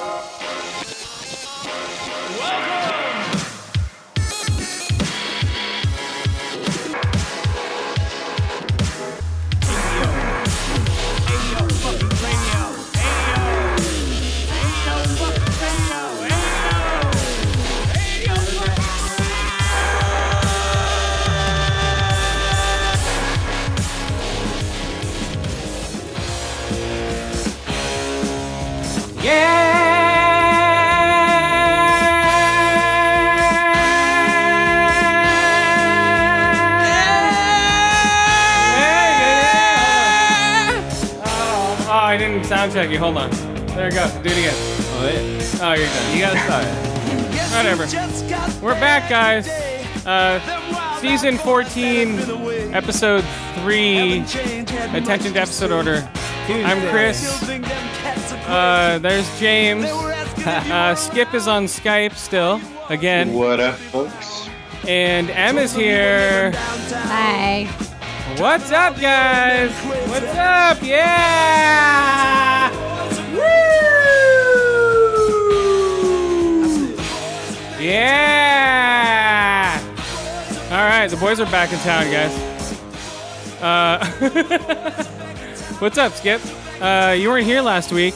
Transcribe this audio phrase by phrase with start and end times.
[0.00, 0.37] Oh,
[42.78, 42.98] didn't check you.
[42.98, 43.30] Hold on.
[43.68, 44.06] There we go.
[44.22, 44.54] Do it again.
[44.54, 45.60] Oh, wait.
[45.60, 46.14] Oh, you're done.
[46.14, 46.66] You gotta start.
[47.54, 48.64] Whatever.
[48.64, 49.48] We're back, guys.
[50.06, 50.38] Uh,
[51.00, 52.18] season 14,
[52.74, 53.24] episode
[53.62, 54.20] 3.
[54.20, 56.08] Attention to episode order.
[56.48, 57.42] I'm Chris.
[58.46, 59.86] Uh, there's James.
[60.48, 63.34] Uh, Skip is on Skype still, again.
[63.34, 64.48] What up, folks?
[64.86, 66.52] And M is here.
[66.54, 67.64] Hi.
[68.38, 69.72] What's up, guys?
[70.08, 70.78] What's up?
[70.80, 72.37] Yeah!
[77.88, 79.80] Yeah!
[80.70, 82.34] All right, the boys are back in town, guys.
[83.62, 84.04] Uh,
[85.78, 86.42] what's up, Skip?
[86.82, 88.14] Uh, you weren't here last week.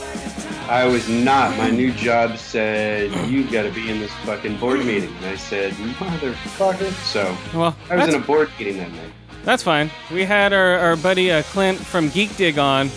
[0.69, 1.57] I was not.
[1.57, 5.37] My new job said you got to be in this fucking board meeting, and I
[5.37, 6.93] said, motherfucker.
[7.05, 9.11] So Well, I was in a board meeting that night.
[9.43, 9.91] that's fine.
[10.13, 12.91] We had our, our buddy uh, Clint from Geek Dig on.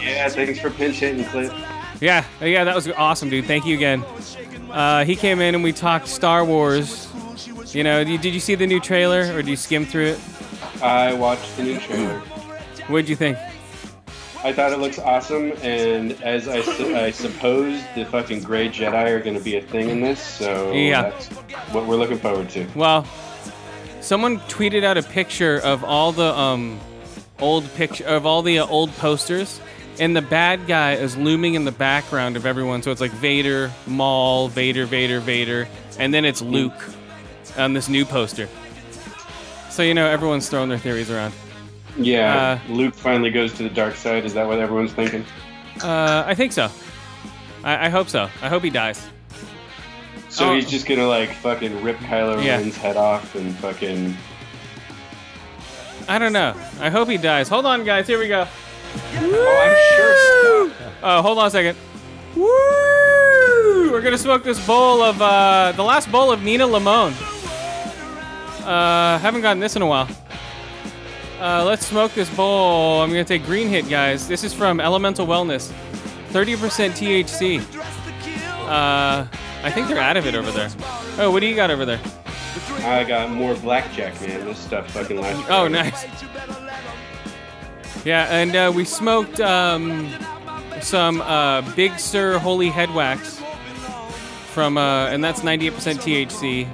[0.00, 1.52] Yeah, thanks for pinch hitting, Clint.
[2.00, 3.44] Yeah, yeah, that was awesome, dude.
[3.46, 4.04] Thank you again.
[4.72, 7.08] Uh, he came in and we talked Star Wars.
[7.74, 10.20] You know, did you see the new trailer or do you skim through it?
[10.82, 12.18] I watched the new trailer.
[12.88, 13.38] What'd you think?
[14.44, 19.06] I thought it looks awesome, and as I, su- I suppose, the fucking gray Jedi
[19.10, 21.02] are going to be a thing in this, so Yeah.
[21.10, 21.28] that's
[21.72, 22.66] what we're looking forward to.
[22.74, 23.06] Well,
[24.00, 26.80] someone tweeted out a picture of all the um,
[27.38, 29.60] old picture of all the uh, old posters,
[29.98, 32.82] and the bad guy is looming in the background of everyone.
[32.82, 36.74] So it's like Vader, Maul, Vader, Vader, Vader, and then it's Luke
[37.58, 38.48] on this new poster.
[39.70, 41.34] So you know everyone's throwing their theories around.
[41.98, 44.24] Yeah, Uh, Luke finally goes to the dark side.
[44.24, 45.24] Is that what everyone's thinking?
[45.82, 46.70] Uh, I think so.
[47.64, 48.28] I, I hope so.
[48.42, 49.06] I hope he dies.
[50.30, 50.54] So Oh.
[50.54, 52.56] he's just gonna like fucking rip Kylo Yeah.
[52.56, 54.16] Ren's head off and fucking.
[56.08, 56.54] I don't know.
[56.80, 57.48] I hope he dies.
[57.48, 58.06] Hold on, guys.
[58.06, 58.46] Here we go.
[58.94, 60.88] Oh, I'm sure.
[61.02, 61.76] Oh, hold on a second.
[62.36, 63.90] Woo!
[63.90, 67.12] We're gonna smoke this bowl of uh, the last bowl of Nina Limon.
[68.64, 70.08] Uh, haven't gotten this in a while.
[71.40, 73.02] Uh, let's smoke this bowl.
[73.02, 74.28] I'm gonna take Green Hit, guys.
[74.28, 75.72] This is from Elemental Wellness.
[76.30, 77.60] 30% THC.
[78.66, 79.26] Uh,
[79.62, 80.70] I think they're out of it over there.
[81.18, 82.00] Oh, what do you got over there?
[82.84, 84.44] I got more blackjack, man.
[84.46, 85.44] This stuff fucking lasts.
[85.50, 86.04] Oh, nice.
[88.04, 90.08] Yeah, and uh, we smoked um,
[90.80, 93.40] some uh, Big Sur Holy Head Wax
[94.52, 96.68] from, uh, and that's 98% THC.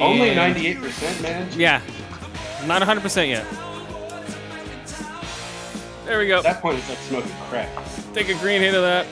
[0.00, 1.48] Only And- ninety-eight percent, man.
[1.56, 1.80] Yeah,
[2.66, 3.46] not 100% yet.
[6.06, 6.38] There we go.
[6.38, 7.68] At that point, it's like smoking crack.
[8.12, 9.06] Take a green hit of that.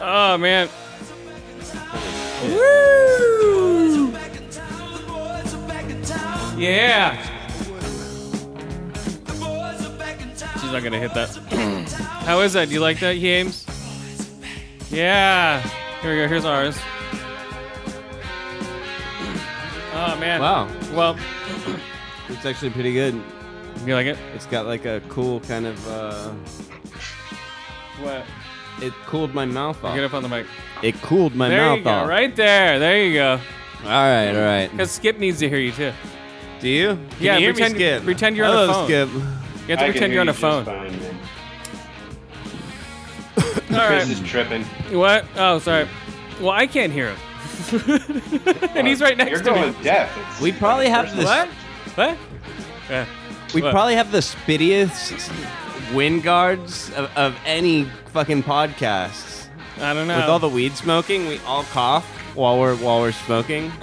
[0.00, 0.68] Oh man.
[2.44, 4.12] Woo!
[6.56, 7.33] Yeah.
[10.74, 11.30] Not gonna hit that.
[12.26, 12.68] How is that?
[12.68, 13.64] Do you like that, James?
[14.90, 15.60] Yeah.
[16.02, 16.28] Here we go.
[16.28, 16.76] Here's ours.
[19.96, 20.40] Oh man.
[20.40, 20.68] Wow.
[20.92, 21.16] Well,
[22.28, 23.14] It's actually pretty good.
[23.86, 24.18] you like it?
[24.34, 25.88] It's got like a cool kind of.
[25.88, 26.30] uh
[28.00, 28.24] What?
[28.82, 29.94] It cooled my mouth off.
[29.94, 30.46] Get up on the mic.
[30.82, 31.90] It cooled my There mouth you go.
[31.90, 32.08] off.
[32.08, 32.78] Right there.
[32.80, 33.40] There you go.
[33.84, 34.70] All right, all right.
[34.70, 35.92] Because Skip needs to hear you too.
[36.60, 36.88] Do you?
[36.96, 38.86] Can Yeah, you pretend- pretend you're on the phone.
[38.86, 39.08] Skip.
[39.66, 40.64] You have to I can pretend hear you're on you a phone.
[40.64, 41.18] Fine, man.
[43.80, 44.62] All Chris is tripping.
[44.92, 45.24] What?
[45.36, 45.88] Oh, sorry.
[46.40, 47.18] Well, I can't hear him.
[48.74, 49.82] and he's right next You're to going me.
[49.82, 50.16] deaf.
[50.32, 51.24] It's We probably have personal.
[51.26, 52.08] this- What?
[52.08, 52.18] What?
[52.90, 53.06] Yeah.
[53.54, 53.72] We What?
[53.72, 55.30] probably have the spittiest
[55.94, 59.46] wind guards of, of any fucking podcasts.
[59.80, 60.16] I don't know.
[60.18, 62.04] With all the weed smoking, we all cough
[62.36, 63.72] while we're while we're smoking.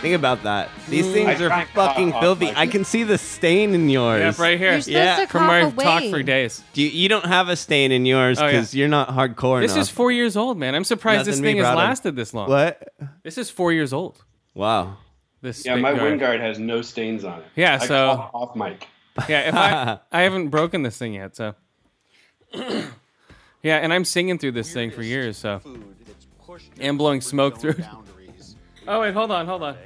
[0.00, 0.70] Think about that.
[0.88, 1.12] These Mm.
[1.12, 2.46] things I are try fucking off filthy.
[2.46, 4.38] my- I can see the stain in yours.
[4.38, 4.72] yeah, right here.
[4.72, 6.10] You're supposed Yeah, to From where cough I've talked away.
[6.10, 6.62] for days.
[6.72, 8.52] Do you, you don't have a stain in yours Oh, yeah.
[8.52, 9.82] because you're not hardcore This enough.
[9.82, 10.74] is four years old, man.
[10.74, 11.78] I'm surprised Nothing this to thing has proud of.
[11.78, 12.48] lasted this long.
[12.48, 12.88] what?
[13.22, 14.24] This is four years old.
[14.54, 14.96] Wow.
[15.42, 16.02] This Yeah, spit my guard.
[16.02, 17.44] wind guard has no stains on it.
[17.56, 18.86] Yeah, I so- cough off mic.
[19.28, 21.54] Yeah, if I I haven't broken this thing yet, so.
[23.62, 25.60] Yeah, and I'm singing through this thing for years, so.
[26.80, 27.84] And blowing smoke through it.
[28.90, 29.76] Oh wait, hold on, hold on.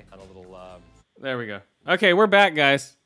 [1.20, 1.60] There we go.
[1.86, 2.96] Okay, we're back, guys.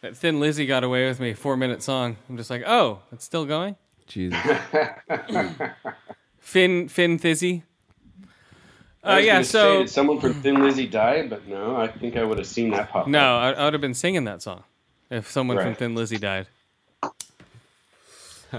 [0.00, 1.34] That Thin Lizzy got away with me.
[1.34, 2.16] Four minute song.
[2.28, 3.76] I'm just like, oh, it's still going.
[4.08, 4.36] Jesus.
[6.40, 7.62] Finn, Finn Thizzy.
[9.04, 12.16] I Uh, yeah, so say, did someone from Thin Lizzy died, but no, I think
[12.16, 13.06] I would have seen that pop.
[13.06, 13.56] no, up.
[13.56, 14.64] I, I would have been singing that song
[15.10, 16.48] if someone from Thin Lizzy died.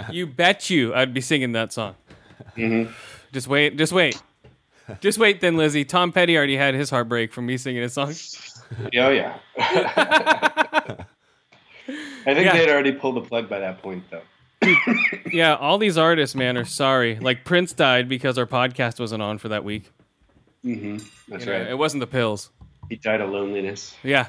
[0.10, 1.96] you bet you I'd be singing that song.
[2.56, 2.94] Mm-hmm.
[3.34, 4.22] Just wait, just wait,
[5.02, 5.42] just wait.
[5.42, 5.86] then, Lizzy.
[5.86, 8.14] Tom Petty already had his heartbreak from me singing his song.
[8.96, 9.38] Oh yeah.
[9.58, 11.06] I
[12.26, 12.54] think Yeah.
[12.54, 14.22] they'd already pulled the plug by that point, though.
[15.32, 17.18] Yeah, all these artists, man, are sorry.
[17.20, 19.92] Like Prince died because our podcast wasn't on for that week.
[20.64, 20.98] hmm
[21.28, 21.68] That's You know, right.
[21.68, 22.50] It wasn't the pills.
[22.90, 23.96] He died of loneliness.
[24.04, 24.28] Yeah,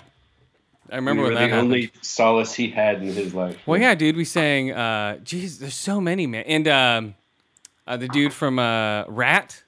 [0.90, 1.72] I remember we when that the happened.
[1.72, 3.58] only solace he had in his life.
[3.66, 4.72] Well, yeah, dude, we sang.
[4.72, 6.44] Uh, geez, there's so many, man.
[6.46, 7.14] And um,
[7.86, 9.61] uh, the dude from uh, Ratt.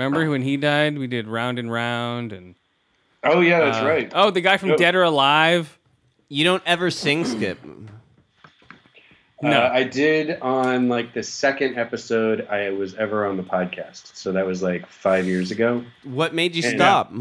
[0.00, 0.96] Remember when he died?
[0.98, 2.54] We did Round and Round, and
[3.22, 4.10] Oh yeah, that's uh, right.
[4.14, 4.78] Oh, the guy from Yep.
[4.78, 5.78] Dead or Alive.
[6.30, 7.58] you don't ever sing, Skip.
[9.42, 9.50] no.
[9.60, 14.16] Uh, I did on like the second episode I was ever on the podcast.
[14.16, 15.84] So that was like five years ago.
[16.04, 16.76] What made you Yeah.
[16.76, 17.12] stop?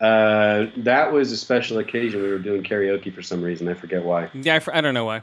[0.00, 2.20] Uh, that was a special occasion.
[2.22, 3.68] We were doing karaoke for some reason.
[3.68, 4.30] I forget why.
[4.34, 5.22] Yeah, I, fr- I don't know why.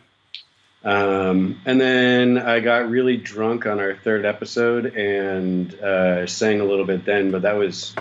[0.84, 6.64] Um, and then I got really drunk on our third episode and uh, sang a
[6.64, 7.94] little bit then, but that was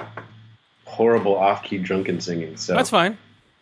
[0.85, 2.57] horrible off-key drunken singing.
[2.57, 3.19] So That's fine.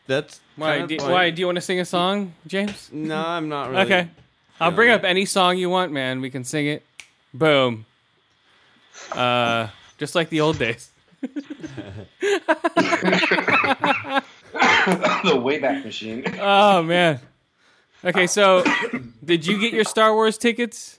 [0.06, 0.78] That's Why?
[0.78, 1.10] kinda Do, fine.
[1.10, 2.90] why do you want to sing a song, James?
[2.92, 3.82] No, I'm not really.
[3.82, 4.08] Okay,
[4.60, 6.20] I'll bring up any song you want, man.
[6.20, 6.84] We can sing it.
[7.34, 7.86] Boom.
[9.12, 10.90] Uh, just like the old days.
[11.20, 11.28] the
[15.34, 16.24] Wayback Machine.
[16.40, 17.20] Oh man.
[18.04, 18.62] Okay, so
[19.24, 20.98] did you get your Star Wars tickets?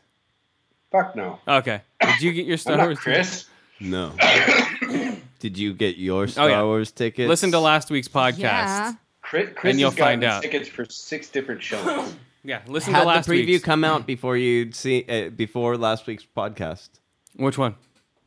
[0.91, 1.39] Fuck no.
[1.47, 1.81] Okay.
[2.01, 3.29] Did you get your Star I'm not Wars tickets?
[3.29, 3.45] Chris.
[3.79, 4.13] No.
[5.39, 6.63] Did you get your Star Oh, yeah.
[6.63, 7.29] Wars tickets?
[7.29, 8.39] Listen to last week's podcast.
[8.39, 8.93] Yeah.
[9.21, 10.41] Chris, Chris And you'll has find out.
[10.41, 12.15] tickets for six different shows.
[12.43, 13.65] Yeah, listen Had to last the preview week's.
[13.65, 16.87] come out before you see uh, before last week's podcast?
[17.35, 17.75] Which one?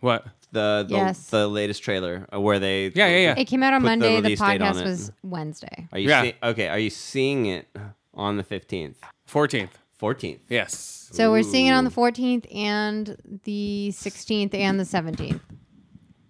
[0.01, 0.27] What?
[0.53, 1.27] The the, Yes.
[1.29, 3.35] the latest trailer uh, where they Yeah, yeah, yeah.
[3.39, 4.17] It came out on Put the Monday.
[4.17, 5.89] The, release date on podcast was Wednesday.
[5.93, 6.23] Are you Yeah.
[6.23, 6.69] see- okay?
[6.69, 7.69] Are you seeing it
[8.15, 8.99] on the fifteenth,
[9.29, 9.71] 14th.
[9.99, 10.41] fourteenth?
[10.49, 11.09] Yes.
[11.13, 15.41] So we're seeing it on the 14th and the 16th and the 17th.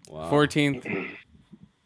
[0.09, 0.31] Wow.
[0.31, 0.83] 14th.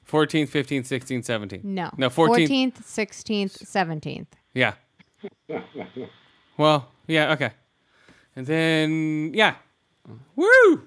[0.08, 1.64] 14th, 15th, 16th, 17th.
[1.64, 1.90] No.
[1.96, 2.48] No, 14th.
[2.48, 4.26] 14th, 16th, 17th.
[4.52, 4.74] Yeah.
[6.56, 7.50] Well, yeah, okay.
[8.36, 9.56] And then, yeah.
[10.36, 10.86] Woo!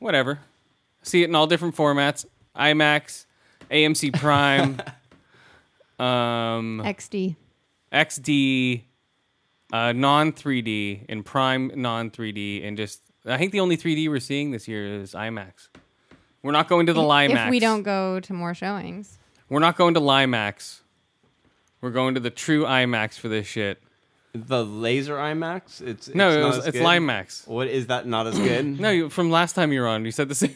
[0.00, 0.40] Whatever.
[1.02, 2.26] See it in all different formats
[2.56, 3.26] IMAX,
[3.70, 4.80] AMC Prime,
[6.04, 7.36] um, XD.
[7.92, 8.82] XD,
[9.72, 14.20] uh, non 3D, and Prime non 3D, and just, I think the only 3D we're
[14.20, 15.68] seeing this year is IMAX.
[16.42, 17.46] We're not going to the Limax.
[17.46, 19.18] If we don't go to more showings.
[19.48, 20.80] We're not going to Limax.
[21.80, 23.82] We're going to the true IMAX for this shit.
[24.32, 25.80] The laser IMAX.
[25.80, 26.84] It's No, it's it not was, as it's good?
[26.86, 27.48] Limax.
[27.48, 28.06] What is that?
[28.06, 28.78] Not as good.
[28.80, 30.54] No, you, from last time you were on, you said the same.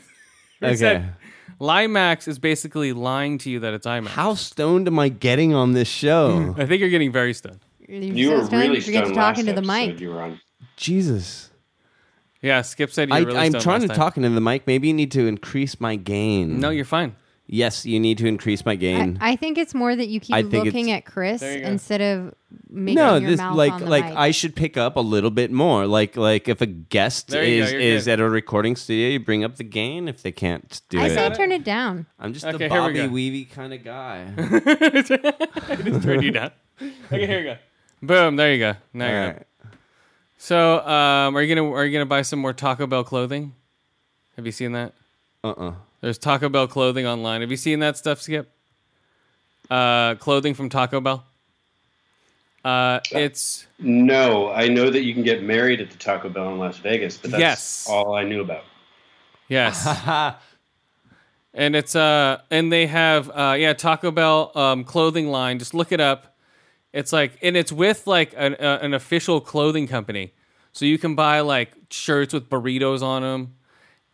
[0.60, 0.76] You Okay.
[0.76, 1.14] said
[1.60, 4.08] Limax is basically lying to you that it's IMAX.
[4.08, 6.52] How stoned am I getting on this show?
[6.54, 6.60] Hmm.
[6.60, 7.60] I think you're getting very stoned.
[7.88, 10.00] You're You so were stoned, really you forget stoned to talking to the mic.
[10.00, 10.40] You were on.
[10.76, 11.50] Jesus.
[12.42, 13.96] Yeah, Skip said you I, really I'm stoned trying last to time.
[13.96, 14.66] talk into the mic.
[14.66, 16.58] Maybe you need to increase my gain.
[16.60, 17.14] No, you're fine.
[17.52, 19.18] Yes, you need to increase my gain.
[19.20, 21.62] I think it's more that you keep I think looking it's- at Chris There you
[21.62, 21.68] go.
[21.68, 22.32] instead of
[22.68, 24.14] making no, your this mouth like on the like mic.
[24.16, 25.84] I should pick up a little bit more.
[25.88, 28.12] Like like if a guest There you go, is you're is good.
[28.12, 30.06] at a recording studio, you bring up the gain.
[30.06, 31.02] If they can't do it.
[31.02, 31.34] I it, say it.
[31.34, 32.06] turn it down.
[32.20, 33.08] I'm just Okay, a here we Bobby go.
[33.08, 34.32] Weavy kind of guy.
[34.38, 36.52] I just turned you down.
[36.80, 37.56] Okay, here we go.
[38.02, 38.36] Boom.
[38.36, 38.74] There you go.
[38.94, 39.46] Now All you're right.
[40.38, 43.54] So, um, are you gonna are you gonna buy some more Taco Bell clothing?
[44.36, 44.94] Have you seen that?
[45.44, 45.74] Uh-uh.
[46.00, 47.40] There's Taco Bell clothing online.
[47.42, 48.50] Have you seen that stuff, Skip?
[49.70, 51.24] Uh, clothing from Taco Bell.
[52.64, 56.58] Uh, it's No, I know that you can get married at the Taco Bell in
[56.58, 57.86] Las Vegas, but that's Yes.
[57.88, 58.64] all I knew about.
[59.48, 59.86] yes,
[61.54, 65.58] and it's uh, and they have uh, yeah, Taco Bell um clothing line.
[65.58, 66.36] Just look it up.
[66.92, 70.34] It's like, and it's with like an uh, an official clothing company,
[70.72, 73.54] so you can buy like shirts with burritos on them,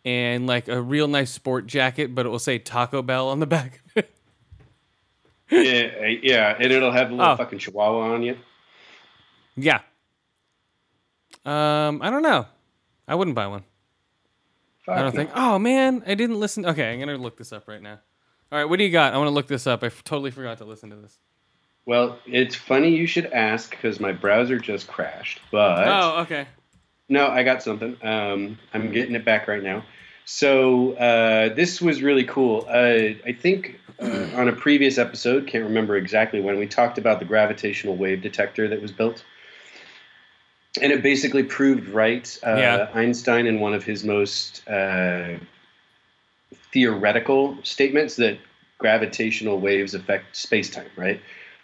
[0.07, 3.45] and like a real nice sport jacket, but it will say Taco Bell on the
[3.45, 3.81] back.
[5.51, 7.35] yeah, yeah, and it'll have a little Oh.
[7.35, 8.37] fucking chihuahua on you.
[9.55, 9.79] yeah.
[11.45, 12.45] Um, I don't know.
[13.07, 13.63] I wouldn't buy one.
[14.85, 15.17] Fuck I don't no.
[15.17, 15.31] think.
[15.35, 16.65] Oh man, I didn't listen.
[16.65, 17.99] Okay, I'm gonna look this up right now.
[18.51, 19.13] All right, what do you got?
[19.13, 19.83] I want to look this up.
[19.83, 21.17] I f- totally forgot to listen to this.
[21.85, 25.39] Well, it's funny you should ask because my browser just crashed.
[25.51, 26.47] But Oh, okay.
[27.09, 27.95] No, I got something.
[28.03, 29.83] Um, I'm getting it back right now.
[30.29, 32.65] So uh, this was really cool.
[32.67, 37.19] Uh, I think uh, on a previous episode, can't remember exactly when, we talked about
[37.19, 39.23] the gravitational wave detector that was built.
[40.81, 42.27] And it basically proved right.
[42.45, 42.89] Uh, Yeah.
[42.93, 45.37] Einstein, in one of his most uh,
[46.73, 48.37] theoretical statements, that
[48.79, 51.21] gravitational waves affect space time, right?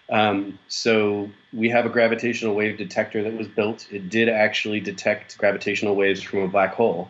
[0.09, 3.87] Um, so we have a gravitational wave detector that was built.
[3.91, 7.09] It did actually detect gravitational waves from a black hole.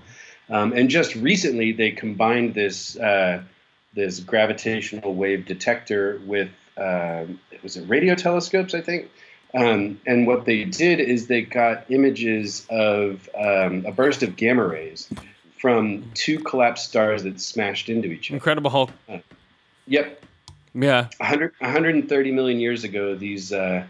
[0.49, 3.43] Um, and just recently, they combined this uh,
[3.93, 7.25] this gravitational wave detector with uh,
[7.61, 9.09] was it radio telescopes, I think.
[9.55, 14.65] Um, and what they did is they got images of um, a burst of gamma
[14.65, 15.07] rays
[15.59, 18.35] from two collapsed stars that smashed into each other.
[18.37, 18.89] Incredible Hulk.
[19.87, 20.23] Yep,
[20.73, 21.07] Yeah.
[21.17, 23.85] 100, 130 million years ago, these uh,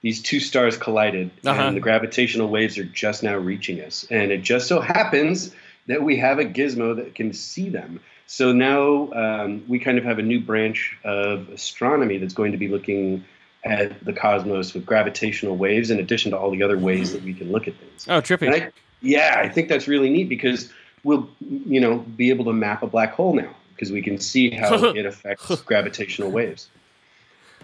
[0.00, 1.60] these two stars collided, Uh-huh.
[1.62, 4.06] and the gravitational waves are just now reaching us.
[4.10, 5.54] And it just so happens
[5.86, 8.00] that we have a gizmo that can see them.
[8.26, 12.58] So now um, we kind of have a new branch of astronomy that's going to
[12.58, 13.24] be looking
[13.64, 17.32] at the cosmos with gravitational waves, in addition to all the other ways that we
[17.34, 18.06] can look at things.
[18.08, 18.52] Oh, trippy.
[18.52, 18.70] I,
[19.00, 20.70] yeah, I think that's really neat because
[21.04, 24.50] we'll, you know, be able to map a black hole now because we can see
[24.50, 26.68] how it affects gravitational waves.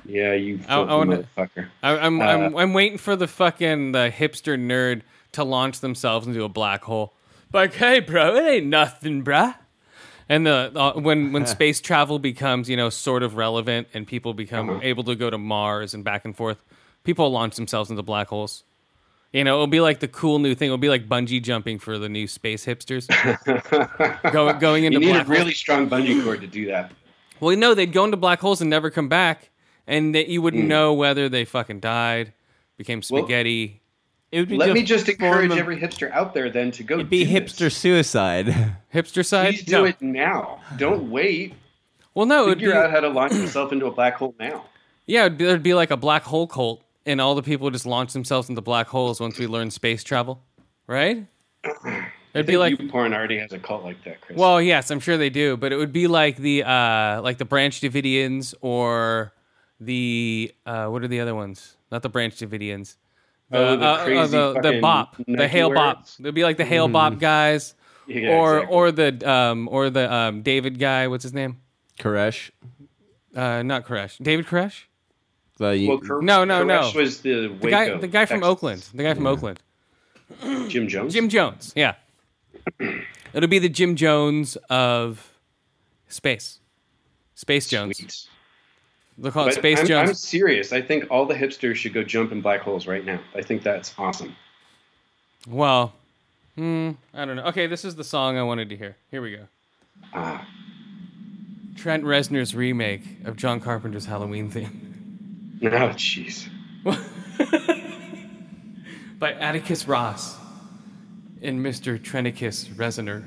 [0.04, 1.68] Yeah, you I- I filthy wanna- motherfucker.
[1.82, 6.26] I, I'm, Uh, I'm I'm waiting for the fucking the hipster nerd to launch themselves
[6.26, 7.12] into a black hole.
[7.52, 9.54] Like, hey, bro, it ain't nothing, bruh.
[10.28, 14.34] And the uh, when when space travel becomes you know sort of relevant and people
[14.34, 14.80] become Uh-huh.
[14.82, 16.62] able to go to Mars and back and forth,
[17.04, 18.64] people launch themselves into black holes.
[19.32, 20.66] You know, it'll be like the cool new thing.
[20.66, 23.06] It'll be like bungee jumping for the new space hipsters.
[24.32, 25.56] Go, going into you need black a really holes.
[25.56, 26.92] strong bungee cord to do that.
[27.40, 29.50] Well, no, they'd go into black holes and never come back,
[29.86, 32.32] and that you wouldn't know whether they fucking died,
[32.78, 33.14] became Hmm.
[33.14, 33.80] Well, spaghetti.
[34.30, 36.96] It would be Let me just encourage of- every hipster out there then to go.
[36.96, 37.76] It'd be do hipster This.
[37.76, 38.46] suicide.
[38.94, 39.54] Hipster side?
[39.54, 39.84] Please do no.
[39.84, 40.60] it now.
[40.76, 41.54] Don't wait.
[42.14, 44.64] Well, no, it'd be, Figure out how to launch yourself into a black hole now.
[45.06, 47.74] yeah, it'd be, there'd be like a black hole cult, and all the people would
[47.74, 50.42] just launch themselves into black holes once we learn space travel,
[50.86, 51.26] right?
[52.34, 54.36] It'd think be like, YouPorn already has a cult like that, Chris.
[54.38, 57.44] well, yes, I'm sure they do, but it would be like the uh, like the
[57.46, 59.32] Branch Davidians or
[59.80, 61.76] the uh, what are the other ones?
[61.90, 62.96] Not the Branch Davidians.
[63.50, 65.74] Oh, the crazy the, the fucking bop, the Nike Hale-Bopp.
[65.94, 66.16] wearers?
[66.20, 67.74] It'd be like the Hale-Bopp guys,
[68.06, 68.76] Yeah, or exactly.
[68.76, 71.08] or the um or the um David guy.
[71.08, 71.58] What's his name?
[71.98, 72.50] Koresh.
[73.34, 74.22] Uh, not Koresh.
[74.22, 74.82] David Koresh.
[75.58, 76.92] The, well, Kor- No, no, no.
[76.94, 78.48] Was the The guy, the guy from Texas.
[78.48, 78.88] Oakland.
[78.94, 79.60] The guy from Oakland.
[80.68, 81.12] Jim Jones.
[81.14, 81.72] Jim Jones.
[81.74, 81.94] Yeah.
[83.34, 85.32] It'll be the Jim Jones of
[86.08, 86.60] space.
[87.34, 87.96] Space Jones.
[87.98, 88.28] Sweet.
[89.18, 90.08] They'll call it But Space I'm, Jones.
[90.10, 90.72] I'm serious.
[90.72, 93.20] I think all the hipsters should go jump in black holes right now.
[93.34, 94.36] I think that's awesome.
[95.48, 95.92] Well,
[96.56, 97.44] hmm, I don't know.
[97.46, 98.96] Okay, this is the song I wanted to hear.
[99.10, 99.48] Here we go.
[100.14, 100.46] Ah,
[101.76, 106.48] Trent Reznor's remake of John Carpenter's Halloween theme no, Oh, jeez.
[109.18, 110.36] by Atticus Ross
[111.42, 111.98] and Mr.
[111.98, 113.24] Trenicus Reznor.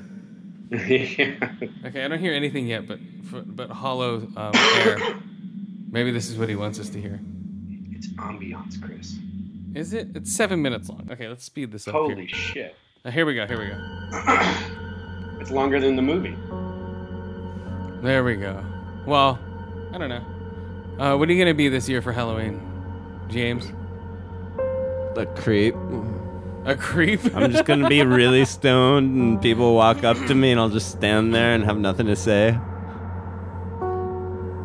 [0.70, 1.50] yeah.
[1.86, 2.98] Okay, I don't hear anything yet, but
[3.56, 4.98] but hollow um, air.
[5.92, 7.20] Maybe this is what he wants us to hear.
[7.92, 9.18] It's ambiance, Chris.
[9.74, 10.08] Is it?
[10.16, 11.06] It's seven minutes long.
[11.12, 11.94] Okay, let's speed this up.
[11.94, 12.28] Holy Here.
[12.28, 12.76] shit.
[13.04, 13.46] Uh, here we go.
[13.46, 14.78] Here we go.
[15.40, 16.36] It's longer than the movie.
[18.00, 18.64] There we go.
[19.06, 19.40] Well,
[19.92, 20.24] I don't know.
[21.04, 22.60] Uh, what are you gonna be this year for Halloween,
[23.28, 23.72] James?
[25.16, 25.74] the creep.
[26.64, 27.20] A creep?
[27.34, 30.92] I'm just gonna be really stoned, and people walk up to me, and I'll just
[30.92, 32.56] stand there and have nothing to say,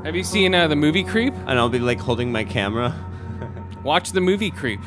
[0.08, 1.34] Have you seen uh, the movie Creep?
[1.34, 2.96] and I'll be like holding my camera.
[3.84, 4.80] Watch the movie Creep.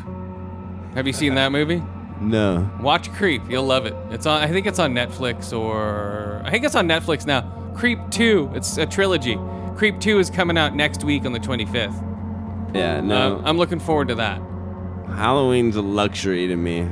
[0.94, 1.82] Have you seen that movie?
[2.22, 2.70] No.
[2.80, 3.42] Watch Creep.
[3.46, 3.94] You'll love it.
[4.10, 4.40] It's on.
[4.40, 7.42] I think it's on Netflix or I think it's on Netflix now.
[7.76, 8.50] Creep Two.
[8.54, 9.38] It's a trilogy.
[9.76, 12.74] Creep Two is coming out next week on the 25th.
[12.74, 13.36] Yeah, no.
[13.36, 14.40] Um, I'm looking forward to that.
[15.06, 16.88] Halloween's a luxury to me.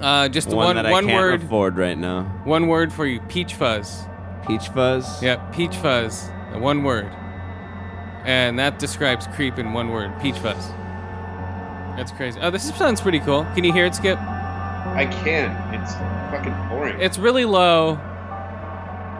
[0.00, 1.42] Uh, just One, one one can't word.
[1.42, 2.22] afford right now.
[2.44, 3.20] One word for you.
[3.28, 4.06] Peach fuzz.
[4.46, 5.22] Peach fuzz.
[5.22, 6.30] Yeah, peach fuzz.
[6.54, 7.14] One word.
[8.24, 10.12] And that describes creep in one word.
[10.20, 10.68] Peach fuzz.
[11.96, 12.38] That's crazy.
[12.40, 13.44] Oh, this sounds pretty cool.
[13.54, 14.18] Can you hear it, Skip?
[14.18, 15.50] I can.
[15.74, 15.94] It's
[16.30, 17.00] fucking boring.
[17.00, 17.98] It's really low.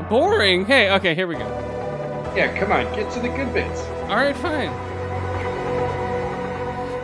[0.09, 0.65] Boring.
[0.65, 1.47] Hey, okay, here we go.
[2.37, 2.85] yeah, come on.
[2.95, 3.81] Get to the good bits.
[4.09, 4.71] All right, fine.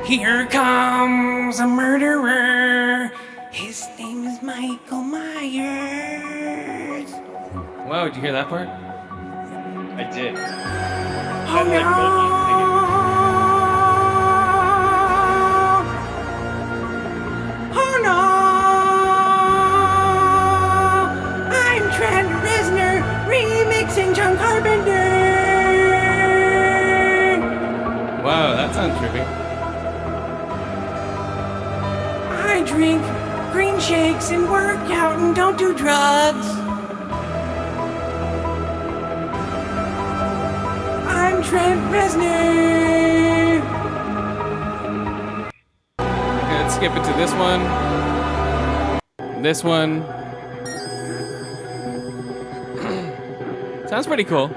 [0.07, 3.11] Here comes a murderer.
[3.51, 5.25] His name is Michael Myers.
[7.87, 8.69] Wow, did you hear that part?
[8.69, 10.35] I did
[11.57, 11.71] oh, no.
[11.71, 11.85] Like
[17.77, 18.19] oh no!
[21.53, 22.95] I'm Trent Reznor
[23.29, 25.13] remixing John Carpenter!
[28.25, 29.25] Wow, that sounds trippy.
[32.47, 33.03] I drink
[33.53, 36.64] green shakes and work out and don't do drugs.
[41.47, 43.61] Trent Reznor.
[46.01, 47.63] Okay, let's skip it to this one.
[49.43, 50.03] This one.
[53.89, 54.51] Sounds pretty cool.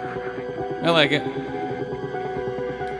[0.81, 1.21] I like it.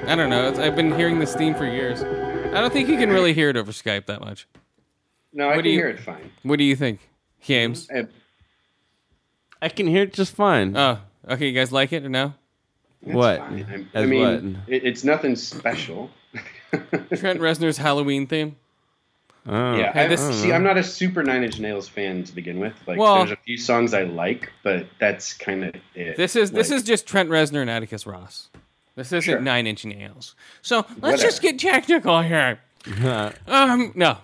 [0.08, 0.50] I don't know.
[0.50, 2.02] It's, I've been hearing this theme for years.
[2.04, 4.48] I don't think you can really hear it over Skype that much.
[5.34, 6.32] No, I What can do you- hear it fine.
[6.44, 7.00] What do you think,
[7.42, 7.90] James?
[7.90, 8.04] Uh,
[9.62, 10.76] I can hear it just fine.
[10.78, 11.48] Oh, okay.
[11.48, 12.34] You guys like it or no?
[13.08, 13.40] It's What?
[13.40, 13.66] fine.
[13.72, 14.74] I'm- I mean, what?
[14.74, 16.10] It, it's nothing special.
[16.72, 18.56] Trent Reznor's Halloween theme.
[19.50, 19.76] Oh.
[19.78, 22.74] Yeah, I, this- see, I'm not a super Nine Inch Nails fan to begin with.
[22.86, 26.18] Like, Well- there's a few songs I like, but that's kind of it.
[26.18, 28.50] This is this is just Trent Reznor and Atticus Ross.
[28.96, 29.40] This isn't Sure.
[29.40, 30.36] Nine Inch Nails.
[30.62, 31.22] So let's Whatever.
[31.24, 32.60] just get technical here.
[33.48, 34.18] Um, no,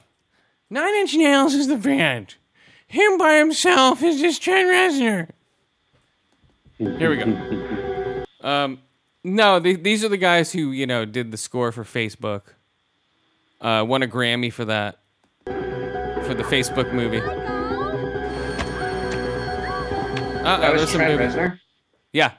[0.70, 2.36] Nine Inch Nails is the band.
[2.88, 5.30] Him by himself is just Trent Reznor.
[6.78, 7.80] Here we go.
[8.44, 8.80] Um,
[9.24, 12.42] no, the, these are the guys who you know did the score for Facebook.
[13.62, 15.00] Uh, won a Grammy for that
[15.46, 17.22] for the Facebook movie.
[20.44, 21.20] Uh, that was Trent.
[21.20, 21.60] Reznor.
[22.12, 22.34] Yeah.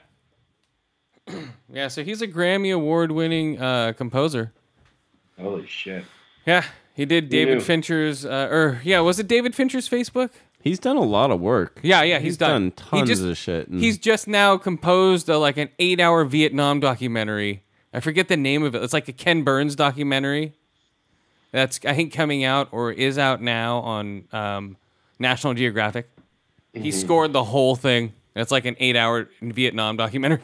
[1.73, 4.53] yeah, so he's a Grammy award winning uh, composer.
[5.39, 6.05] Holy shit!
[6.45, 7.63] Yeah, he did David?
[7.63, 10.29] Fincher's, uh, or yeah, was it David Fincher's Facebook?
[10.65, 11.79] He's done a lot of work.
[11.83, 13.67] Yeah, yeah, he's, He's done He tons just- of shit.
[13.69, 17.63] and- He's just now composed a, like an eight hour Vietnam documentary.
[17.93, 18.83] I forget the name of it.
[18.83, 20.53] It's like a Ken Burns documentary.
[21.51, 24.77] That's I think coming out or is out now on um,
[25.19, 26.09] National Geographic.
[26.73, 26.99] He Mm-hmm.
[26.99, 28.11] scored the whole thing.
[28.35, 30.41] It's like an eight hour Vietnam documentary.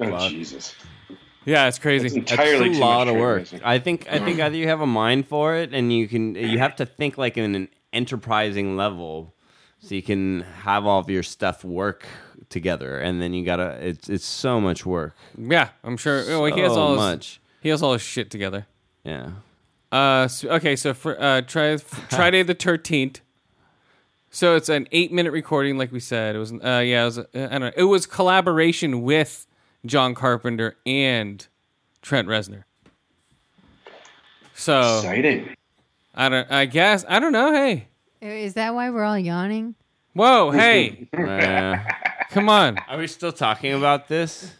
[0.00, 0.74] Oh Jesus!
[1.44, 2.06] Yeah, it's crazy.
[2.06, 3.42] It's That's entirely a lot of work.
[3.42, 3.60] Reznor.
[3.64, 6.58] I think I think either you have a mind for it and you can you
[6.58, 9.34] have to think like in an enterprising level
[9.80, 12.06] so you can have all of your stuff work
[12.48, 15.14] together and then you gotta it's it's so much work.
[15.38, 16.24] Yeah, I'm sure.
[16.26, 17.40] Well, he has So all his, much.
[17.60, 18.66] he has all his shit together.
[19.04, 19.30] Yeah.
[19.92, 23.20] Uh, so, okay, so for uh, try Friday the thirteenth.
[24.30, 26.36] So it's an eight minute recording, like we said.
[26.36, 27.70] It was uh, yeah, it was uh, I don't know.
[27.76, 29.46] It was collaboration with
[29.84, 31.44] John Carpenter and
[32.02, 32.62] Trent Reznor.
[34.54, 35.54] So Exciting.
[36.14, 36.50] I don't.
[36.50, 37.52] I guess I don't know.
[37.52, 37.88] Hey,
[38.20, 39.74] Is that why we're all yawning?
[40.12, 41.78] whoa, hey, Uh,
[42.30, 42.76] come on.
[42.88, 44.52] are we still talking about this?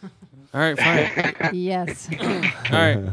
[0.53, 1.51] All right, fine.
[1.53, 2.09] Yes.
[2.19, 2.27] All
[2.71, 3.09] right,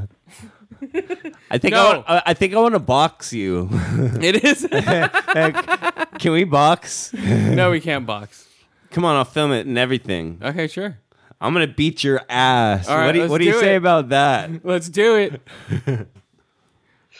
[1.50, 2.04] I think No.
[2.06, 3.68] I, wa- I think I want to box you.
[3.72, 4.66] it is.
[6.18, 7.12] Can we box?
[7.12, 8.46] no, we can't box.
[8.90, 10.40] Come on, I'll film it and everything.
[10.42, 10.98] Okay, sure.
[11.40, 12.88] I'm gonna beat your ass.
[12.88, 13.78] All right, what do you, let's what do you do say it.
[13.78, 14.64] about that?
[14.64, 16.08] Let's do it.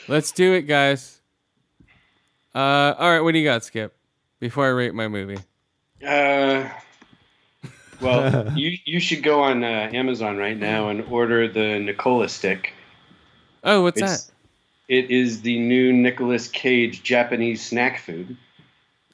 [0.08, 1.17] Let's do it, guys.
[2.58, 3.94] Uh, all right, what do you got, Skip?
[4.40, 5.38] Before I rate my movie.
[6.04, 6.68] Uh,
[8.00, 12.72] well, you you should go on uh, Amazon right now and order the Nicola stick.
[13.62, 14.32] Oh, what's It's, that?
[14.88, 18.36] It is the new Nicolas Cage Japanese snack food.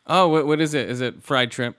[0.06, 0.88] Oh, what what is it?
[0.88, 1.76] Is it fried shrimp?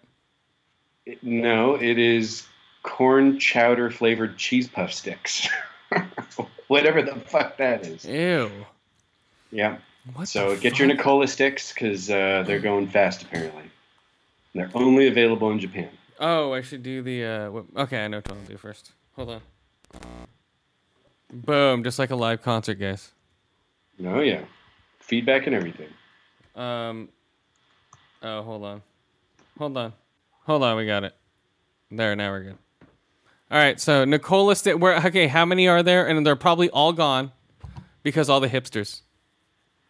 [1.07, 2.45] It- no, it is
[2.83, 5.47] corn chowder flavored cheese puff sticks.
[6.67, 8.05] Whatever the fuck that is.
[8.05, 8.51] Ew.
[9.49, 9.77] Yeah.
[10.13, 10.87] What So get your?
[10.87, 13.63] Nicola sticks because uh, they're going fast apparently.
[14.53, 15.89] They're only available in Japan.
[16.19, 17.25] Oh, I should do the.
[17.25, 18.91] Uh, okay, I know what I'll do first.
[19.15, 19.41] Hold on.
[21.33, 21.83] Boom!
[21.83, 23.11] Just like a live concert, guys.
[24.05, 24.43] Oh yeah,
[24.99, 25.89] feedback and everything.
[26.55, 27.09] Um.
[28.21, 28.81] Oh, hold on.
[29.57, 29.93] Hold on.
[30.45, 30.77] Hold on.
[30.77, 31.15] We got it.
[31.91, 32.15] There.
[32.15, 32.57] Now we're good.
[33.51, 33.79] All right.
[33.79, 34.95] So Nicola, st- where?
[34.97, 35.27] Okay.
[35.27, 36.07] How many are there?
[36.07, 37.31] And they're probably all gone
[38.03, 39.01] because all the hipsters.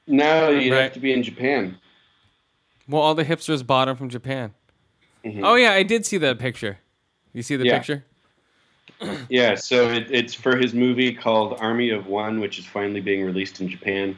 [0.07, 0.83] No, you'd Right.
[0.83, 1.77] have to be in Japan.
[2.87, 4.53] Well, all the hipsters bought them from Japan.
[5.41, 6.77] Oh yeah, I did see that picture.
[7.33, 7.69] You see the Mm-hmm.
[7.69, 7.77] Yeah.
[7.79, 8.05] picture?
[9.29, 13.25] Yeah, so it, it's for his movie called Army of One, which is finally being
[13.25, 14.15] released in Japan.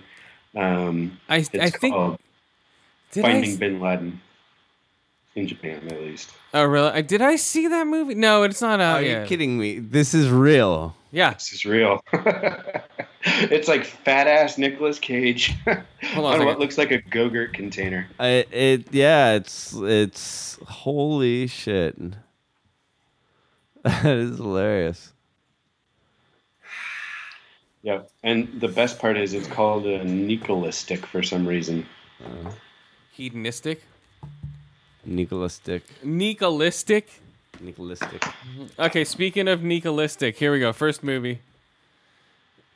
[0.56, 2.19] Um, I it's I think called
[3.12, 4.21] did I Finding Bin Laden
[5.36, 6.32] in Japan, at least.
[6.54, 6.89] Oh really?
[6.91, 8.15] I, did I see that movie?
[8.15, 9.80] No, it's not out Are you kidding me?
[9.80, 10.95] This is real.
[11.12, 11.34] Yeah.
[11.34, 12.04] This is real.
[13.52, 18.08] it's like fat ass Nicolas Cage Hold on on what looks like a Go-Gurt container.
[18.20, 21.96] I, it yeah, it's it's holy shit.
[23.84, 25.13] That is hilarious.
[27.84, 31.86] Yeah, and the best part is it's called a Nicola stick for some reason.
[32.22, 32.52] Uh,
[33.13, 33.82] Hedonistic.
[35.06, 35.84] Nicholastic.
[36.04, 37.22] Nicolistic.
[37.62, 38.28] Nicholastic.
[38.78, 40.74] Okay, speaking of Nicolistic, here we go.
[40.74, 41.40] First movie.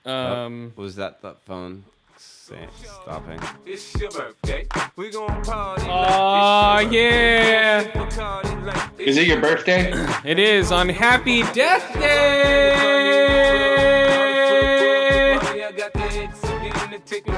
[0.06, 1.84] Um, What was that that phone?
[2.18, 3.40] Say- Stopping.
[3.66, 4.68] It's your birthday.
[4.96, 5.86] We gon' party.
[5.88, 7.82] Oh yeah,
[8.98, 9.92] Is it your birthday?
[10.26, 13.02] it is on Happy Death Day.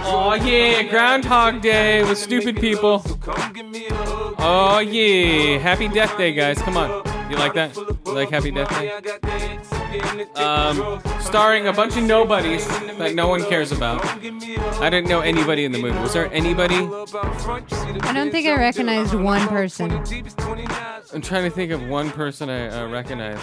[0.05, 2.99] Oh yeah, Groundhog Day with stupid people.
[3.21, 4.35] Come give me a hug.
[4.39, 6.59] Oh yeah, Happy Death Day, guys.
[6.61, 6.89] Come on,
[7.29, 7.75] you like that?
[7.75, 9.82] You like Happy Death Day?
[9.93, 13.27] I got the X in the ticket Um, starring a bunch of nobodies that no
[13.27, 14.01] one cares about.
[14.21, 14.81] Give me a hug.
[14.81, 15.97] I didn't know anybody in the movie.
[15.99, 16.79] Was there anybody?
[16.79, 19.89] About front, you see the I don't think I recognized one person.
[19.89, 21.13] 20 Jeeps, 29s.
[21.13, 23.39] I'm trying to think of one person I uh, recognize.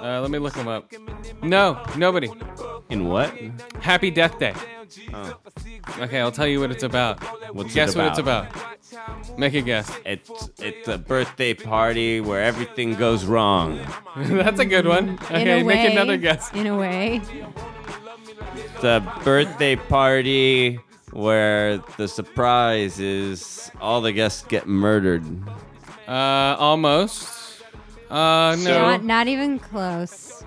[0.00, 0.92] Uh, let me look them up.
[1.42, 2.30] No, nobody.
[2.90, 3.32] In what?
[3.80, 4.54] Happy Death Day.
[5.12, 5.38] Oh.
[6.00, 7.22] Okay, I'll tell you what it's about.
[7.54, 8.50] What's guess it what it's about?
[8.50, 9.38] about.
[9.38, 9.90] Make a guess.
[10.04, 13.80] It's it's a birthday party where everything goes wrong.
[14.16, 15.18] That's a good one.
[15.24, 16.52] Okay, a make another guess.
[16.52, 17.20] In a way.
[18.54, 20.80] It's a birthday party
[21.12, 25.24] where the surprise is all the guests get murdered.
[26.06, 27.62] Uh, almost.
[28.10, 28.80] Uh, no.
[28.80, 30.37] Not, not even close.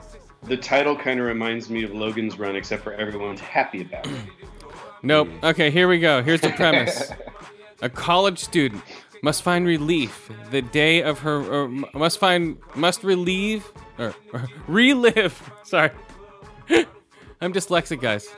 [0.43, 4.13] The title kind of reminds me of Logan's Run, except for everyone's happy about it.
[5.03, 5.29] Nope.
[5.41, 6.21] Okay, here we go.
[6.21, 7.11] Here's the premise.
[7.81, 8.83] A college student
[9.23, 15.51] must find relief the day of her must find must relieve or, or relive.
[15.63, 15.89] Sorry.
[17.43, 18.29] I'm dyslexic, guys.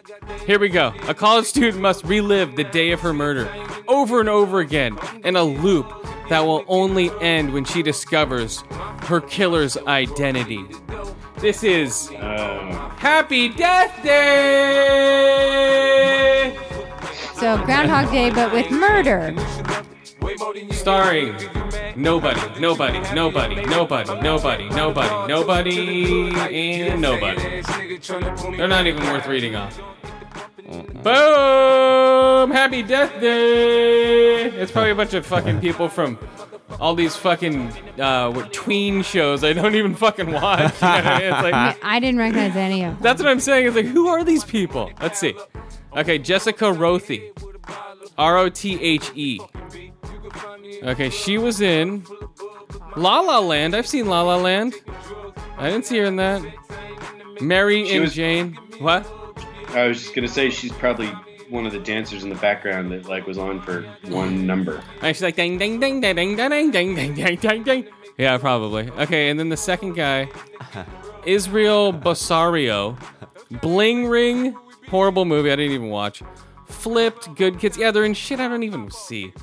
[0.46, 0.94] Here we go.
[1.10, 3.50] A college student must relive the day of her murder
[3.88, 5.92] over and over again in a loop
[6.30, 8.64] that will only end when she discovers
[9.02, 10.64] her killer's identity.
[11.40, 15.34] This is Uh, Happy Death Day!
[17.36, 19.36] So Groundhog Day, but with murder.
[20.72, 21.36] Starring
[21.96, 27.62] nobody, nobody, nobody, nobody, nobody, nobody, nobody, and nobody.
[28.58, 29.80] They're not even worth reading off.
[31.04, 32.52] Boom!
[32.52, 34.46] Happy Death Day!
[34.46, 36.18] It's probably a bunch of fucking people from
[36.80, 40.74] all these fucking uh, what, tween shows I don't even fucking watch.
[40.82, 41.34] You know what I mean?
[41.34, 43.04] It's like, I didn't recognize any of them.
[43.04, 43.68] That's what I'm saying.
[43.68, 44.92] It's like, who are these people?
[45.02, 45.36] Let's see.
[45.96, 47.34] Okay, Jessica Rothe.
[48.18, 49.40] R O T H E.
[50.84, 52.06] Okay, she was in
[52.96, 53.76] La La Land.
[53.76, 54.74] I've seen La La Land.
[55.58, 56.42] I didn't see her in that.
[57.42, 58.54] Mary She and was- Jane.
[58.80, 59.10] What?
[59.70, 61.08] I was just gonna say she's probably
[61.50, 64.84] one of the dancers in the background that like was on for one number.
[65.02, 67.88] And she's like ding ding ding ding ding ding ding ding ding ding ding.
[68.18, 68.90] Yeah, probably.
[68.92, 70.30] Okay, and then the second guy,
[71.26, 72.96] Israel Broussard,
[73.62, 74.56] Bling Ring,
[74.90, 76.22] horrible movie I didn't even watch.
[76.68, 77.78] Flipped, Good Kids.
[77.78, 79.34] Yeah, they're in shit I don't even see.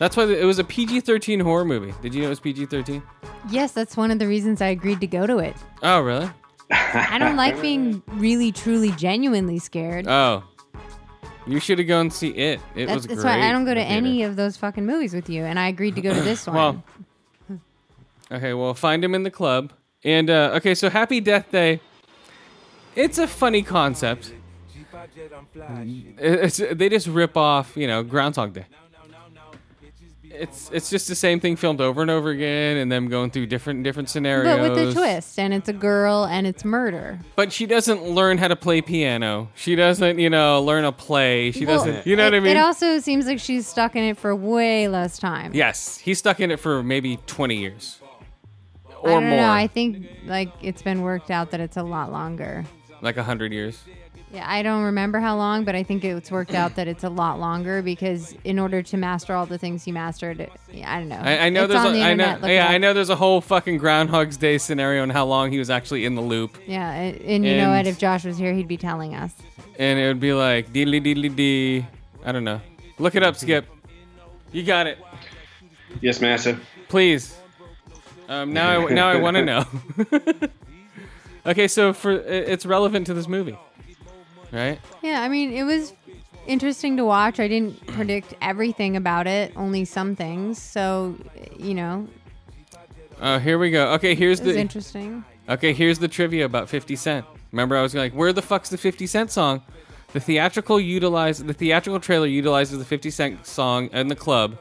[0.00, 1.92] That's why it was a PG-13 horror movie.
[2.00, 3.02] Did you know it was PG-13?
[3.50, 5.54] Yes, that's one of the reasons I agreed to go to it.
[5.82, 6.30] Oh, really?
[6.70, 10.06] I don't like being really, truly, genuinely scared.
[10.08, 10.42] Oh,
[11.46, 12.60] you should have gone and see it.
[12.74, 13.16] It That's, was great.
[13.16, 13.94] that's why I don't go to theater.
[13.94, 16.54] any of those fucking movies with you, and I agreed to go to this one.
[16.56, 16.84] Well,
[18.32, 19.72] okay, well, find him in the club.
[20.02, 21.80] And, uh, okay, so Happy Death Day.
[22.96, 24.32] It's a funny concept.
[26.18, 28.64] It's, they just rip off, you know, Groundhog Day.
[30.40, 33.46] It's it's just the same thing filmed over and over again, and them going through
[33.46, 34.58] different different scenarios.
[34.58, 37.18] but with a twist, and it's a girl, and it's murder.
[37.36, 39.50] But she doesn't learn how to play piano.
[39.54, 41.50] She doesn't, you know, learn a play.
[41.52, 42.56] She Well, doesn't, you know it, what I mean?
[42.56, 45.52] It also seems like she's stuck in it for way less time.
[45.54, 48.00] yes, he's stuck in it for maybe twenty years
[48.88, 49.50] I or don't more, know.
[49.50, 52.64] I think like it's been worked out that it's a lot longer.
[53.02, 53.82] like a hundred years.
[54.32, 57.08] Yeah, I don't remember how long, but I think it's worked out that it's a
[57.08, 61.00] lot longer because in order to master all the things he mastered, it, yeah, I
[61.00, 61.16] don't know.
[61.20, 62.50] I, I know It's there's on a, the I know, internet.
[62.52, 62.70] yeah, up.
[62.70, 66.04] I know there's a whole fucking Groundhog's Day scenario and how long he was actually
[66.04, 67.86] in the loop, Yeah, and, and you know And- what?
[67.88, 69.34] If Josh was here, he'd be telling us.
[69.80, 71.86] and it would be like deedly deedly dee.
[72.24, 72.60] I don't know.
[73.00, 73.66] Look it up, Skip.
[74.52, 74.98] You got it,
[76.00, 76.56] Yes, master.
[76.88, 77.36] please.
[78.28, 79.64] Um, now I now I want to know.
[81.46, 83.58] okay, so for it- it's relevant to this movie,
[84.52, 84.78] right?
[85.02, 85.92] Yeah, I mean, it was
[86.46, 87.38] interesting to watch.
[87.40, 90.60] I didn't predict everything about it, only some things.
[90.60, 91.16] So,
[91.58, 92.08] you know,
[93.22, 93.92] Oh, here we go.
[93.92, 95.24] Okay, here's it was the interesting.
[95.46, 97.26] Okay, here's the trivia about 50 Cent.
[97.52, 99.62] Remember, I was like, where the fuck's the 50 Cent song?
[100.14, 104.56] The theatrical utilize the theatrical trailer utilizes the 50 Cent song in the club.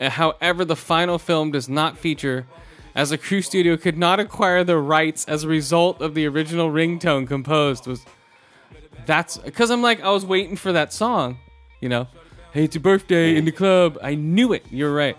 [0.00, 2.46] Uh, However, the final film does not feature,
[2.96, 6.70] as the crew studio could not acquire the rights as a result of the original
[6.70, 7.86] ringtone composed.
[7.86, 8.04] Was
[9.06, 11.38] that's because I'm like I was waiting for that song,
[11.80, 12.08] you know.
[12.52, 13.98] Hey, it's your birthday in the club.
[14.02, 14.64] I knew it.
[14.70, 15.16] You're right.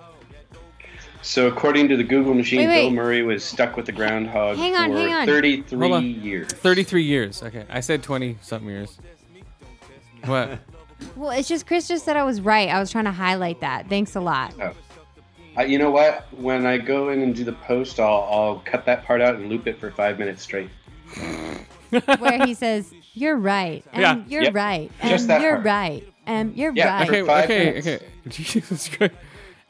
[1.24, 2.82] So according to the Google machine, Wait, wait.
[2.82, 5.26] Bill Murray was stuck with the groundhog Hang on, for hang on.
[5.26, 6.06] 33 Hold on.
[6.22, 6.52] years.
[6.52, 7.42] 33 years.
[7.42, 8.98] Okay, I said 20 something years.
[10.26, 10.60] What?
[11.18, 12.70] Well, it's just Chris just said I was right.
[12.70, 13.90] I was trying to highlight that.
[13.90, 14.54] Thanks a lot.
[14.62, 14.72] Oh.
[15.58, 16.26] Uh, you know what?
[16.34, 19.50] When I go in and do the post, I'll, I'll cut that part out and
[19.50, 20.70] loop it for five minutes straight.
[22.20, 24.18] Where he says, "You're right," and Yeah.
[24.28, 24.54] you're Yep.
[24.56, 25.66] right, Just and that you're part.
[25.66, 27.08] right, and you're Yeah, right.
[27.08, 27.88] for Okay, five okay, minutes.
[27.88, 28.06] okay.
[28.30, 29.14] Jesus Christ.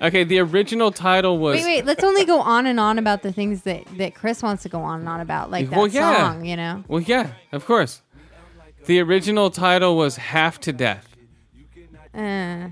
[0.02, 1.86] Okay, the original title was Wait, wait.
[1.86, 4.82] Let's only go on and on about the things that that Chris wants to go
[4.82, 6.18] on and on about, like that Well, yeah.
[6.18, 6.46] song.
[6.46, 6.84] You know.
[6.88, 8.02] Well, yeah, of course.
[8.86, 11.08] The original title was Half to Death.
[12.14, 12.68] Uh,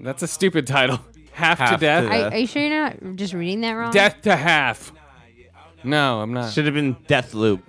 [0.00, 1.00] That's a stupid title.
[1.32, 2.04] Half, Half to to Death.
[2.10, 2.22] Death.
[2.32, 3.90] are, are you sure you're not just reading that wrong?
[3.92, 4.92] Death to Half.
[5.84, 6.52] No, I'm not.
[6.52, 7.60] Should have been Deathloop.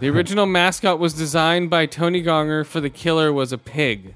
[0.00, 4.14] The original mascot was designed by Tony Gardner for the killer was a pig.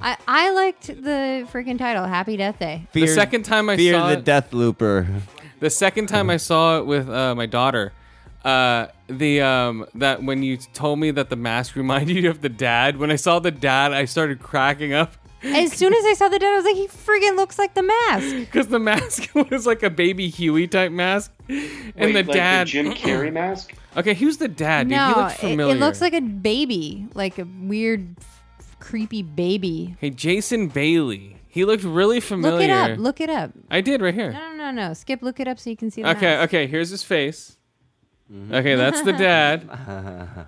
[0.00, 2.86] I, I liked the freaking title, Happy Death Day.
[2.92, 5.20] The second time I Fear saw the it- Deathlooper.
[5.60, 7.92] The second time I saw it with uh, my daughter,
[8.44, 12.48] uh, the um, that when you told me that the mask reminded you of the
[12.48, 16.28] dad, when I saw the dad, I started cracking up As soon as I saw
[16.28, 18.34] the dad, I was like, he friggin' looks like the mask.
[18.36, 21.58] because the mask was like a baby Huey type mask, and
[21.96, 22.66] Wait, the like dad.
[22.66, 23.74] the Jim Carrey mask?
[23.96, 24.84] okay, who's the dad?
[24.88, 25.74] Dude, he no, looks it, familiar.
[25.76, 29.96] it looks like a baby, like a weird, f- creepy baby.
[30.00, 31.36] Hey, Jason Bailey.
[31.48, 32.56] He looked really familiar.
[32.58, 32.98] Look it up.
[32.98, 33.50] Look it up.
[33.70, 34.32] I did right here.
[34.32, 34.92] No, no, no, no.
[34.94, 36.48] Skip, look it up so you can see the Okay, mask.
[36.48, 37.56] okay, here's his face.
[38.32, 38.54] Mm-hmm.
[38.54, 39.68] Okay, that's the dad.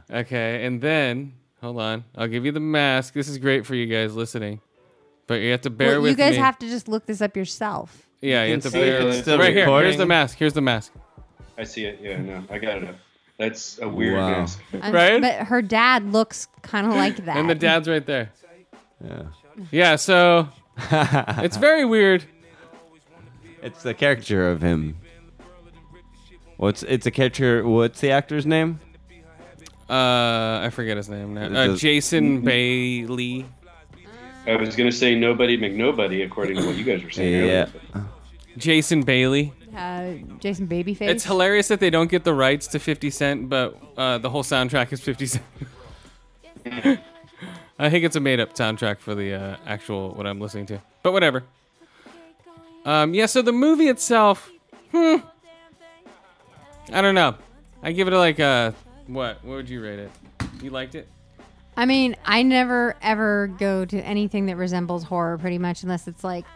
[0.11, 2.05] Okay, and then hold on.
[2.17, 3.15] I'll give you the mask.
[3.15, 4.61] This is great for you guys listening.
[5.27, 6.37] But you have to bear Well, with you guys me.
[6.39, 8.07] have to just look this up yourself.
[8.21, 9.05] yeah, you, You have to bear it.
[9.05, 9.55] with It's still Right here.
[9.65, 9.99] Here's recording.
[9.99, 10.39] the mask.
[10.39, 10.93] Here's the mask.
[11.59, 11.99] I see it.
[12.03, 12.97] Yeah, no, I got it up.
[13.39, 14.31] That's a weird Wow.
[14.41, 14.61] mask.
[14.73, 15.21] And- Right?
[15.21, 17.37] But her dad looks kind of like that.
[17.37, 18.31] And the dad's right there.
[19.05, 19.23] Yeah.
[19.71, 20.49] Yeah, so
[20.91, 22.25] it's very weird.
[23.63, 24.97] It's the caricature of him.
[26.57, 27.67] What's it's a caricature?
[27.67, 28.81] What's the actor's name?
[29.89, 31.47] Uh, I forget his name now.
[31.73, 33.47] Uh, Jason Bailey.
[34.47, 37.47] I was gonna say nobody McNobody, according to what you guys were saying.
[37.47, 37.67] Yeah.
[37.95, 38.07] earlier.
[38.57, 39.53] Jason Bailey.
[39.77, 41.03] uh, Jason Babyface.
[41.09, 44.43] It's hilarious that they don't get the rights to 50 Cent, but uh, the whole
[44.43, 45.45] soundtrack is 50 Cent.
[47.79, 50.81] I think it's a made up soundtrack for the uh, actual what I'm listening to.
[51.03, 51.45] But whatever.
[52.87, 54.51] Um, yeah, so the movie itself,
[54.93, 55.17] hmm.
[56.93, 57.35] I don't know.
[57.83, 58.75] I give it a like a
[59.07, 59.45] what?
[59.45, 60.11] What would you rate it?
[60.63, 61.09] You liked it?
[61.77, 66.25] I mean, I never ever go to anything that resembles horror pretty much unless it's
[66.25, 66.47] like,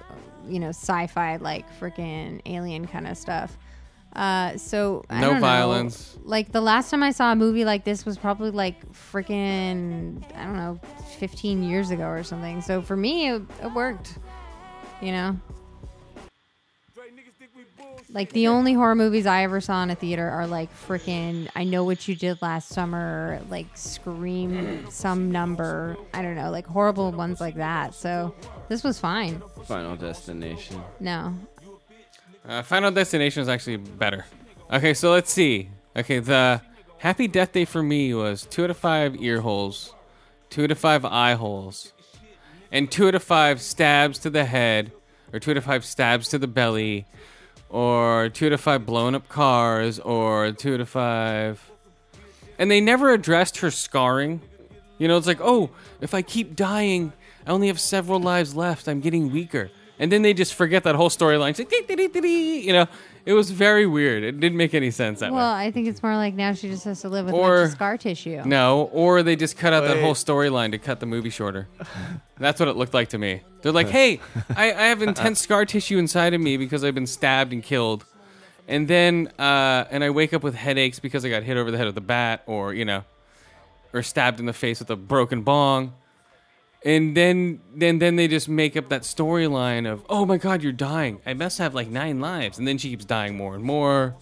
[0.48, 3.56] you know, sci-fi, like freaking alien kind of stuff.
[4.16, 5.40] Uh, so I No don't know.
[5.40, 6.18] violence.
[6.24, 10.44] Like the last time I saw a movie like this was probably like freaking I
[10.44, 10.80] don't know,
[11.18, 12.61] 15 years ago or something.
[12.62, 14.18] So for me, it, it worked.
[15.00, 15.40] You know,
[18.12, 21.64] like the only horror movies I ever saw in a theater are like freaking I
[21.64, 25.96] know what you did last summer, like Scream some number.
[26.12, 27.94] I don't know, like horrible ones like that.
[27.94, 28.35] So
[28.68, 29.42] this was fine.
[29.64, 30.83] Final Destination.
[30.99, 31.35] No,
[32.49, 34.25] Uh, Final Destination is actually better.
[34.73, 35.68] Okay, so let's see.
[35.96, 36.61] Okay, the
[36.99, 39.94] Happy Death Day for me was two out of five ear holes,
[40.49, 41.92] two out of five eye holes,
[42.73, 44.92] and two out of five stabs to the head,
[45.33, 47.07] or two out of five stabs to the belly,
[47.70, 51.70] or two to five blown up cars, or two to five.
[52.59, 54.42] And they never addressed her scarring.
[54.98, 57.12] You know, it's like, oh, if I keep dying,
[57.46, 58.87] I only have several lives left.
[58.87, 59.70] I'm getting weaker.
[60.01, 61.59] And then they just forget that whole storyline.
[61.59, 62.87] Like, you know,
[63.27, 64.23] it was very weird.
[64.23, 65.67] It didn't make any sense that well, way.
[65.67, 67.67] I think it's more like now she just has to live with a Or- bunch
[67.67, 68.43] of scar tissue.
[68.47, 71.69] No, or they just cut out that whole storyline to cut the movie shorter.
[72.39, 73.43] That's what it looked like to me.
[73.61, 74.21] They're like, hey,
[74.57, 78.07] I, I have intense scar tissue inside of me because I've been stabbed and killed.
[78.67, 81.77] And then, uh, and I wake up with headaches because I got hit over the
[81.77, 83.05] head with a bat or, you know,
[83.93, 85.93] or stabbed in the face with a broken bong.
[86.85, 90.73] And then, then, then they just make up that storyline of, oh my God, you're
[90.73, 91.21] dying.
[91.27, 92.59] I must have like nine lives.
[92.59, 94.16] And then she keeps dying more and more.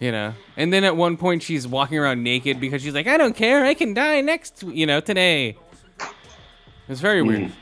[0.00, 3.16] You know, and then at one point she's walking around naked because she's like, I
[3.16, 5.56] don't care, I can die next, you know, today.
[6.88, 7.46] It's very weird.
[7.46, 7.52] Hmm.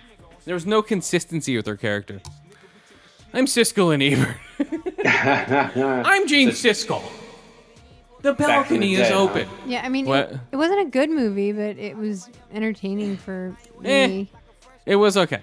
[0.44, 2.20] There was no consistency with her character.
[3.32, 4.36] I'm Siskel and Ebert.
[6.06, 7.02] I'm Gene Siskel.
[8.26, 9.48] The in the balcony is day, open.
[9.66, 10.32] Yeah, I mean, What?
[10.32, 14.06] it, it wasn't a good movie, but it was entertaining for Eh.
[14.06, 14.30] me.
[14.84, 15.42] It was okay.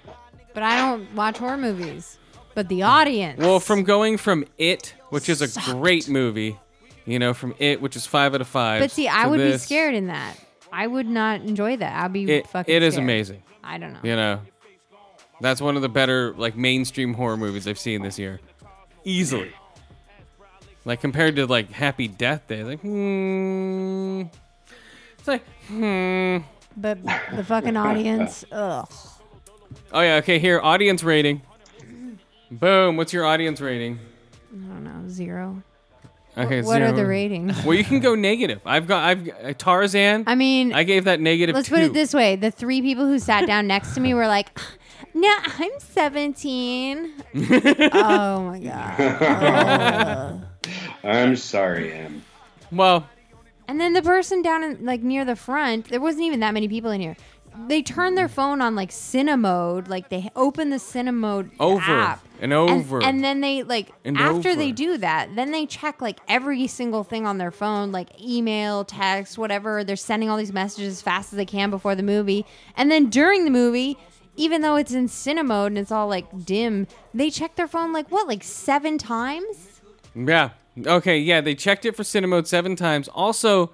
[0.53, 2.17] But I don't watch horror movies.
[2.55, 3.39] But the audience.
[3.39, 5.67] Well, from going from It, which is a Sucked.
[5.67, 6.57] great movie,
[7.05, 8.79] you know, from It, which is five out of five.
[8.81, 10.35] But see, I to would be this, scared in that.
[10.71, 12.03] I would not enjoy that.
[12.03, 12.73] I'd be It, fucking.
[12.73, 13.03] it is scared.
[13.03, 13.43] amazing.
[13.63, 13.99] I don't know.
[14.03, 14.39] You know,
[15.41, 18.39] that's one of the better like mainstream horror movies I've seen this year,
[19.03, 19.51] easily.
[20.85, 24.23] Like compared to like Happy Death Day, like hmm,
[25.17, 26.39] it's like hmm.
[26.75, 27.01] but
[27.33, 28.91] the fucking audience, ugh.
[29.93, 30.39] Oh yeah, okay.
[30.39, 31.41] Here, audience rating.
[32.51, 32.97] Boom.
[32.97, 33.99] What's your audience rating?
[34.51, 35.63] I don't know, zero.
[36.37, 37.63] Okay, what are the ratings?
[37.63, 38.59] Well, you can go negative.
[38.65, 40.23] I've got I've uh, Tarzan.
[40.25, 41.55] I mean, I gave that negative.
[41.55, 41.75] let's two.
[41.75, 44.59] put it this way: the three people who sat down next to me were like,
[45.13, 47.13] "No, I'm 17."
[47.93, 50.47] oh my god!
[51.03, 52.23] I'm sorry, Em.
[52.71, 53.07] Well,
[53.67, 56.67] And then the person down in like near the front, there wasn't even that many
[56.67, 57.15] people in here.
[57.67, 62.25] They turned their phone on like Cinemode, like they open the Cinemode Over app.
[62.41, 62.97] and over.
[62.97, 66.65] And, and then they like And after they do that, then they check like every
[66.65, 69.83] single thing on their phone, like email, text, whatever.
[69.83, 72.43] They're sending all these messages as fast as they can before the movie.
[72.75, 73.99] And then during the movie,
[74.35, 78.09] even though it's in Cinemode and it's all like dim, they check their phone like
[78.11, 79.72] what, like seven times?
[80.15, 80.51] Yeah.
[80.85, 81.41] Okay, yeah.
[81.41, 83.07] They checked it for Cinemode seven times.
[83.09, 83.71] Also,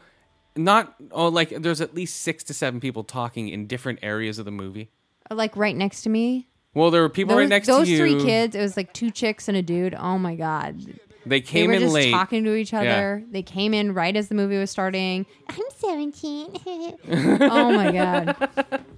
[0.56, 4.46] not oh, like there's at least six to seven people talking in different areas of
[4.46, 4.90] the movie.
[5.32, 6.48] Like right next to me.
[6.74, 7.98] Well, there were people those, right next those to you.
[7.98, 9.96] three kids, it was like two chicks and a dude.
[9.96, 10.80] Oh my god.
[11.26, 12.12] They They came were in just late.
[12.12, 13.24] talking to each other.
[13.30, 15.26] They came in right as the movie was starting.
[15.50, 16.98] I'm 17.
[17.42, 18.50] oh my god.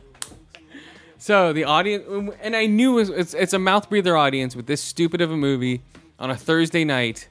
[1.17, 4.81] So the audience, and I knew it it's it's a mouth breather audience with this
[4.81, 5.83] stupid of a movie
[6.21, 7.27] on a Thursday night.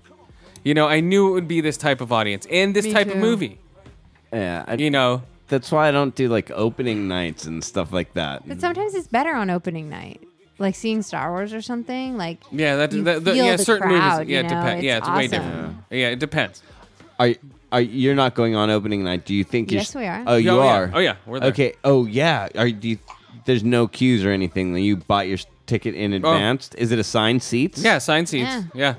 [0.65, 3.09] You know, I knew it would be this type of audience and this Me type
[3.09, 3.59] of movie.
[4.33, 8.13] Yeah, I, You know, that's why I don't do like opening nights and stuff like
[8.15, 8.47] that.
[8.47, 10.21] But sometimes it's better on opening night.
[10.59, 12.19] Like seeing Star Wars or something.
[12.19, 14.43] Like yeah, that, You that, that- feel yeah, the certain crowd, movies, yeah, you it
[14.51, 14.85] know, depends.
[14.85, 15.77] Yeah, it's it's way different.
[15.91, 16.63] Yeah, it depends.
[17.19, 17.35] Are
[17.73, 19.25] are you're not going on opening night?
[19.25, 19.73] Do you think?
[19.73, 20.25] Yes, you're, we are.
[20.27, 20.87] Oh, you oh, are.
[20.87, 20.93] Yeah.
[20.95, 21.49] Oh yeah, we're there.
[21.51, 21.73] Okay.
[21.85, 22.49] Oh yeah.
[22.57, 22.99] Are do you,
[23.47, 24.77] there's no cues or anything?
[24.77, 26.71] You bought your s- ticket in advance.
[26.77, 27.81] Is it assigned seats?
[27.81, 27.89] Oh.
[27.89, 28.51] Yeah, sign seats.
[28.51, 28.63] Yeah.
[28.75, 28.95] Yeah,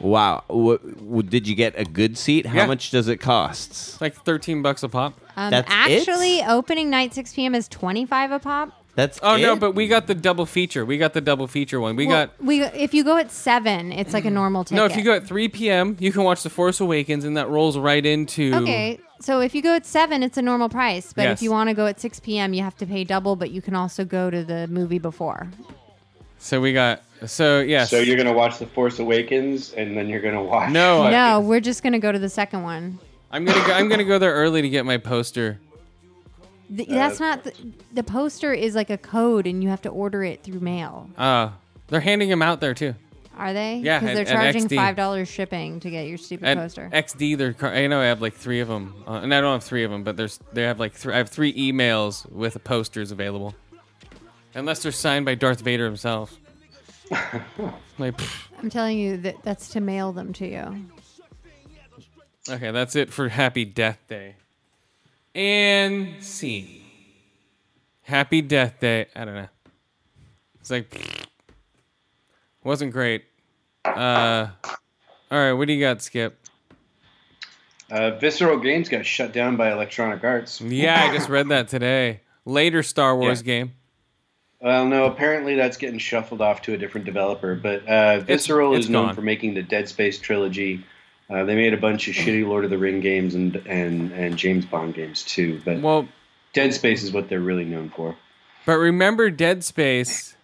[0.00, 0.44] Wow.
[0.48, 2.46] What, what, did you get a good seat?
[2.46, 2.66] How Yeah.
[2.66, 3.70] much does it cost?
[3.70, 5.12] it's like thirteen bucks a pop.
[5.36, 5.74] um, That's it?
[5.98, 7.54] actually opening night 6 p.m.
[7.54, 8.68] is 25 a pop.
[8.94, 9.60] That's Oh no, it?
[9.60, 10.84] but we got the double feature.
[10.84, 11.96] We got the double feature one.
[11.96, 14.76] We Well, got we if you go at 7, it's like a normal ticket.
[14.76, 14.84] no.
[14.84, 17.78] If you go at three p.m., you can watch The Force Awakens, and that rolls
[17.78, 18.52] right into.
[18.54, 21.12] Okay, so if you go at seven, it's a normal price.
[21.14, 21.38] But Yes.
[21.38, 23.34] if you want to go at six p.m., you have to pay double.
[23.34, 25.48] But you can also go to the movie before.
[26.42, 27.02] So we got.
[27.24, 27.88] So yes.
[27.90, 30.70] So you're gonna watch The Force Awakens, and then you're gonna watch.
[30.72, 32.98] No, I- No, we're just gonna go to the second one.
[33.30, 35.60] I'm gonna go, I'm gonna go there early to get my poster.
[36.74, 37.52] Th- that's not the,
[37.92, 41.08] the poster is like a code, and you have to order it through mail.
[41.16, 41.50] Uh,
[41.88, 42.94] they're handing them out there too.
[43.38, 43.76] Are they?
[43.76, 44.76] Yeah, because they're at- at charging XD.
[44.76, 46.90] five dollars shipping to get your stupid At poster.
[46.92, 49.64] XD, they're I know I have like three of them, uh, and I don't have
[49.64, 51.14] three of them, but there's they have like three.
[51.14, 53.54] I have three emails with posters available,
[54.54, 56.38] unless they're signed by Darth Vader himself.
[57.98, 60.86] like, pff, I'm telling you that that's to mail them to you.
[62.48, 64.36] okay, that's it for Happy Death Day.
[65.34, 66.82] And scene.
[68.02, 69.06] Happy Death Day.
[69.14, 69.48] I don't know.
[70.60, 71.26] It's like pfft,
[72.64, 73.24] wasn't great.
[73.84, 74.48] Uh,
[75.30, 76.38] all right, what do you got, Skip?
[77.90, 80.60] Uh, Visceral Games got shut down by Electronic Arts.
[80.60, 82.20] Yeah, I just read that today.
[82.44, 83.44] Later Star Wars Yeah.
[83.46, 83.72] game.
[84.62, 87.56] Well, no, apparently that's getting shuffled off to a different developer.
[87.56, 89.14] But uh, Visceral it's is known gone.
[89.16, 90.84] for making the Dead Space trilogy.
[91.28, 94.36] Uh, they made a bunch of shitty Lord of the Ring games and and and
[94.36, 95.60] James Bond games too.
[95.64, 96.06] But Well,
[96.52, 98.16] Dead Space is what they're really known for.
[98.64, 100.36] but remember Dead Space.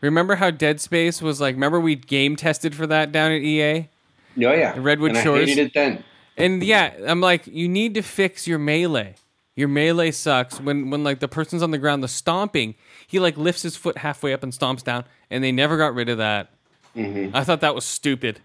[0.00, 1.54] Remember how Dead Space was like?
[1.54, 3.80] Remember we game tested for that down at EA?
[3.82, 5.46] Oh yeah, Redwood and Shores?
[5.46, 6.04] I hated it then.
[6.36, 9.14] And yeah, I'm like, you need to fix your melee.
[9.56, 12.74] Your melee sucks when when like the person's on the ground, the stomping.
[13.10, 16.08] He like lifts his foot halfway up and stomps down, and they never got rid
[16.08, 16.50] of that.
[16.96, 18.40] I thought that was stupid,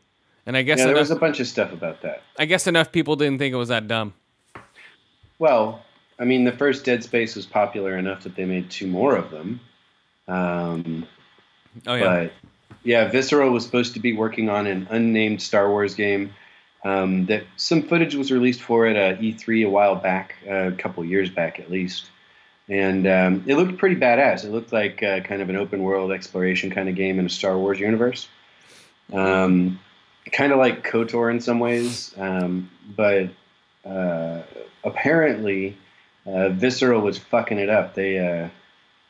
[0.45, 0.87] and I guess Mm-hmm.
[0.87, 2.23] Yeah, there was a bunch of stuff about that.
[2.39, 4.13] I guess enough people didn't think it was that dumb.
[5.37, 5.83] Well,
[6.17, 9.31] I mean, the first Dead Space was popular enough that they made two more of
[9.31, 9.59] them.
[10.27, 11.05] Um,
[11.85, 12.31] Oh yeah, But
[12.83, 16.33] yeah, Visceral was supposed to be working on an unnamed Star Wars game
[16.83, 20.67] um, that some footage was released for it at uh, E3 a while back, uh,
[20.67, 22.09] a couple years back at least.
[22.67, 24.43] And um, it looked pretty badass.
[24.43, 27.29] It looked like uh, kind of an open world exploration kind of game in a
[27.29, 28.27] Star Wars universe.
[29.13, 29.79] Um,
[30.31, 33.29] kind of like KOTOR in some ways, um, but
[33.85, 34.41] uh,
[34.83, 35.77] apparently
[36.25, 37.93] uh, Visceral was fucking it up.
[37.93, 38.49] They uh,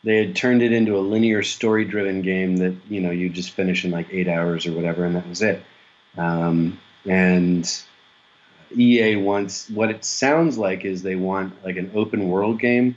[0.05, 3.51] they had turned it into a linear story driven game that you know you just
[3.51, 5.61] finish in like eight hours or whatever and that was it
[6.17, 7.81] um, and
[8.77, 12.95] ea wants what it sounds like is they want like an open world game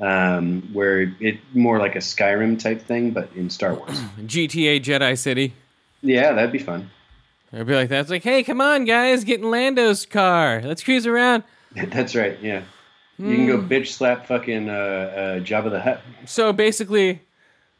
[0.00, 5.16] um, where it more like a skyrim type thing but in star wars GTA Jedi
[5.18, 5.52] City.
[6.02, 6.90] yeah that'd be fun
[7.52, 8.02] I'd be like that.
[8.02, 10.62] It's like, hey, come on, guys, get in Lando's car.
[10.64, 11.42] Let's cruise around.
[11.74, 12.62] that's right yeah
[13.18, 16.00] You can go bitch slap fucking uh, uh, Jabba the Hutt.
[16.26, 17.20] So basically,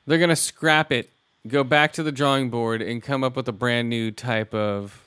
[0.07, 1.11] they're gonna scrap it,
[1.47, 5.05] go back to the drawing board, and come up with a brand new type of.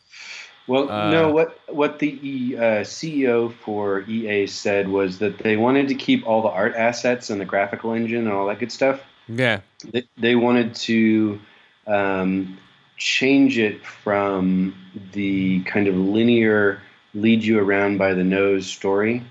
[0.67, 1.31] Well, Uh, no.
[1.31, 6.25] What what the E- uh, CEO for EA said was that they wanted to keep
[6.25, 9.01] all the art assets and the graphical engine and all that good stuff.
[9.27, 9.61] Yeah,
[9.91, 11.39] They, they wanted to
[11.87, 12.57] um,
[12.97, 14.75] change it from
[15.11, 16.81] the kind of linear
[17.13, 19.21] lead you around by the nose story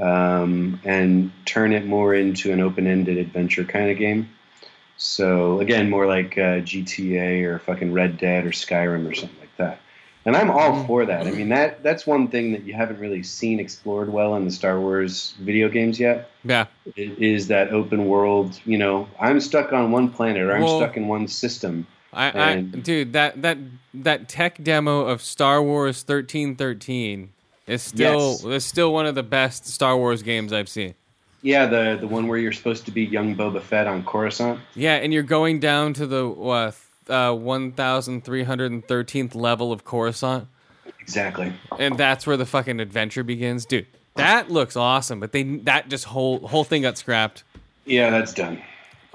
[0.00, 4.28] um, and turn it more into an open-ended adventure kind of game.
[4.96, 9.56] So again, more like uh, GTA or fucking Red Dead or Skyrim or something like
[9.56, 9.80] that.
[10.24, 11.26] And I'm all for that.
[11.26, 14.50] I mean that that's one thing that you haven't really seen explored well in the
[14.52, 16.66] Star Wars video games yet yeah.
[16.96, 18.60] is that open world.
[18.64, 21.86] You know, I'm stuck on one planet or I'm Well- stuck in one system.
[22.14, 23.56] I, I dude, that that
[23.94, 27.32] that tech demo of Star Wars thirteen thirteen
[27.66, 28.44] is still Yes.
[28.44, 30.94] is still one of the best Star Wars games I've seen.
[31.40, 34.60] Yeah, the the one where you're supposed to be young Boba Fett on Coruscant.
[34.74, 36.72] Yeah, and you're going down to the uh,
[37.08, 40.46] uh, one thousand three hundred and thirteenth level of Coruscant,
[41.00, 41.52] Exactly.
[41.78, 43.86] and that's where the fucking adventure begins, dude.
[44.14, 47.44] That looks awesome, but they that just whole whole thing got scrapped.
[47.84, 48.62] Yeah, that's done.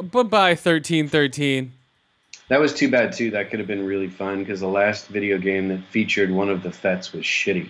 [0.01, 1.73] Bye bye thirteen thirteen.
[2.49, 3.31] That was too bad too.
[3.31, 6.63] That could have been really fun because the last video game that featured one of
[6.63, 7.69] the Fetts was shitty.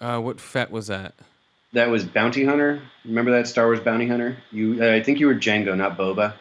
[0.00, 1.14] Uh, what Fett was that?
[1.72, 2.80] That was Bounty Hunter.
[3.04, 4.36] Remember that Star Wars Bounty Hunter?
[4.52, 6.34] You, uh, I think you were Jango, not Boba,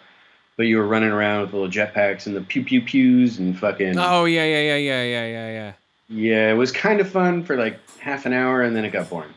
[0.57, 3.97] but you were running around with little jetpacks and the pew pew pews and fucking.
[3.97, 5.73] Oh yeah yeah yeah yeah yeah yeah yeah.
[6.09, 9.09] Yeah, it was kind of fun for like half an hour and then it got
[9.09, 9.33] boring.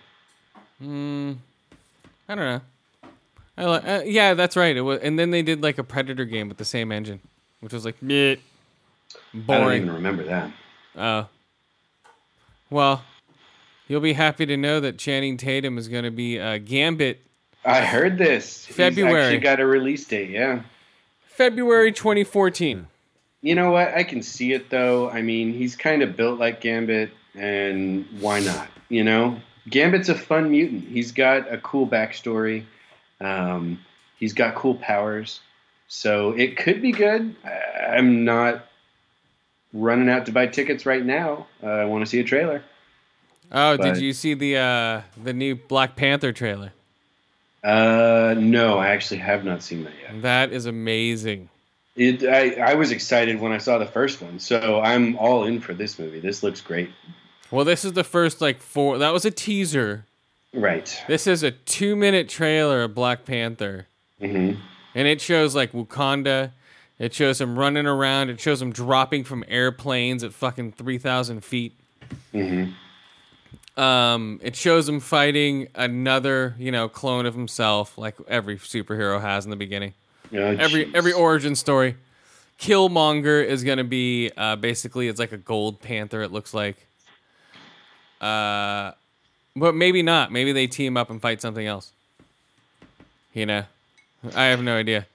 [0.81, 1.33] Hmm.
[2.29, 2.61] I don't know.
[3.57, 4.77] I li- uh, yeah, that's right.
[4.77, 7.21] It was, and then they did like a Predator game with the same engine,
[7.61, 8.37] which was like meh,
[9.35, 10.51] I don't even remember that.
[10.97, 11.29] Oh.
[12.69, 13.05] Well,
[13.89, 17.21] you'll be happy to know that Channing Tatum is going to be uh, Gambit
[17.67, 18.65] I heard this.
[18.65, 19.23] He's February.
[19.23, 20.31] actually got a release date.
[20.31, 20.63] Yeah.
[21.37, 22.87] February 2014.
[23.43, 23.89] You know what?
[23.95, 25.11] I can see it though.
[25.11, 28.69] I mean, he's kind of built like Gambit, and why not?
[28.89, 30.89] You know, Gambit's a fun mutant.
[30.89, 32.65] He's got a cool backstory.
[33.21, 33.79] Um,
[34.19, 35.41] he's got cool powers,
[35.89, 37.37] so it could be good.
[37.89, 38.67] I'm not
[39.73, 41.47] running out to buy tickets right now.
[41.63, 42.63] Uh, I want to see a trailer.
[43.53, 46.73] Oh, But- did you see the uh, the new Black Panther trailer?
[47.67, 50.23] Uh, no, I actually have not seen that yet.
[50.23, 51.49] That is amazing.
[51.97, 55.61] It, I, I was excited when I saw the first one, so I'm all in
[55.61, 56.21] for this movie.
[56.21, 56.91] This looks great.
[57.51, 58.99] Well, this is the first like four.
[58.99, 60.05] That was a teaser.
[60.55, 61.03] Right.
[61.09, 63.89] This is a two minute trailer of Black Panther.
[64.23, 64.61] mm-hmm.
[64.95, 66.53] and it shows like Wakanda.
[67.01, 68.31] It shows him running around.
[68.31, 71.77] It shows him dropping from airplanes at fucking three thousand feet.
[72.31, 72.67] hmm
[73.77, 79.45] Um, it shows him fighting another, you know, clone of himself, like every superhero has
[79.45, 79.93] in the beginning.
[80.33, 81.97] every every origin story.
[82.59, 86.23] Killmonger is gonna be uh, basically it's like a gold panther.
[86.23, 86.77] It looks like.
[88.21, 88.93] Uh,
[89.55, 90.33] but maybe not.
[90.33, 91.93] Maybe they team up and fight something else.
[93.35, 93.65] You know,
[94.35, 95.07] I have no idea.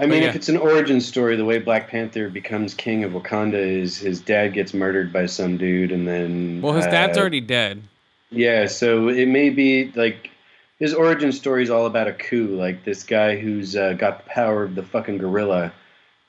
[0.00, 0.28] I mean, yeah.
[0.28, 4.20] if it's an origin story, the way Black Panther becomes king of Wakanda is his
[4.20, 7.82] dad gets murdered by some dude, and then Well, his dad's uh, already dead.
[8.30, 10.30] Yeah, so it may be like
[10.78, 12.56] his origin story is all about a coup.
[12.56, 15.72] Like this guy who's uh, got the power of the fucking gorilla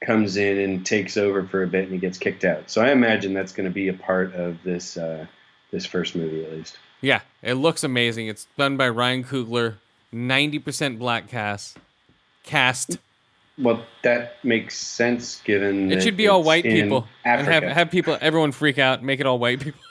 [0.06, 2.70] comes in and takes over for a bit, and he gets kicked out.
[2.70, 5.26] So I imagine that's going to be a part of this uh,
[5.72, 6.78] this first movie, at least.
[7.02, 8.28] Yeah, it looks amazing.
[8.28, 9.76] It's done by Ryan Coogler,
[10.12, 11.78] ninety percent black cast.
[12.44, 12.98] Cast.
[13.58, 18.18] Well, that makes sense given It should be all white people and have have people
[18.22, 19.82] everyone freak out, make it all white people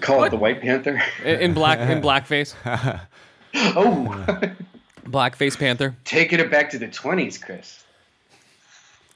[0.00, 0.26] Call What?
[0.26, 1.00] it the White Panther.
[1.24, 2.54] in in black in blackface,
[3.54, 4.40] oh,
[5.04, 5.96] blackface panther.
[6.04, 7.84] taking it back to the twenties, Chris.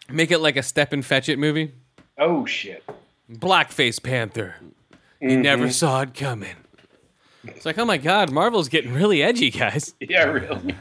[0.08, 1.72] Make it like a step and fetch it movie.
[2.18, 2.82] Oh shit.
[3.30, 4.54] Blackface panther.
[5.20, 5.42] You Mm-hmm.
[5.42, 6.56] never saw it coming.
[7.44, 9.94] It's like, oh my god, Marvel's getting really edgy, guys.
[10.00, 10.72] Yeah, really.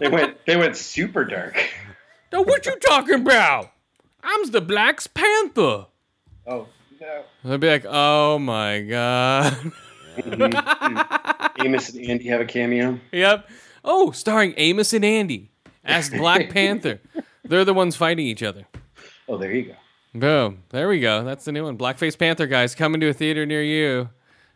[0.00, 1.56] they went they went super dark.
[2.32, 3.70] Now what you talking about?
[4.22, 5.86] I'm the Black Panther.
[6.46, 6.66] Oh
[7.00, 7.22] no.
[7.44, 9.72] They'll be like, oh my god.
[11.64, 12.98] Amos and Andy have a cameo.
[13.12, 13.48] Yep.
[13.84, 15.50] Oh, starring Amos and Andy
[15.84, 17.00] as Black Panther.
[17.44, 18.66] They're the ones fighting each other.
[19.28, 19.74] Oh, there you go.
[20.14, 20.62] Boom.
[20.70, 21.24] There we go.
[21.24, 21.78] That's the new one.
[21.78, 24.10] Blackface Panther, guys, coming to a theater near you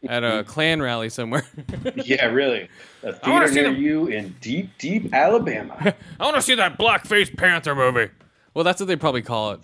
[0.09, 1.47] at a Klan rally somewhere.
[1.97, 2.69] Yeah, really.
[3.03, 3.77] A theater near them.
[3.77, 5.95] you in deep, deep Alabama.
[6.19, 8.11] I want to see that Blackface Panther movie.
[8.53, 9.61] Well, that's what they probably call it.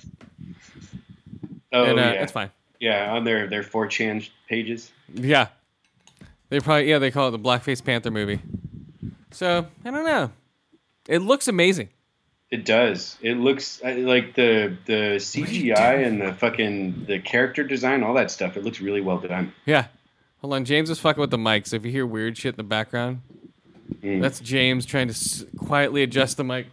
[1.72, 2.22] Oh, and uh, yeah.
[2.22, 2.50] it's fine.
[2.80, 4.90] Yeah, on their their 4chan pages.
[5.14, 5.48] Yeah.
[6.48, 8.40] They probably, yeah, they call it the Blackface Panther movie.
[9.30, 10.32] So I don't know.
[11.08, 11.90] It looks amazing.
[12.50, 13.16] It does.
[13.22, 18.30] It looks uh, like the the CGI and the fucking the character design, all that
[18.32, 18.56] stuff.
[18.56, 19.52] It looks really well done.
[19.66, 19.86] Yeah.
[20.40, 21.66] Hold on, James is fucking with the mic.
[21.66, 23.20] So if you hear weird shit in the background,
[24.02, 24.22] Mm.
[24.22, 26.66] that's James trying to s- quietly adjust the mic.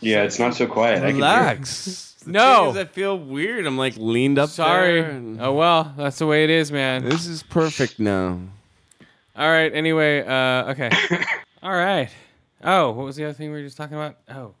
[0.00, 0.98] Yeah, it's not so quiet.
[1.02, 1.16] I can hear it.
[1.18, 2.13] Relax.
[2.24, 2.56] The No.
[2.56, 3.66] thing is, I feel weird.
[3.66, 4.48] I'm like leaned up.
[4.50, 5.00] Sorry.
[5.02, 7.04] there and- Oh well, that's the way it is, man.
[7.04, 8.38] This is perfect now.
[9.36, 9.72] All right.
[9.74, 10.90] Anyway, uh, okay.
[11.62, 12.08] All right.
[12.62, 14.16] Oh, what was the other thing we were just talking about?
[14.30, 14.54] Oh,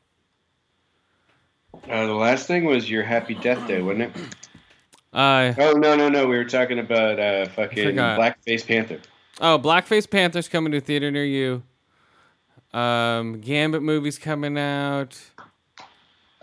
[1.88, 4.22] Uh, the last thing was your Happy Death Day, wasn't it?
[5.12, 6.26] uh, Oh no no no!
[6.26, 8.18] We were talking about uh, fucking forgot.
[8.18, 9.00] Blackface Panther.
[9.40, 11.62] oh, Blackface Panther's coming to a theater near you.
[12.78, 15.16] Um, Gambit movie's coming out.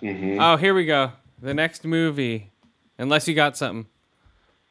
[0.02, 1.14] Hmm Oh, here we go.
[1.42, 2.52] The next movie,
[2.98, 3.88] unless you got something.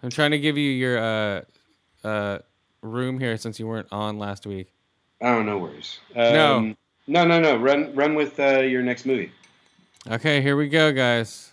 [0.03, 1.43] I'm trying to give you your uh,
[2.05, 2.39] uh,
[2.83, 4.73] room here since you weren't on last week.
[5.21, 5.99] Oh no worries.
[6.17, 6.75] Um, No.
[7.07, 7.57] no no no.
[7.57, 9.33] Run run with uh, your next movie.
[10.11, 11.53] Okay, here we go, guys.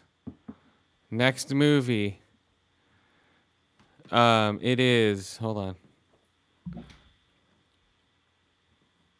[1.12, 2.20] Next movie.
[4.12, 5.38] Um, it is.
[5.38, 5.76] Hold on.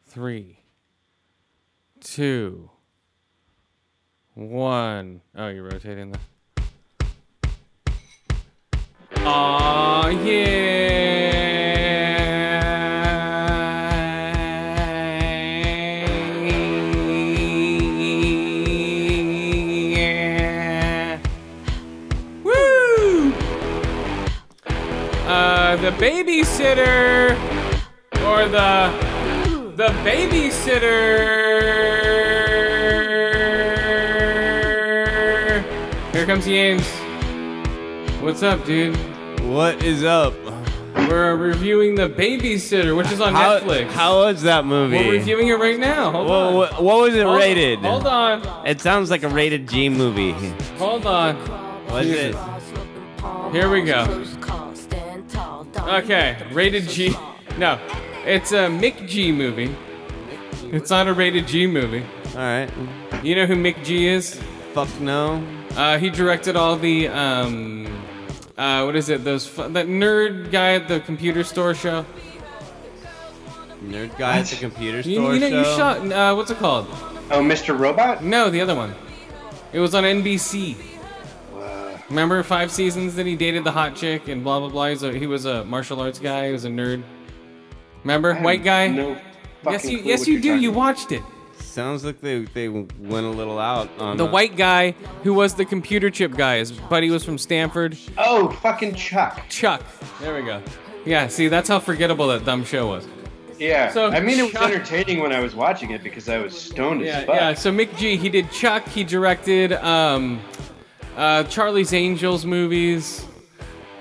[0.06, 0.60] Three,
[2.00, 2.70] two,
[4.38, 5.20] one.
[5.36, 6.18] Oh, you're rotating the.
[9.16, 11.18] Aw, yeah.
[22.44, 23.32] Woo!
[25.26, 27.32] Uh, the babysitter,
[28.24, 28.90] or the
[29.76, 32.07] the babysitter.
[36.28, 36.86] Comes James.
[38.20, 38.94] What's up, dude?
[39.40, 40.34] What is up?
[41.08, 43.88] We're reviewing the babysitter, which is on How, Netflix.
[43.92, 44.98] how was that movie?
[44.98, 46.10] We're reviewing it right now.
[46.10, 46.54] Hold Well, on.
[46.54, 47.78] what, what was it Hold- rated?
[47.78, 48.66] Hold on.
[48.66, 50.32] It sounds like a rated G movie.
[50.76, 51.36] Hold on.
[51.88, 52.36] What is it?
[53.52, 54.22] Here we go.
[55.88, 57.16] Okay, rated G.
[57.56, 57.80] No,
[58.26, 59.74] it's a McG movie.
[60.76, 62.04] It's not a rated G movie.
[62.34, 62.70] All right.
[63.22, 64.38] You know who McG is?
[64.74, 65.42] Fuck no.
[65.78, 67.86] Uh, he directed all the um,
[68.56, 69.22] uh, what is it?
[69.22, 72.04] Those fu- that nerd guy at the computer store show.
[73.84, 75.76] Nerd guy at the computer store You, you know you show.
[75.76, 76.10] shot.
[76.12, 76.88] Uh, what's it called?
[77.30, 77.78] Oh, Mr.
[77.78, 78.24] Robot.
[78.24, 78.92] No, the other one.
[79.72, 80.76] It was on NBC.
[82.08, 84.88] Remember five seasons that he dated the hot chick and blah blah blah.
[84.88, 86.46] He's a, he was a martial arts guy.
[86.46, 87.02] He was a nerd.
[88.02, 88.88] Remember, white guy.
[88.88, 89.16] No.
[89.66, 90.48] yes, you clue yes what you you're do.
[90.48, 90.78] talking You about.
[90.78, 91.22] watched it.
[91.78, 95.54] Sounds like they they went a little out on The uh, white guy who was
[95.54, 96.56] the computer chip guy.
[96.58, 97.96] His buddy was from Stanford.
[98.18, 99.44] Oh, fucking Chuck.
[99.48, 99.84] Chuck.
[100.20, 100.60] There we go.
[101.04, 101.28] Yeah.
[101.28, 103.06] See, that's how forgettable that dumb show was.
[103.60, 103.92] Yeah.
[103.92, 106.60] So, I mean, it was Chuck- entertaining when I was watching it because I was
[106.60, 107.34] stoned Yeah, as fuck.
[107.36, 107.54] yeah.
[107.54, 108.84] So McG, he did Chuck.
[108.88, 110.40] He directed um,
[111.16, 113.24] uh, Charlie's Angels movies.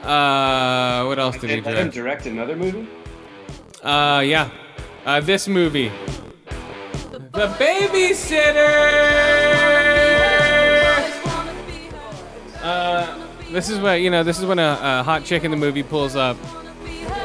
[0.01, 2.23] Uh, what else did he Did let him direct?
[2.23, 2.87] direct another movie?
[3.83, 4.49] Uh, yeah.
[5.05, 5.91] Uh, this movie.
[7.37, 8.57] The Babysitter.
[12.63, 14.23] Uh, this is what you know.
[14.23, 16.35] This is when a, a hot chick in the movie pulls up,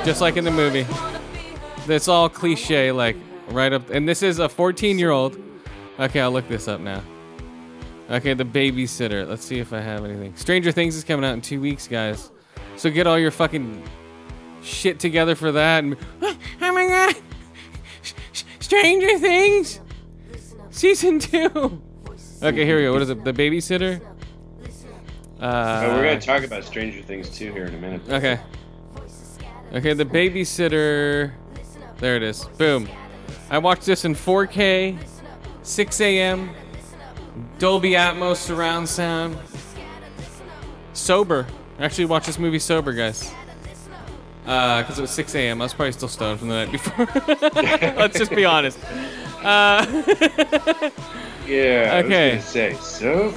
[0.05, 0.85] just like in the movie.
[1.87, 3.17] It's all cliche, like
[3.49, 3.89] right up.
[3.89, 5.39] And this is a 14-year-old.
[5.99, 7.03] Okay, I'll look this up now.
[8.11, 9.27] Okay, the babysitter.
[9.27, 10.37] Let's see if I have anything.
[10.37, 12.31] Stranger Things is coming out in two weeks, guys.
[12.77, 13.83] So get all your fucking
[14.63, 15.85] shit together for that.
[15.85, 17.17] And, oh my god!
[18.73, 19.81] Stranger Things,
[20.73, 21.81] season two.
[22.43, 22.93] Okay, here we go.
[22.93, 23.23] What is it?
[23.23, 24.01] The babysitter.
[25.41, 28.03] Uh, oh, we're gonna talk about Stranger Things too here in a minute.
[28.09, 28.41] Okay.
[29.73, 31.33] Okay, the babysitter.
[31.99, 32.45] There it is.
[32.59, 32.89] Boom.
[33.49, 34.99] I watched this in 4K,
[35.63, 36.51] 6 a.m.,
[37.59, 39.37] Dolby Atmos surround sound.
[40.93, 41.47] Sober.
[41.79, 43.33] I actually watched this movie sober, guys.
[44.47, 45.61] Uh, because it was 6 a.m.
[45.61, 47.07] I was probably still stoned from the night before.
[47.97, 48.79] Let's just be honest.
[49.45, 50.91] Uh,
[51.47, 52.03] Yeah.
[52.05, 52.33] Okay.
[52.33, 53.35] I was say so.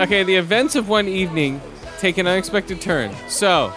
[0.00, 1.60] Okay, the events of one evening
[1.98, 3.14] take an unexpected turn.
[3.28, 3.72] So,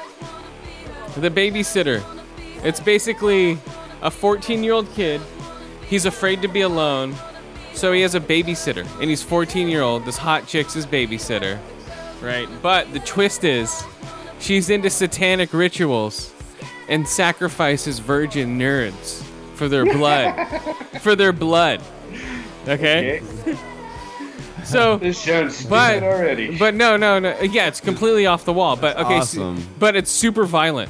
[1.17, 2.03] the babysitter.
[2.63, 3.57] It's basically
[4.01, 5.21] a 14 year old kid.
[5.87, 7.15] He's afraid to be alone,
[7.73, 8.87] so he has a babysitter.
[8.99, 10.05] And he's 14 year old.
[10.05, 11.59] This hot chick's his babysitter.
[12.21, 12.47] Right?
[12.61, 13.83] But the twist is,
[14.39, 16.33] she's into satanic rituals
[16.87, 19.24] and sacrifices virgin nerds
[19.55, 20.47] for their blood.
[21.01, 21.81] for their blood.
[22.67, 23.21] Okay?
[23.21, 23.57] Okay.
[24.63, 24.97] So.
[24.99, 26.57] This sounds stupid But already.
[26.57, 29.63] but no no no yeah it's completely off the wall but okay s- Awesome.
[29.77, 30.89] but it's super violent.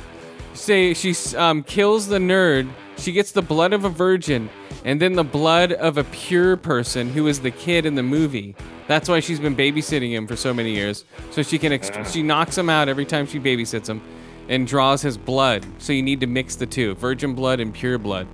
[0.54, 2.70] Say she um, kills the nerd.
[2.98, 4.50] She gets the blood of a virgin
[4.86, 8.56] and then the blood of a pure person who is the kid in the movie.
[8.88, 11.04] That's why she's been babysitting him for so many years.
[11.32, 14.00] So she can ex- she knocks him out every time she babysits him,
[14.48, 15.66] and draws his blood.
[15.80, 18.28] So you need to mix the two: virgin blood and pure blood.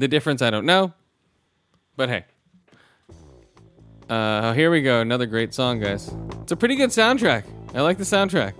[0.00, 0.94] The difference I don't know,
[1.94, 2.24] but hey.
[4.08, 5.02] Uh, here we go.
[5.02, 6.10] Another great song, guys.
[6.40, 7.44] It's a pretty good soundtrack.
[7.74, 8.54] I like the soundtrack.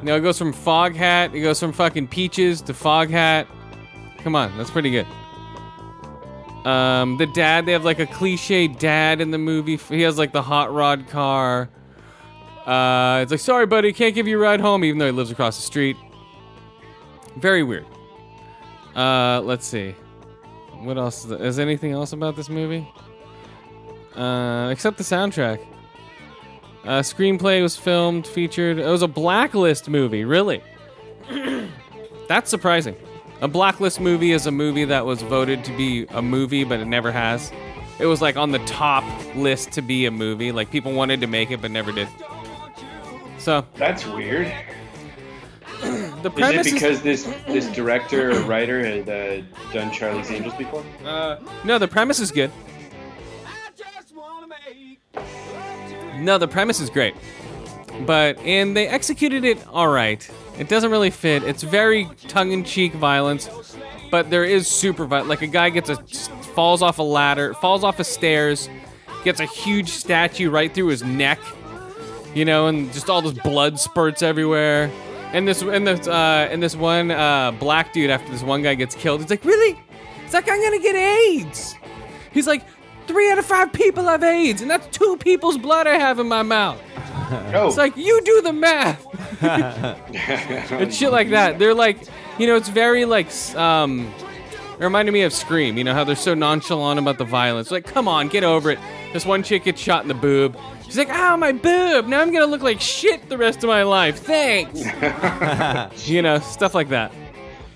[0.00, 3.46] You know, it goes from Foghat, it goes from fucking Peaches to Foghat.
[4.18, 5.06] Come on, that's pretty good.
[6.66, 9.76] Um, the dad, they have like a cliche dad in the movie.
[9.76, 11.68] He has like the hot rod car.
[12.66, 15.30] Uh, it's like, sorry, buddy, can't give you a ride home, even though he lives
[15.30, 15.96] across the street.
[17.36, 17.86] Very weird.
[19.00, 19.94] Uh, let's see.
[20.82, 21.24] What else?
[21.24, 22.86] Is, anything else about this movie?
[24.14, 25.64] Uh, except the soundtrack.
[26.84, 28.78] Uh, screenplay was filmed, featured.
[28.78, 30.62] It was a blacklist movie, really.
[32.28, 32.94] That's surprising.
[33.40, 36.84] A blacklist movie is a movie that was voted to be a movie, but it
[36.84, 37.50] never has.
[37.98, 40.52] It was like on the top list to be a movie.
[40.52, 42.08] Like people wanted to make it, but never did.
[43.38, 44.52] So That's weird.
[46.22, 50.84] the Is it because this this director or writer had uh, done Charlie's Angels before?
[51.04, 52.50] Uh, no, the premise is good.
[56.16, 57.14] No, the premise is great,
[58.06, 60.28] but and they executed it all right.
[60.58, 61.42] It doesn't really fit.
[61.44, 63.48] It's very tongue-in-cheek violence,
[64.10, 65.30] but there is super violence.
[65.30, 65.96] Like a guy gets a
[66.54, 68.68] falls off a ladder, falls off a stairs,
[69.24, 71.40] gets a huge statue right through his neck,
[72.34, 74.90] you know, and just all this blood spurts everywhere.
[75.32, 78.74] And this and this uh, and this one uh, black dude after this one guy
[78.74, 79.78] gets killed, he's like, really?
[80.24, 81.76] It's like I'm gonna get AIDS.
[82.32, 82.62] He's like,
[83.06, 86.28] three out of five people have AIDS, and that's two people's blood I have in
[86.28, 86.80] my mouth.
[87.54, 89.06] Oh, It's like you do the math.
[89.42, 91.58] and shit like that.
[91.58, 91.98] They're like,
[92.38, 94.12] you know, it's very like, um,
[94.78, 95.76] it reminded me of Scream.
[95.78, 97.70] You know how they're so nonchalant about the violence.
[97.70, 98.78] Like, come on, get over it.
[99.12, 100.56] This one chick gets shot in the boob.
[100.84, 102.06] She's like, ow, my boob.
[102.06, 104.18] Now I'm gonna look like shit the rest of my life.
[104.20, 104.80] Thanks.
[106.08, 107.12] you know, stuff like that.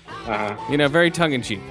[0.07, 0.57] uh-huh.
[0.69, 1.61] You know, very tongue in cheek.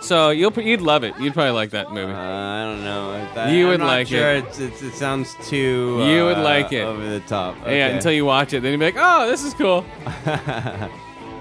[0.00, 1.14] So you'll you'd love it.
[1.18, 2.12] You'd probably like that movie.
[2.12, 3.12] Uh, I don't know.
[3.34, 4.36] That, You I'm would like sure.
[4.36, 4.44] it.
[4.46, 6.02] It's, it's, it sounds too.
[6.04, 6.84] You would uh, like it.
[6.84, 7.56] over the top.
[7.66, 9.84] Yeah, until you watch it, then you'd be like, "Oh, this is cool."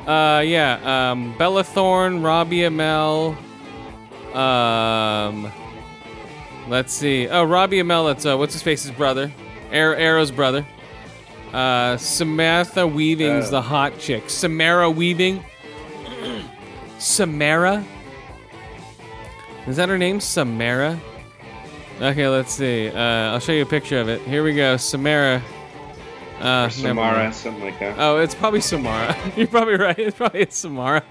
[0.06, 1.12] uh, yeah.
[1.12, 3.38] Um, Bella Thorne, Robbie Amell.
[4.36, 5.52] Um,
[6.68, 7.28] let's see.
[7.28, 8.08] Oh, Robbie Amell.
[8.08, 9.32] That's uh, what's his face's brother,
[9.72, 10.66] Ar- Arrow's brother.
[11.54, 13.52] Uh, Samantha Weaving's Oh.
[13.52, 14.30] the hot chick.
[14.30, 15.44] Samara Weaving.
[17.00, 17.84] Samara.
[19.68, 20.20] Is that her name?
[20.20, 21.00] Samara.
[22.02, 22.90] Okay, let's see.
[22.90, 23.00] Uh,
[23.32, 24.22] I'll show you a picture of it.
[24.22, 24.78] Here we go.
[24.78, 25.42] Samara.
[26.40, 27.96] Uh, Samara, something like that.
[27.98, 29.16] Oh, it's probably Samara.
[29.36, 29.98] You're probably right.
[29.98, 31.04] It's probably it's Samara.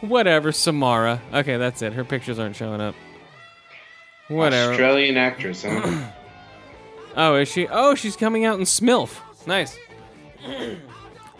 [0.00, 1.20] Whatever, Samara.
[1.34, 1.92] Okay, that's it.
[1.92, 2.94] Her pictures aren't showing up.
[4.28, 4.72] Whatever.
[4.72, 6.10] Australian actress, huh?
[7.16, 7.66] Oh, is she?
[7.66, 9.18] Oh, she's coming out in Smilf.
[9.44, 9.76] Nice.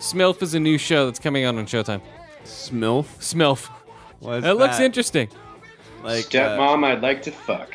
[0.00, 2.00] Smilf is a new show that's coming out on Showtime.
[2.44, 3.04] Smilf.
[3.20, 3.68] Smilf.
[4.18, 5.28] What's It looks interesting.
[6.02, 7.74] Like uh, Stepmom, I'd like to fuck.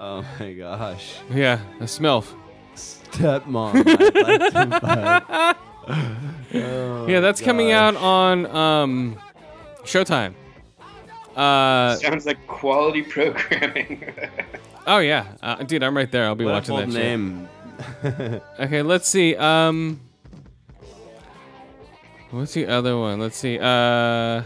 [0.00, 1.16] oh my gosh.
[1.30, 2.32] Yeah, a Smilf.
[2.74, 3.74] Stepmom.
[3.74, 5.58] I'd like to fuck.
[6.54, 9.18] Oh, Yeah, that's coming out on um,
[9.84, 10.34] Showtime.
[11.36, 14.04] Uh, Sounds like quality programming.
[14.86, 16.26] oh yeah, uh, dude, I'm right there.
[16.26, 16.94] I'll be What watching full that shit.
[17.02, 17.48] name.
[18.60, 19.34] Okay, let's see.
[19.36, 20.00] Um,
[22.30, 23.18] what's the other one?
[23.20, 23.58] Let's see.
[23.58, 24.42] Uh,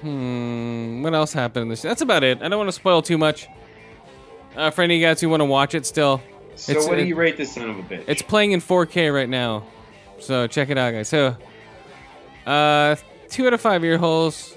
[0.00, 1.82] hmm, what else happened in this?
[1.82, 2.42] That's about it.
[2.42, 3.48] I don't want to spoil too much.
[4.56, 6.20] Uh, for any of you guys who want to watch it, still,
[6.56, 8.04] so It's- what do it- you rate this son of a bitch?
[8.06, 9.64] it's playing in 4K right now,
[10.18, 11.08] so check it out, guys.
[11.08, 11.34] So,
[12.46, 12.96] uh,
[13.30, 14.54] two out of five ear holes,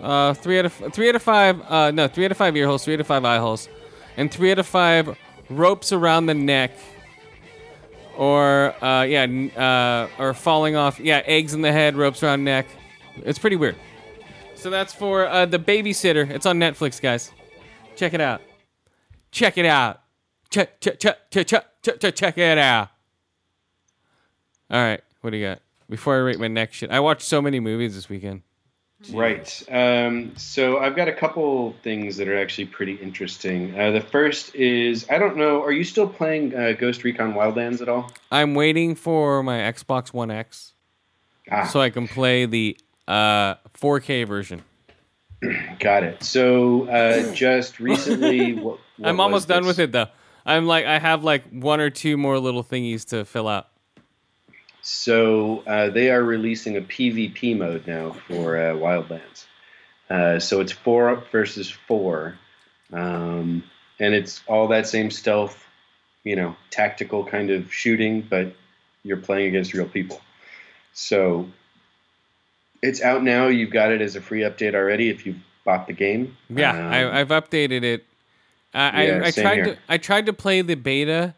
[0.00, 2.66] uh, three out of three out of five, uh, no, three out of five ear
[2.66, 3.68] holes, three out of five eye holes,
[4.16, 5.16] and three out of five
[5.48, 6.72] ropes around the neck,
[8.16, 12.66] or uh, yeah, uh, or falling off, yeah, eggs in the head, ropes around neck.
[13.16, 13.76] It's pretty weird.
[14.54, 16.30] So that's for uh, the babysitter.
[16.30, 17.32] It's on Netflix, guys.
[17.96, 18.40] Check it out.
[19.32, 20.00] Check it out.
[20.50, 22.90] Check check check check check check check, check it out.
[24.70, 25.60] All right, what do you got?
[25.88, 28.42] Before I rate my next shit, I watched so many movies this weekend.
[29.10, 29.62] Right.
[29.70, 33.78] Um, so I've got a couple things that are actually pretty interesting.
[33.78, 35.62] Uh, the first is I don't know.
[35.62, 38.10] Are you still playing uh, Ghost Recon Wildlands at all?
[38.30, 40.72] I'm waiting for my Xbox One X
[41.50, 42.78] Ah, so I can play the
[43.08, 44.62] uh, 4K version.
[45.80, 46.22] got it.
[46.22, 49.68] So uh, just recently, what, what I'm almost done this?
[49.68, 50.06] with it though.
[50.46, 53.68] I'm like I have like one or two more little thingies to fill out.
[54.82, 59.46] So uh, they are releasing a PvP mode now for uh, Wildlands.
[60.10, 62.36] Uh, so it's four up versus four,
[62.92, 63.62] um,
[63.98, 65.64] and it's all that same stealth,
[66.24, 68.54] you know, tactical kind of shooting, but
[69.04, 70.20] you're playing against real people.
[70.92, 71.48] So
[72.82, 73.46] it's out now.
[73.46, 76.36] You've got it as a free update already if you've bought the game.
[76.50, 78.04] Yeah, Um, I, I've updated it.
[78.74, 79.64] I, Yeah, I, I tried here.
[79.64, 81.34] to I tried to play the beta,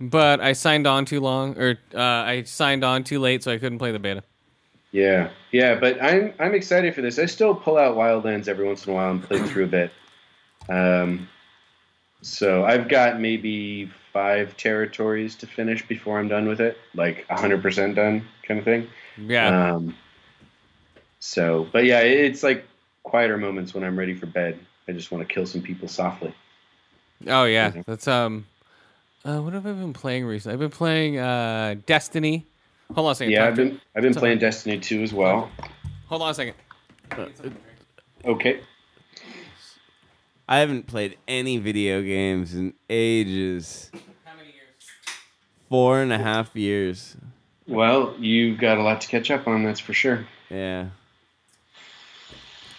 [0.00, 3.58] but I signed on too long, or uh, I signed on too late, so I
[3.58, 4.22] couldn't play the beta.
[4.92, 7.18] Yeah, yeah, but I'm I'm excited for this.
[7.18, 9.92] I still pull out Wildlands every once in a while and play through a bit.
[10.68, 11.28] Um,
[12.22, 17.94] so I've got maybe five territories to finish before I'm done with it, like 100%
[17.94, 18.88] done kind of thing.
[19.18, 19.96] Yeah, Um,
[21.18, 22.64] so, but yeah, it's like
[23.02, 24.58] quieter moments when I'm ready for bed.
[24.88, 26.34] I just want to kill some people softly.
[27.26, 28.46] oh yeah, that's um.
[29.26, 30.52] Uh, what have I been playing recently?
[30.52, 32.44] I've been playing uh, Destiny.
[32.94, 33.32] Hold on a second.
[33.32, 35.50] Yeah, talk I've been I've been playing Destiny 2 as well.
[36.08, 36.54] Hold on a second.
[38.24, 38.60] Okay.
[40.46, 43.90] I haven't played any video games in ages.
[44.24, 44.90] How many years?
[45.70, 47.16] Four and a half years.
[47.66, 50.26] Well, you've got a lot to catch up on, that's for sure.
[50.50, 50.88] Yeah.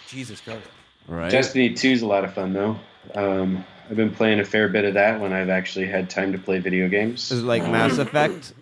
[0.06, 0.68] Jesus Christ.
[1.08, 1.28] Right.
[1.28, 2.76] Destiny 2 is a lot of fun, though.
[3.16, 6.38] Um, I've been playing a fair bit of that when I've actually had time to
[6.38, 7.30] play video games.
[7.30, 8.52] Is it like Mass Effect?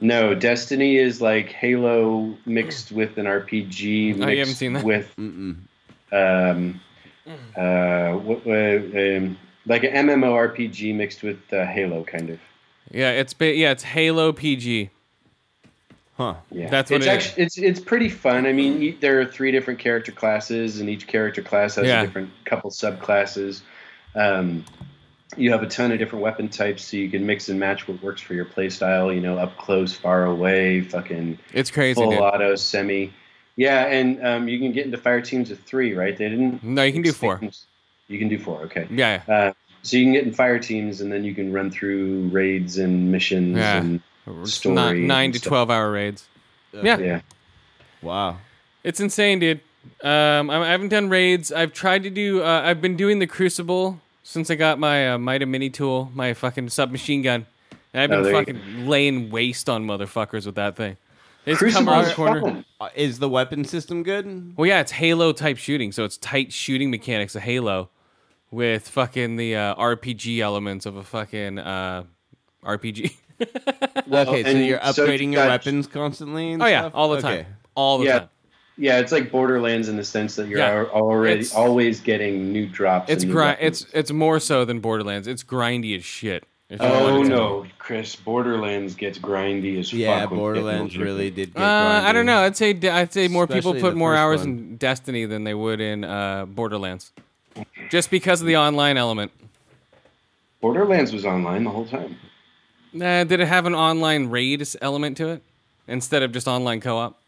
[0.00, 4.08] No, Destiny is like Halo mixed with an RPG.
[4.16, 4.84] Mixed Oh, you haven't seen that?
[4.84, 5.56] With Mm-mm.
[6.12, 6.80] um,
[7.56, 12.40] uh, what, uh, um, like an MMORPG mixed with uh, Halo, kind of.
[12.90, 14.90] Yeah, it's ba- yeah, it's Halo PG.
[16.16, 16.34] Huh.
[16.50, 17.14] Yeah, That's what it's it is.
[17.26, 18.46] actually it's it's pretty fun.
[18.46, 22.02] I mean, there are three different character classes, and each character class has Yeah.
[22.02, 23.62] a different couple subclasses.
[24.14, 24.64] Um,
[25.36, 28.02] you have a ton of different weapon types, so you can mix and match what
[28.02, 29.14] works for your playstyle.
[29.14, 31.94] You know, up close, far away, fucking It's crazy.
[31.94, 32.20] full dude.
[32.20, 33.12] auto, semi.
[33.56, 36.16] Yeah, and um, you can get into fire teams of three, right?
[36.16, 36.62] They didn't.
[36.64, 37.40] No, you can do four.
[38.08, 38.62] You can do four.
[38.62, 38.86] Okay.
[38.90, 39.52] Yeah, Uh,
[39.82, 43.12] so you can get in fire teams, and then you can run through raids and
[43.12, 43.56] missions.
[43.56, 43.76] Yeah.
[43.78, 44.00] And,
[44.44, 45.48] Story nine, nine and to stuff.
[45.48, 46.26] twelve hour raids.
[46.72, 47.20] Yeah, yeah.
[48.02, 48.38] Wow.
[48.84, 49.60] it's insane, dude.
[50.02, 51.52] Um, I I haven't done raids.
[51.52, 52.42] I've tried to do.
[52.42, 56.34] Uh, I've been doing the Crucible since I got my uh, Mida Mini tool, my
[56.34, 57.46] fucking submachine gun,
[57.92, 60.96] and I've Oh, been there you fucking laying waste on motherfuckers with that thing.
[61.44, 62.64] They just come Crucible around is the corner.
[62.80, 64.54] Uh, is the weapon system good?
[64.56, 67.88] Well, yeah, it's Halo type shooting, so it's tight shooting mechanics of Halo
[68.50, 72.04] with fucking the uh, RPG elements of a fucking uh,
[72.64, 73.14] RPG.
[73.40, 76.52] okay, so you're so upgrading you your got- weapons constantly.
[76.52, 76.92] And oh yeah, stuff?
[76.94, 77.42] all the Okay.
[77.42, 78.18] time, all the Yeah.
[78.20, 78.28] time.
[78.80, 80.84] Yeah, it's like Borderlands in the sense that you're Yeah.
[80.90, 83.10] already always getting new drops.
[83.10, 83.58] It's and new grind.
[83.60, 83.82] weapons.
[83.82, 85.28] It's it's more so than Borderlands.
[85.28, 86.44] It's grindy as shit.
[86.80, 87.28] oh wanted to.
[87.28, 88.16] no, Chris!
[88.16, 90.30] Borderlands gets grindy as Yeah, fuck.
[90.30, 91.52] when Borderlands really did.
[91.52, 92.38] Get Uh, I don't know.
[92.40, 94.48] I'd say I'd say more people put more hours one.
[94.50, 97.12] in Destiny than they would in uh, Borderlands,
[97.90, 99.30] just because of the online element.
[100.62, 102.16] Borderlands was online the whole time.
[102.94, 105.42] Nah, did it have an online raid element to it
[105.86, 107.19] instead of just online co-op?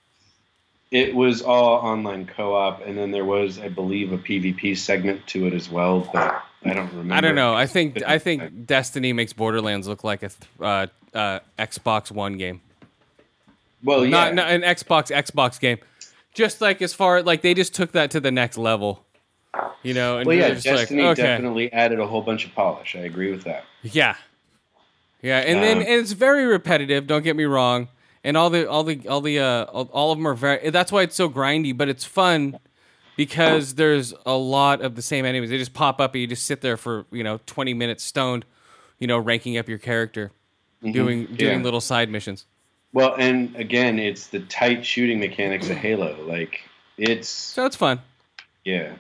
[0.93, 5.47] It was all online co-op, and then there was, I believe, a PvP segment to
[5.47, 6.09] it as well.
[6.13, 7.15] But I don't remember.
[7.15, 7.55] I don't know.
[7.55, 10.31] I think I think Destiny makes Borderlands look like a
[10.61, 12.61] uh, uh, Xbox One game,
[13.83, 15.79] Well, yeah, not, not an Xbox Xbox game.
[16.35, 19.05] Just like as far like they just took that to the next level,
[19.83, 20.19] you know.
[20.19, 20.43] And well, yeah.
[20.49, 21.23] they're like, Destiny okay.
[21.23, 22.97] definitely added a whole bunch of polish.
[22.97, 23.65] I agree with that.
[23.83, 24.17] Yeah,
[25.21, 27.07] yeah, and then Um, and it's very repetitive.
[27.07, 27.89] Don't get me wrong,
[28.25, 30.71] and all the all the all the uh, all, all of them are very.
[30.71, 32.59] That's why it's so grindy, but it's fun
[33.17, 35.51] because there's a lot of the same enemies.
[35.51, 38.45] They just pop up, and you just sit there for you know 20 minutes stoned,
[38.99, 40.31] you know, ranking up your character,
[40.83, 41.41] doing doing Mm-hmm.
[41.41, 41.57] Yeah.
[41.63, 42.47] little side missions.
[42.95, 46.17] Well, and again, it's the tight shooting mechanics of Halo.
[46.27, 46.61] Like
[46.99, 48.01] it's So it's fun.
[48.65, 48.93] yeah,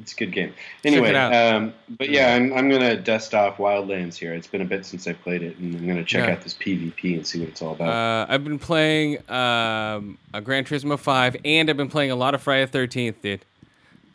[0.00, 0.52] it's a good game.
[0.82, 1.34] it Anyway, out.
[1.34, 4.34] um, but yeah, I'm I'm gonna dust off Wildlands here.
[4.34, 6.34] It's been a bit since I played it, and I'm gonna check Yeah.
[6.34, 7.88] out this PvP and see what it's all about.
[7.88, 12.34] Uh, I've been playing um, a Gran Turismo 5, and I've been playing a lot
[12.34, 13.44] of Friday the 13th, dude.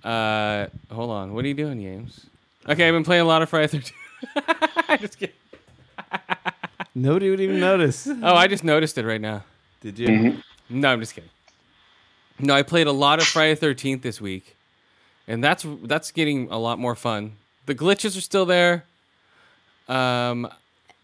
[0.04, 1.34] Uh, hold on.
[1.34, 2.26] What are you doing, James?
[2.68, 5.00] Okay, I've been playing a lot of Friday the 13th.
[5.02, 5.36] Just kidding.
[6.96, 8.08] Nobody would even notice.
[8.08, 9.44] Oh, I just noticed it right now.
[9.82, 10.08] Did you?
[10.08, 10.80] Mm-hmm.
[10.80, 11.30] No, I'm just kidding.
[12.40, 14.56] No, I played a lot of Friday the 13th this week,
[15.28, 17.34] and that's that's getting a lot more fun.
[17.66, 18.86] The glitches are still there.
[19.88, 20.50] Um,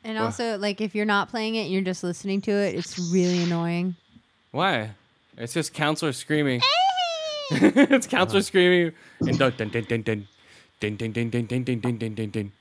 [0.04, 2.76] And also, like, if you're not playing it, you're just listening to it.
[2.76, 3.96] It's really annoying.
[4.52, 4.92] why?
[5.38, 6.62] It's just counselor screaming.
[7.52, 10.28] it's counselor screaming and dun dun dun dun dun
[10.80, 12.52] dun dun dun dun dun dun dun dun dun dun.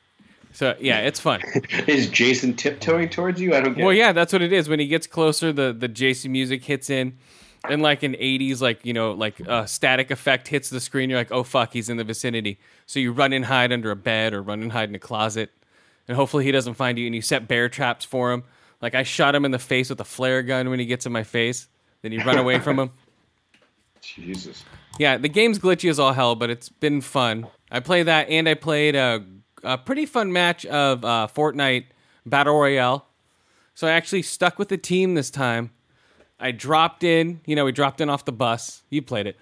[0.52, 1.42] So yeah, it's fun.
[1.86, 3.54] Is Jason tiptoeing towards you?
[3.54, 3.82] I don't get.
[3.82, 3.98] Well, it.
[3.98, 4.68] yeah, that's what it is.
[4.68, 7.18] When he gets closer, the the JC music hits in,
[7.68, 11.18] and like an 80s like you know like uh, static effect hits the screen you're
[11.18, 12.58] like oh fuck he's in the vicinity.
[12.86, 15.50] So you run and hide under a bed or run and hide in a closet
[16.06, 18.44] and hopefully he doesn't find you and you set bear traps for him.
[18.80, 21.12] Like i shot him in the face with a flare gun when he gets in
[21.12, 21.68] my face
[22.02, 22.90] then you run away from him.
[24.00, 24.64] Jesus.
[24.98, 27.46] yeah the game's glitchy as all hell but it's been fun.
[27.70, 29.24] I play that and i played a,
[29.62, 31.86] a pretty fun match of uh, fortnite
[32.24, 33.06] battle royale.
[33.74, 35.70] So i actually stuck with the team this time
[36.40, 38.82] I dropped in, you know, we dropped in off the bus.
[38.90, 39.36] You played it.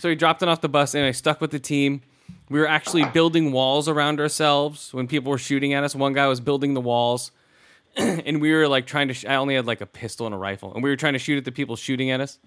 [0.00, 2.02] So we dropped in off the bus and I stuck with the team.
[2.48, 5.94] We were actually building walls around ourselves when people were shooting at us.
[5.94, 7.30] One guy was building the walls
[7.96, 10.38] and we were like trying to, sh- I only had like a pistol and a
[10.38, 12.38] rifle and we were trying to shoot at the people shooting at us.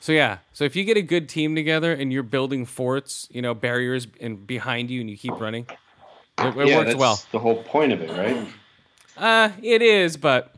[0.00, 3.40] So yeah, so if you get a good team together and you're building forts, you
[3.40, 5.66] know, barriers and behind you and you keep running,
[6.38, 7.22] it, it yeah, works that's well.
[7.30, 8.48] the whole point of it, right?
[9.16, 10.54] Uh, it is, but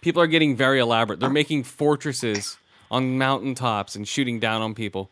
[0.00, 1.20] people are getting very elaborate.
[1.20, 1.32] They're oh.
[1.32, 2.58] making fortresses
[2.90, 5.10] on mountaintops and shooting down on people.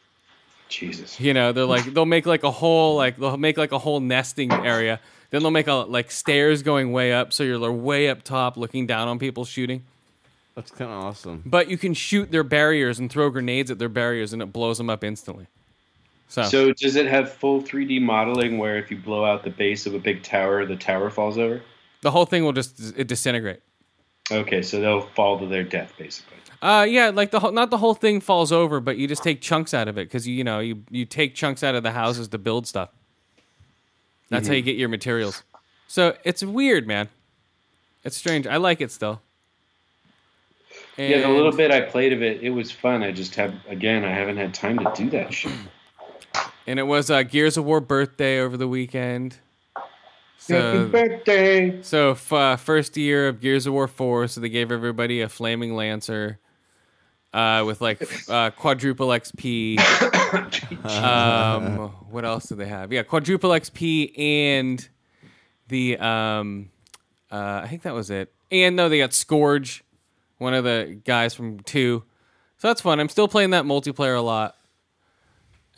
[0.69, 1.21] Jesus.
[1.21, 4.01] You know, they're like they'll make like a whole like they'll make like a whole
[4.01, 5.01] nesting area.
[5.31, 8.87] Then they'll make a like stairs going way up, so you're way up top looking
[8.87, 9.85] down on people shooting.
[10.55, 11.43] That's kind of awesome.
[11.45, 14.79] But you can shoot their barriers and throw grenades at their barriers, and it blows
[14.79, 15.47] them up instantly.
[16.29, 19.87] So, So does it have full 3D modeling where if you blow out the base
[19.87, 21.63] of a big tower, the tower falls over?
[22.07, 23.61] the whole thing will just it disintegrate.
[24.31, 26.37] Okay, so they'll fall to their death basically.
[26.63, 29.41] Uh, yeah, like the whole, not the whole thing falls over, but you just take
[29.41, 31.93] chunks out of it because you you know you you take chunks out of the
[31.93, 32.91] houses to build stuff.
[34.31, 35.45] That's how you get your materials.
[35.87, 37.09] So it's weird, man.
[38.03, 38.47] It's strange.
[38.47, 39.21] I like it still.
[40.97, 43.03] Yeah, the little bit I played of it, it was fun.
[43.03, 45.53] I just have again, I haven't had time to do that shit.
[46.67, 49.37] And it was uh, Gears of War birthday over the weekend.
[50.49, 51.83] Happy So, birthday!
[51.83, 55.29] so f- uh, first year of Gears of War 4, so they gave everybody a
[55.29, 56.39] flaming lancer
[57.33, 59.79] uh, with like uh, quadruple XP.
[60.85, 62.93] um, what else do they have?
[62.93, 64.89] Yeah, quadruple XP and
[65.69, 66.71] the um,
[67.31, 68.33] uh, I think that was it.
[68.51, 69.83] And no, they got Scourge,
[70.39, 72.05] one of the guys from two.
[72.59, 73.01] So that's fun.
[73.01, 74.55] I'm still playing that multiplayer a lot.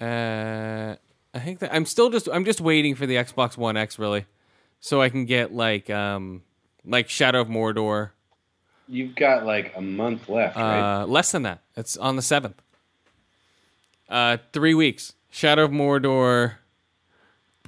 [0.01, 0.95] Uh,
[1.35, 4.27] I think that I'm still just I'm just waiting for the Xbox One X really,
[4.81, 6.43] so I can get like um
[6.85, 8.11] like Shadow of Mordor.
[8.89, 11.03] You've got like a month left, right?
[11.03, 11.61] Uh, less than that.
[11.77, 12.61] It's on the seventh.
[14.09, 15.13] Uh, three weeks.
[15.31, 16.55] Shadow of Mordor.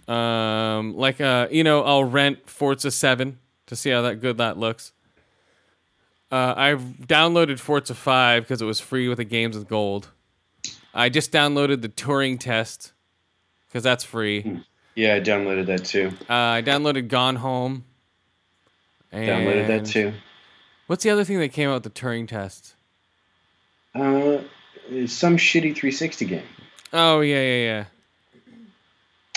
[0.09, 4.57] Um, like uh, you know, I'll rent Forza Seven to see how that good that
[4.59, 4.93] looks.
[6.33, 10.09] Uh, I've downloaded Forza Five because it was free with the games with gold.
[10.95, 12.93] I just downloaded the Turing test
[13.69, 14.65] because that's free.
[14.95, 16.13] Yeah, I downloaded that too.
[16.29, 17.85] Uh, I downloaded Gone Home.
[19.13, 20.13] Downloaded that too.
[20.87, 22.75] What's the other thing that came out with the Turing test?
[23.95, 24.39] Uh,
[25.07, 26.43] some shitty 360 game.
[26.93, 27.85] Oh yeah, yeah, yeah.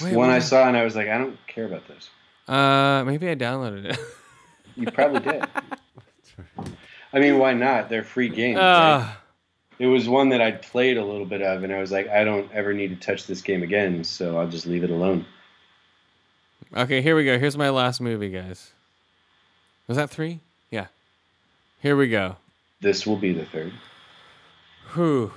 [0.01, 2.09] Wait, One I saw and I was like, I don't care about this.
[2.47, 3.99] Uh, maybe I downloaded it.
[4.75, 5.45] You probably did.
[7.13, 7.89] I mean, why not?
[7.89, 8.57] They're free games.
[8.57, 8.95] right?
[9.01, 9.07] uh,
[9.77, 12.23] It was one that I'd played a little bit of, and I was like, I
[12.23, 15.27] don't ever need to touch this game again, so I'll just leave it alone.
[16.75, 17.37] Okay, here we go.
[17.37, 18.71] Here's my last movie, guys.
[19.87, 20.39] Was that three?
[20.71, 20.87] Yeah.
[21.81, 22.37] Here we go.
[22.81, 23.73] This will be the third.
[24.93, 25.31] Whew.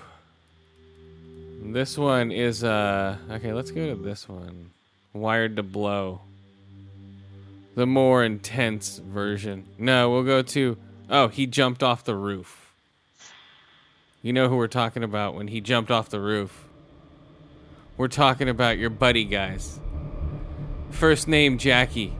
[1.62, 3.52] This one is uh okay.
[3.52, 4.70] Let's go to this one.
[5.12, 6.20] Wired to Blow.
[7.74, 9.64] The more intense version.
[9.78, 10.76] No, we'll go to.
[11.10, 12.72] Oh, he jumped off the roof.
[14.22, 16.66] You know who we're talking about when he jumped off the roof.
[17.96, 19.78] We're talking about your buddy, guys.
[20.96, 22.14] First name Jackie.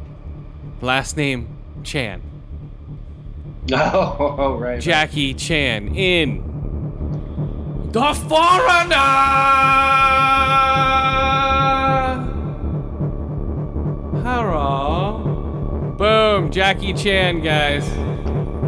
[0.83, 1.49] Last name
[1.83, 2.23] Chan.
[3.73, 4.81] Oh, right.
[4.81, 6.43] Jackie Chan in
[7.91, 8.97] The Foreigner.
[14.23, 15.95] Hello.
[15.99, 17.85] Boom, Jackie Chan, guys,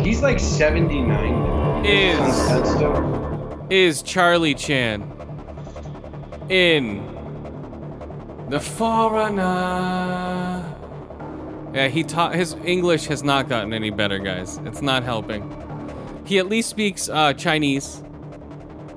[0.04, 1.84] He's like 79.
[1.84, 3.66] Is- On stud still?
[3.70, 5.02] is Charlie Chan
[6.48, 6.98] in
[8.48, 9.44] The Foreigner.
[11.74, 14.58] Yeah, he taught his English has not gotten any better, guys.
[14.64, 15.44] It's not helping.
[16.24, 18.02] He at least speaks uh, Chinese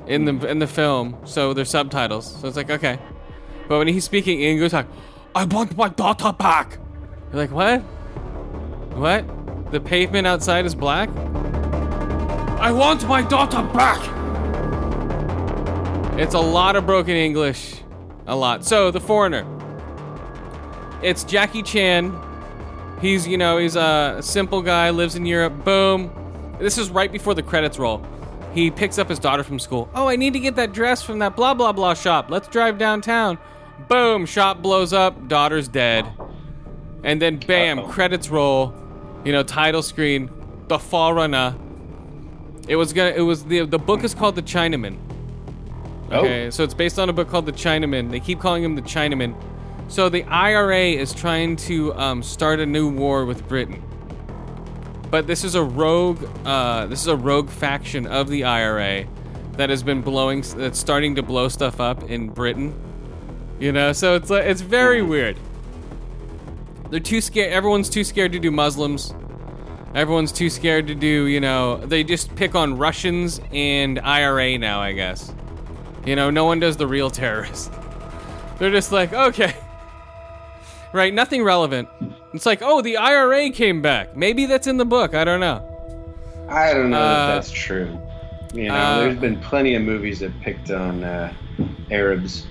[0.08, 2.40] in the in the film, so there's subtitles.
[2.40, 2.98] So it's like okay,
[3.68, 4.88] but when he's speaking English, like,
[5.36, 6.78] I want my daughter back.
[7.32, 7.82] You're like, what?
[8.98, 9.26] What?
[9.72, 11.10] The pavement outside is black.
[12.60, 14.00] I want my daughter back.
[16.20, 17.81] It's a lot of broken English,
[18.32, 18.66] a lot.
[18.66, 19.46] So the foreigner.
[21.04, 22.16] It's Jackie Chan.
[23.02, 25.64] He's you know he's a simple guy, lives in Europe.
[25.66, 26.12] Boom.
[26.60, 28.06] This is right before the credits roll.
[28.54, 29.90] he picks up his daughter from school.
[29.96, 32.30] Oh, I need to get that dress from that blah blah blah shop.
[32.30, 33.38] Let's drive downtown.
[33.90, 36.06] Boom, shop blows up, daughter's dead.
[37.04, 37.88] And then bam, Uh-oh.
[37.88, 38.74] credits roll.
[39.26, 40.30] You know, title screen,
[40.68, 41.56] The Forerunner.
[42.68, 44.98] It was gonna it was the the book is called The Chinaman.
[46.20, 48.12] Okay, so it's based on a book called The Chinaman.
[48.12, 49.36] They keep calling him The Chinaman.
[49.88, 53.84] So the IRA is trying to um, start a new war with Britain.
[55.10, 56.24] But this is a rogue.
[56.46, 59.06] Uh, this is a rogue faction of the IRA
[59.58, 60.42] that has been blowing.
[60.56, 62.74] That's starting to blow stuff up in Britain.
[63.60, 65.38] You know, so it's like it's very weird.
[66.90, 67.52] They're too scared.
[67.52, 69.14] Everyone's too scared to do Muslims.
[69.94, 71.26] Everyone's too scared to do.
[71.26, 74.82] You know, they just pick on Russians and IRA now.
[74.82, 75.34] I guess.
[76.06, 77.70] You know, no one does the real terrorists.
[78.58, 79.56] They're just like, okay.
[80.94, 81.88] Right, nothing relevant.
[82.34, 84.16] It's like, oh, the IRA came back.
[84.16, 85.14] Maybe that's in the book.
[85.16, 85.66] I don't know.
[86.50, 87.98] I don't know Uh, if that's true.
[88.54, 91.34] You know, uh, there's been plenty of movies that picked on uh,
[91.90, 92.46] Arabs.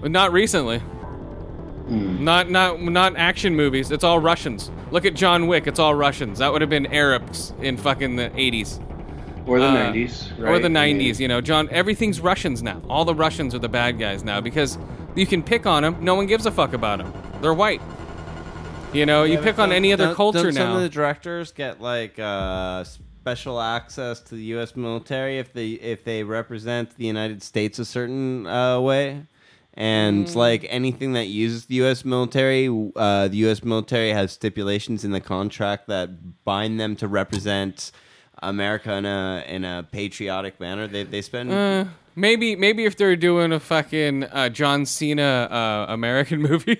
[0.00, 0.78] But not recently.
[0.78, 2.22] Hmm.
[2.22, 3.90] Not not not action movies.
[3.90, 4.70] It's all Russians.
[4.92, 5.66] Look at John Wick.
[5.66, 6.38] It's all Russians.
[6.38, 8.78] That would have been Arabs in fucking the 80s.
[9.50, 10.50] Or the Uh, 90s, right?
[10.52, 11.40] Or the I 90s, mean, you know.
[11.40, 12.80] John everything's Russians now.
[12.88, 14.78] All the Russians are the bad guys now because
[15.16, 15.96] you can pick on them.
[16.00, 17.12] No one gives a fuck about them.
[17.42, 17.82] They're white.
[18.92, 20.76] You know, you pick on any other don't- culture don't Some now.
[20.76, 24.74] of the directors get like uh, special access to the U.S.
[24.76, 29.22] military if they if they represent the United States a certain uh, way,
[29.74, 30.34] and Mm.
[30.36, 32.04] like anything that uses the U.S.
[32.04, 33.62] military, uh, the U.S.
[33.62, 37.92] military has stipulations in the contract that bind them to represent
[38.42, 40.86] America in a in a patriotic manner.
[40.86, 41.52] They they spend.
[41.52, 41.84] Uh,
[42.16, 46.78] maybe maybe if they're doing a fucking uh, John Cena uh, American movie.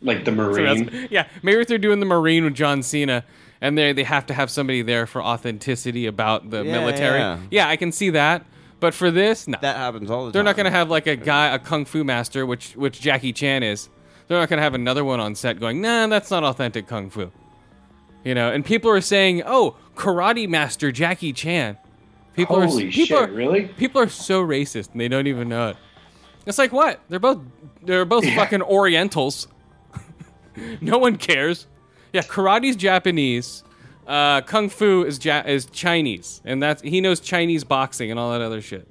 [0.00, 0.84] Like the So Marine.
[0.86, 3.24] that's- yeah, maybe if they're doing the Marine with John Cena,
[3.60, 7.40] and they they have to have somebody there for authenticity about the Yeah, military.
[7.50, 7.68] yeah.
[7.68, 8.44] I can see that.
[8.80, 9.58] But for this, no.
[9.60, 10.32] that happens all the time.
[10.34, 10.44] They're time.
[10.46, 13.88] not gonna have like a guy, a kung fu master, which which Jackie Chan is.
[14.28, 17.32] They're not gonna have another one on set going, nah, that's not authentic kung fu.
[18.24, 21.76] You know, and people are saying, oh, karate master Jackie Chan.
[22.34, 23.64] People Holy are people shit, are, really?
[23.64, 25.76] People are so racist and they don't even know it.
[26.46, 27.00] It's like what?
[27.08, 27.40] They're both
[27.82, 29.48] they're both fucking Orientals.
[30.80, 31.66] no one cares.
[32.12, 33.64] Yeah, karate's Japanese.
[34.06, 38.32] Uh, kung fu is ja- is Chinese, and that's he knows Chinese boxing and all
[38.32, 38.88] that other shit.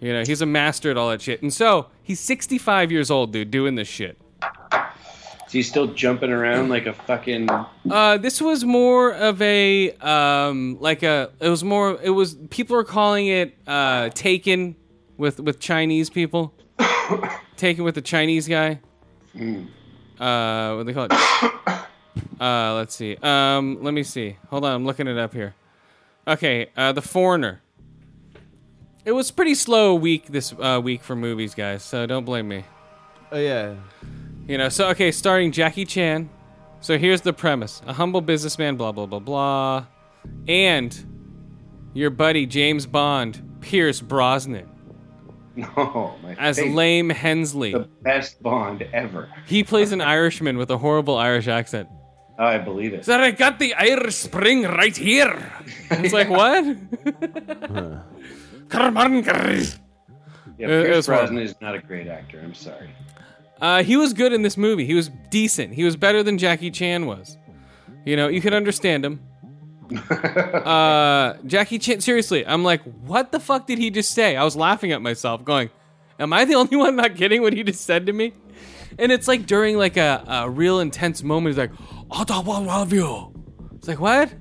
[0.00, 1.42] You know, he's a master at all that shit.
[1.42, 4.16] And so he's 65 years old, dude, doing this shit.
[5.52, 7.50] Is he still jumping around like a fucking.
[7.90, 11.30] Uh, this was more of a um, like a.
[11.40, 12.00] It was more.
[12.02, 14.76] It was people are calling it uh, Taken
[15.18, 16.54] with with Chinese people.
[17.58, 18.80] Taken with the Chinese guy.
[20.18, 21.12] Uh, what do they call it?
[22.40, 23.16] Uh, let's see.
[23.22, 24.36] Um, let me see.
[24.50, 25.54] Hold on, I'm looking it up here.
[26.26, 27.62] Okay, uh, The Foreigner.
[29.04, 31.82] It was pretty slow week this uh, week for movies, guys.
[31.84, 32.64] So don't blame me.
[33.30, 33.76] Oh yeah.
[34.48, 36.28] You know, so okay, starring Jackie Chan.
[36.80, 39.86] So here's the premise: a humble businessman, blah blah blah blah,
[40.48, 44.68] and your buddy James Bond, Pierce Brosnan,
[45.56, 46.74] No, my as favorite.
[46.74, 47.72] Lame Hensley.
[47.72, 49.28] The best Bond ever.
[49.46, 51.88] He plays an Irishman with a horrible Irish accent.
[52.38, 53.04] Oh, I believe it.
[53.04, 55.52] Sir, I got the Irish Spring right here.
[55.90, 56.76] It's like what?
[58.70, 59.78] Come on, guys.
[60.58, 61.06] Yeah, Pierce.
[61.06, 62.40] Brosnan is not a great actor.
[62.42, 62.88] I'm sorry.
[63.62, 64.84] Uh, he was good in this movie.
[64.84, 65.72] He was decent.
[65.72, 67.38] He was better than Jackie Chan was.
[68.04, 69.20] You know, you could understand him.
[70.10, 74.34] uh, Jackie Chan, seriously, I'm like, what the fuck did he just say?
[74.34, 75.70] I was laughing at myself, going,
[76.18, 78.32] am I the only one not getting what he just said to me?
[78.98, 81.70] And it's like during like a, a real intense moment, he's like,
[82.10, 83.32] I will love you.
[83.76, 84.34] It's like, what?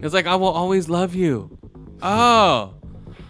[0.00, 1.58] It's like, I will always love you.
[2.02, 2.74] Oh.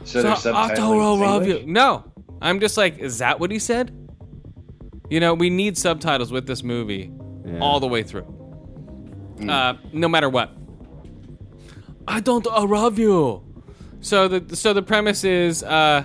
[0.05, 1.65] So, So, I will love you.
[1.67, 2.13] No,
[2.43, 4.04] I'm just like, is that what he said?
[5.15, 7.09] You know, we need subtitles with this movie
[7.47, 7.61] Yeah.
[7.61, 8.27] all the way through.
[9.49, 10.51] Uh, no matter what.
[12.09, 13.41] I don't love you.
[14.01, 16.03] So the so the premise is, uh,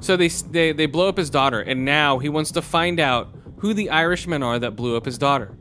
[0.00, 3.28] so they they they blow up his daughter, and now he wants to find out
[3.58, 5.56] who the Irishmen are that blew up his daughter,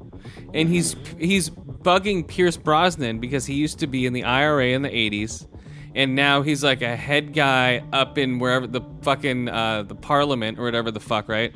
[0.55, 4.81] and he's he's bugging Pierce Brosnan because he used to be in the IRA in
[4.81, 5.45] the '80s,
[5.93, 10.57] and now he's like a head guy up in wherever the fucking uh, the Parliament
[10.57, 11.53] or whatever the fuck, right?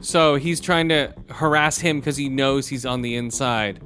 [0.00, 3.80] So he's trying to harass him because he knows he's on the inside.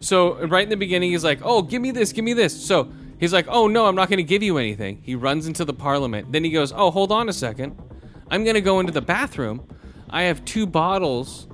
[0.00, 2.90] So right in the beginning, he's like, "Oh, give me this, give me this." So
[3.18, 5.72] he's like, "Oh no, I'm not going to give you anything." He runs into the
[5.72, 6.32] parliament.
[6.32, 7.76] Then he goes, "Oh, hold on a second.
[8.30, 9.66] I'm going to go into the bathroom.
[10.10, 11.46] I have two bottles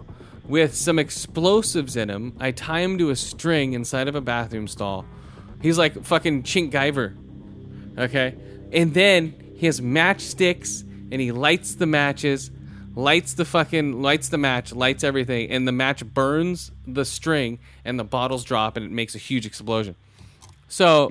[0.47, 2.35] with some explosives in them.
[2.41, 5.05] I tie them to a string inside of a bathroom stall."
[5.61, 7.17] He's like fucking Chink Guyver.
[7.99, 8.35] Okay.
[8.73, 10.83] And then he has matchsticks
[11.13, 12.51] and he lights the matches,
[12.95, 17.99] lights the fucking lights the match, lights everything, and the match burns the string and
[17.99, 19.95] the bottles drop and it makes a huge explosion.
[20.69, 21.11] So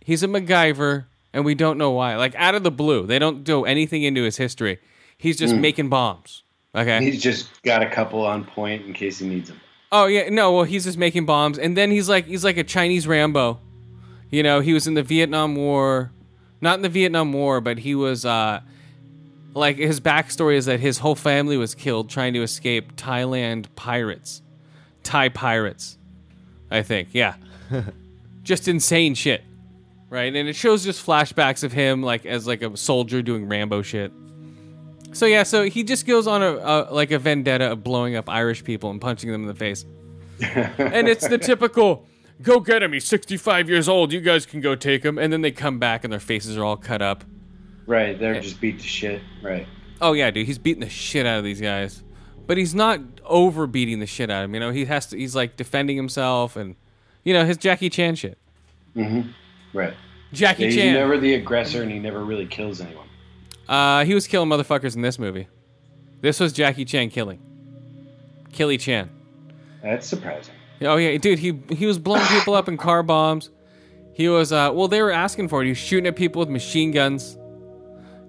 [0.00, 2.16] he's a MacGyver and we don't know why.
[2.16, 4.78] Like out of the blue, they don't do anything into his history.
[5.18, 6.42] He's just making bombs.
[6.74, 7.02] Okay.
[7.02, 9.60] He's just got a couple on point in case he needs them.
[9.92, 10.52] Oh yeah, no.
[10.52, 13.60] Well, he's just making bombs, and then he's like he's like a Chinese Rambo.
[14.30, 16.10] You know, he was in the Vietnam War,
[16.60, 18.60] not in the Vietnam War, but he was uh,
[19.56, 24.42] like his backstory is that his whole family was killed trying to escape Thailand pirates,
[25.02, 25.96] Thai pirates,
[26.70, 27.08] I think.
[27.12, 27.36] Yeah,
[28.42, 29.42] just insane shit,
[30.10, 30.34] right?
[30.34, 34.12] And it shows just flashbacks of him like as like a soldier doing Rambo shit.
[35.12, 38.28] So yeah, so he just goes on a, a like a vendetta of blowing up
[38.28, 39.86] Irish people and punching them in the face.
[40.40, 42.06] and it's the typical
[42.42, 45.40] go get him, he's 65 years old, you guys can go take him and then
[45.40, 47.24] they come back and their faces are all cut up.
[47.86, 49.22] Right, they're just beat to shit.
[49.42, 49.66] Right.
[50.00, 52.02] Oh yeah, dude, he's beating the shit out of these guys.
[52.46, 55.16] But he's not over beating the shit out of them, you know, he has to
[55.16, 56.76] he's like defending himself and
[57.24, 58.38] you know, his Jackie Chan shit.
[58.96, 59.32] Mhm.
[59.72, 59.94] Right.
[60.32, 60.94] Jackie Yeah, he's Chan.
[60.94, 63.06] never the aggressor, and he never really kills anyone.
[63.68, 65.48] Uh, he was killing motherfuckers in this movie.
[66.20, 67.40] This was Jackie Chan killing.
[68.52, 69.10] Killy Chan.
[69.82, 70.54] That's surprising.
[70.82, 73.50] Oh yeah, dude, he he was blowing people up in car bombs.
[74.12, 75.66] He was uh well they were asking for it.
[75.66, 77.36] He was shooting at people with machine guns.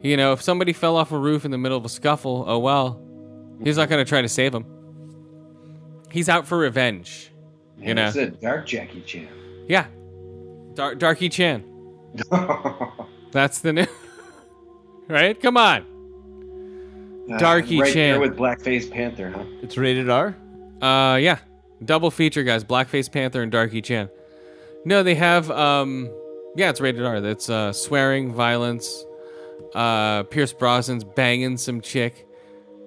[0.02, 2.60] You know, if somebody fell off a roof in the middle of a scuffle, oh
[2.60, 3.02] well.
[3.64, 4.66] He's not gonna try to save him.
[6.12, 7.32] He's out for revenge.
[7.80, 8.08] You know.
[8.08, 9.28] it's a dark Jackie Chan.
[9.68, 9.88] Yeah.
[10.76, 11.64] Dar- Darky Chan.
[13.32, 13.86] That's the new
[15.08, 15.40] Right?
[15.42, 15.86] Come on.
[17.38, 18.12] Darky Uh, right Chan.
[18.14, 19.44] there with Blackface Panther, huh?
[19.62, 20.36] It's rated R.
[20.82, 21.40] Uh, yeah,
[21.84, 22.64] double feature, guys.
[22.64, 24.10] Blackface Panther and Darky Chan.
[24.86, 25.50] No, they have.
[25.52, 26.10] Um,
[26.56, 27.20] yeah, it's rated R.
[27.20, 29.04] That's uh, swearing, violence.
[29.78, 32.28] Uh, Pierce Brosnan's banging some chick,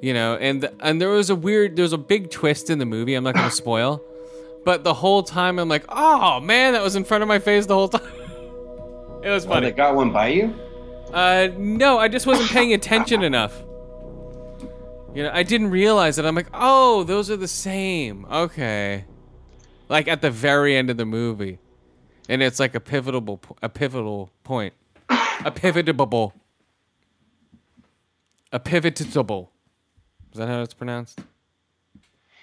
[0.03, 2.87] you know, and and there was a weird, there was a big twist in the
[2.87, 3.15] movie.
[3.15, 4.03] I'm not gonna spoil,
[4.65, 7.67] but the whole time I'm like, oh man, that was in front of my face
[7.67, 8.03] the whole time.
[9.23, 9.67] it was Oh, funny.
[9.71, 10.55] they got one by you?
[11.13, 13.55] Uh, no, I just wasn't paying attention enough.
[15.15, 16.25] You know, I didn't realize it.
[16.25, 18.25] I'm like, oh, those are the same.
[18.31, 19.05] Okay.
[19.89, 21.59] Like at the very end of the movie,
[22.29, 24.73] and it's like a pivotal, po- a pivotal point,
[25.09, 26.33] a pivotable,
[28.53, 29.49] a pivotable.
[30.33, 31.21] Is that how it's pronounced?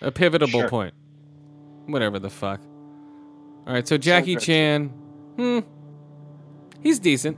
[0.01, 0.69] A pivotable Sure.
[0.69, 0.93] point.
[1.87, 2.61] Whatever the fuck.
[3.65, 4.43] All right, so Jackie good.
[4.43, 4.87] Chan,
[5.35, 5.59] hmm,
[6.81, 7.37] he's decent.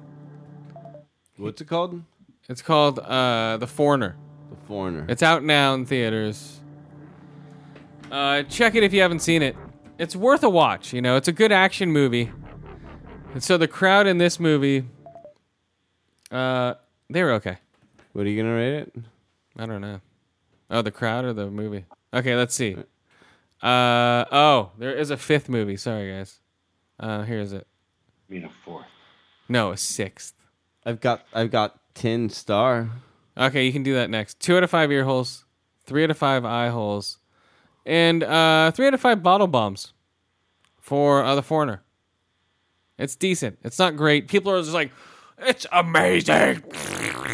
[1.37, 2.03] What's it called?
[2.49, 4.15] It's called uh, The Foreigner.
[4.49, 5.05] The Foreigner.
[5.07, 6.59] It's out now in theaters.
[8.11, 9.55] Uh, check it if you haven't seen it.
[9.99, 10.93] It's worth a watch.
[10.93, 12.31] You know, it's a good action movie.
[13.33, 14.85] And so the crowd in this movie,
[16.31, 16.73] uh,
[17.09, 17.57] they were okay.
[18.13, 18.95] What are you gonna rate it?
[19.57, 20.01] I don't know.
[20.69, 21.85] Oh, the crowd or the movie?
[22.13, 22.75] Okay, let's see.
[23.61, 25.77] Uh, oh, there is a fifth movie.
[25.77, 26.39] Sorry, guys.
[26.99, 27.67] Uh, here's it.
[28.29, 28.85] I mean, a fourth.
[29.47, 30.35] No, a sixth.
[30.85, 32.89] I've got I've got ten star.
[33.37, 34.39] Okay, you can do that next.
[34.39, 35.45] Two out of five ear holes,
[35.85, 37.19] three out of five eye holes,
[37.85, 39.93] and uh, three out of five bottle bombs
[40.79, 41.81] for uh, the foreigner.
[42.97, 43.59] It's decent.
[43.63, 44.27] It's not great.
[44.27, 44.91] People are just like,
[45.39, 46.63] it's amazing.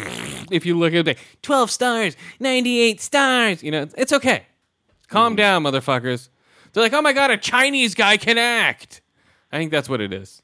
[0.50, 3.62] If you look at it, twelve stars, ninety-eight stars.
[3.62, 4.46] You know, it's okay.
[5.08, 6.28] Calm down, motherfuckers.
[6.72, 9.00] They're like, oh my god, a Chinese guy can act.
[9.52, 10.42] I think that's what it is.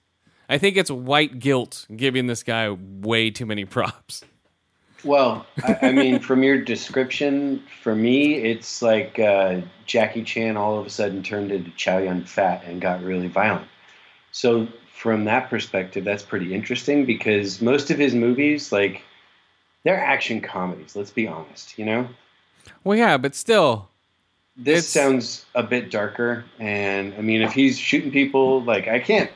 [0.48, 4.22] I think it's white guilt giving this guy way too many props.
[5.04, 10.78] Well, I, I mean, from your description, for me, it's like uh, Jackie Chan all
[10.78, 13.66] of a sudden turned into Chow Yun Fat and got really violent.
[14.30, 19.02] So, from that perspective, that's pretty interesting because most of his movies, like,
[19.84, 20.94] they're action comedies.
[20.96, 22.08] Let's be honest, you know.
[22.84, 23.88] Well, yeah, but still,
[24.54, 28.98] This It's- sounds a bit darker, and I mean, if he's shooting people, like, I
[29.00, 29.30] can't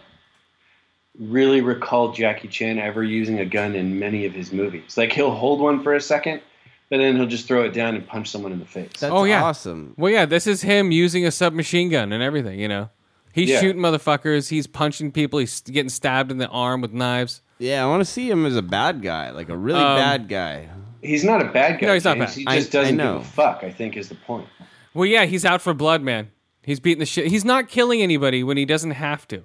[1.19, 4.97] really recall Jackie Chan ever using a gun in many of his movies.
[4.99, 6.43] Like, he'll hold one for a second,
[6.91, 8.91] but then he'll just throw it down and punch someone in the face.
[9.01, 9.43] That's Oh, yeah.
[9.43, 9.95] awesome.
[9.97, 12.61] well, yeah, this is him using a submachine gun and everything.
[12.61, 12.91] You know,
[13.37, 13.61] he's Yeah.
[13.61, 14.49] shooting motherfuckers.
[14.49, 15.39] He's punching people.
[15.39, 17.41] He's getting stabbed in the arm with knives.
[17.61, 20.29] Yeah, I want to see him as a bad guy, like a really Um, bad
[20.29, 20.69] guy.
[21.03, 21.87] He's not a bad guy.
[21.87, 22.31] No, he's not James.
[22.31, 22.39] bad.
[22.39, 23.17] He I- just I doesn't give know.
[23.19, 23.61] a fuck.
[23.63, 24.49] I think is the point.
[24.93, 26.31] Well, yeah, he's out for blood, man.
[26.63, 27.29] He's beating the shit.
[27.29, 29.45] He's not killing anybody when he doesn't have to.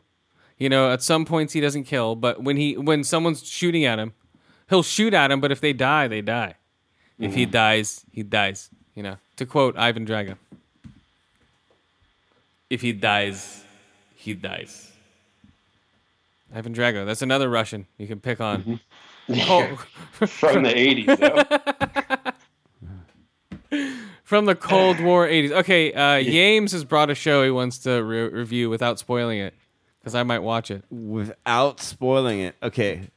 [0.57, 3.99] You know, at some points he doesn't kill, but when he when someone's shooting at
[3.99, 4.13] him,
[4.69, 5.39] he'll shoot at him.
[5.41, 6.55] But if they die, they die.
[7.19, 8.69] If he dies, he dies.
[8.95, 10.38] You know, to quote Ivan Drago.
[12.69, 13.63] If he dies,
[14.22, 14.91] he dies.
[16.53, 17.06] Ivan Drago.
[17.06, 18.80] That's another Russian you can pick on.
[19.27, 19.76] Yeah, Oh,
[20.27, 22.31] from the 80s,
[23.72, 23.77] though.
[24.23, 25.52] from the Cold War 80s.
[25.52, 29.53] Okay, uh, Yames has brought a show he wants to re- review without spoiling it,
[29.99, 30.84] because I might watch it.
[30.91, 33.10] Without spoiling it, okay.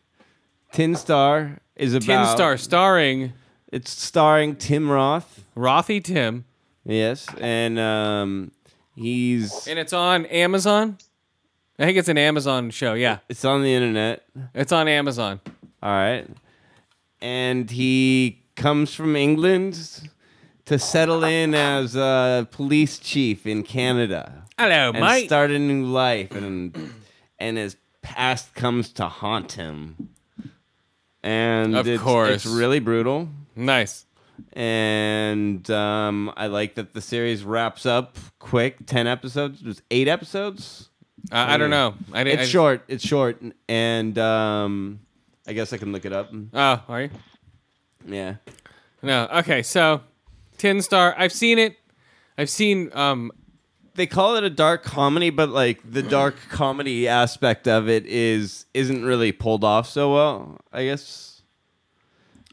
[0.73, 2.07] Tin Star is about.
[2.07, 3.33] Tin Star, starring
[3.73, 5.45] It's starring Tim Roth.
[5.57, 6.45] Rothy Tim,
[6.85, 8.53] Yes, and um,
[8.95, 10.99] he's and it's on Amazon.
[11.79, 12.95] I think it's an Amazon show.
[12.95, 14.25] Yeah, it's on the internet.
[14.55, 15.41] it's on Amazon.
[15.83, 16.27] All right,
[17.21, 20.09] and he comes from England
[20.67, 25.27] to settle in as a police chief in Canada Hello, and mate.
[25.27, 26.93] start a new life, and
[27.39, 30.11] and his past comes to haunt him.
[31.23, 32.31] And Of it's, course.
[32.31, 33.29] it's really brutal.
[33.57, 34.05] nice.
[34.53, 38.87] And um, I like that the series wraps up quick.
[38.87, 40.91] Ten episodes, it was eight episodes.
[41.33, 41.95] Uh, I don't know.
[42.13, 42.41] I didn't.
[42.41, 42.83] It's I, short.
[42.87, 45.01] It's short, and um,
[45.47, 46.31] I guess I can look it up.
[46.53, 47.11] Oh, are you?
[48.07, 48.35] Yeah,
[49.03, 49.27] No.
[49.33, 50.03] Okay, so
[50.59, 51.15] Tin Star.
[51.17, 51.77] I've seen it.
[52.37, 52.91] I've seen.
[52.93, 53.33] Um.
[53.95, 58.67] they call it a dark comedy, but like the dark comedy aspect of it is
[58.75, 60.59] isn't really pulled off so well.
[60.73, 61.34] I guess.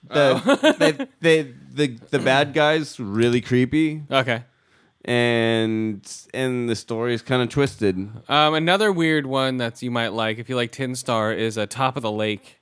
[0.08, 0.76] The,
[1.22, 4.44] they, they, the the bad guys really creepy, Okay.
[5.06, 6.02] and
[6.34, 7.98] and the story is kind of twisted.
[8.28, 8.54] Um.
[8.56, 11.96] Another weird one that you might like if you like Tin Star is a Top
[11.98, 12.60] of the Lake.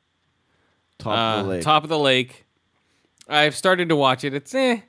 [0.98, 1.61] Top Uh, of the lake.
[1.64, 2.45] Top of the Lake.
[3.30, 4.34] I've started to watch it.
[4.34, 4.82] It's eh.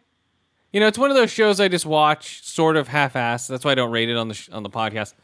[0.73, 3.49] You know, it's one of those shows I just watch sort of half-assed.
[3.49, 5.15] That's why I don't rate it on the sh- on the podcast.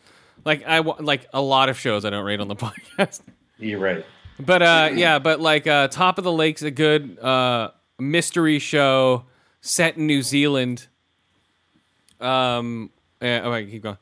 [0.44, 3.20] Like I like a lot of shows I don't rate on the podcast.
[3.59, 4.05] You're right.
[4.38, 9.24] But uh, yeah, but like uh, Top of the Lake's a good uh, mystery show
[9.60, 10.86] set in New Zealand.
[12.20, 12.90] Um,
[13.20, 13.98] eh, oh wait, keep going.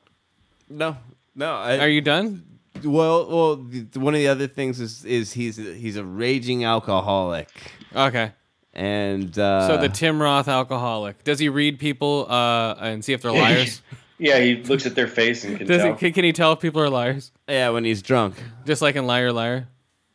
[0.68, 0.96] no,
[1.34, 1.52] no.
[1.54, 2.44] I, Are you done?
[2.84, 7.48] Well, well, the, one of the other things is is he's he's a raging alcoholic,
[7.94, 8.32] Okay.
[8.72, 11.22] and uh, So the Tim Roth alcoholic.
[11.24, 13.82] Does he read people uh, and see if they're liars?
[14.16, 15.96] Yeah, he looks at their face and can Does he, tell.
[15.96, 17.32] can, can he tell if people are liars?
[17.48, 19.66] yeah, when he's drunk, Just like in Liar Liar.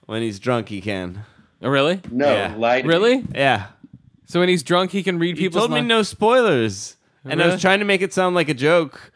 [0.09, 1.23] When he's drunk, he can.
[1.61, 2.01] Oh, really?
[2.11, 2.55] no, Yeah.
[2.57, 2.93] lie to me.
[2.93, 3.23] Really?
[3.33, 3.67] Yeah,
[4.25, 5.39] So when he's drunk, he can read people's.
[5.39, 6.95] he people's told me li- no spoilers,
[7.25, 7.53] and I Really?
[7.53, 9.11] was trying to make it sound like a joke.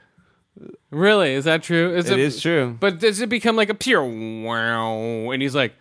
[0.92, 1.34] Really?
[1.34, 1.96] Is that true?
[1.96, 2.78] Is It is true.
[2.80, 5.32] But does it become like a pure wow?
[5.32, 5.74] And he's like,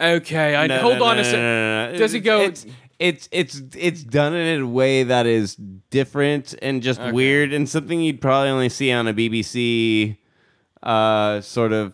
[0.00, 1.40] okay, I No, hold no, on no, a no, second.
[1.42, 1.98] no, no.
[1.98, 2.66] Does he go- It's,
[2.98, 5.54] it's it's it's done in a way that is
[5.90, 7.12] different and just Okay.
[7.12, 10.16] weird and something you'd probably only see on a BBC
[10.82, 11.92] uh, sort of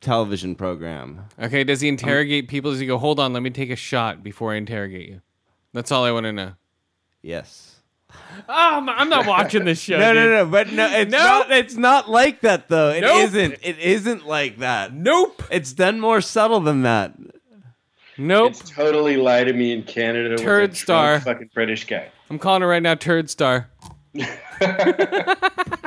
[0.00, 1.24] television program.
[1.40, 2.70] Okay, does he interrogate people?
[2.70, 5.20] Does he go, hold on, let me take a shot before I interrogate you?
[5.72, 6.52] That's all I want to know.
[7.22, 7.76] Yes.
[8.10, 8.16] Oh,
[8.48, 9.98] I'm- I'm not watching this show.
[9.98, 10.22] No, dude.
[10.30, 11.18] no, no, but no, it's No.
[11.18, 11.50] not.
[11.50, 12.90] It's not like that though.
[12.90, 13.32] It Nope.
[13.32, 14.94] not It isn't like that.
[14.94, 15.42] Nope.
[15.50, 17.12] It's done more subtle than that.
[18.16, 18.50] Nope.
[18.52, 21.20] It's totally lie to me in Canada with Turd a star.
[21.20, 22.08] fucking British guy.
[22.30, 23.70] I'm calling it right now, Turd Star.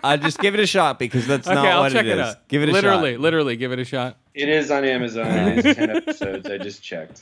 [0.04, 2.18] I just give it a shot because that's Okay, not I'll what check it it,
[2.20, 2.28] is.
[2.36, 2.48] out.
[2.48, 3.22] Give it a literally, shot.
[3.22, 4.18] literally, give it a shot.
[4.34, 5.28] It is on Amazon.
[5.58, 6.48] It is 10 episodes.
[6.48, 7.22] I just checked.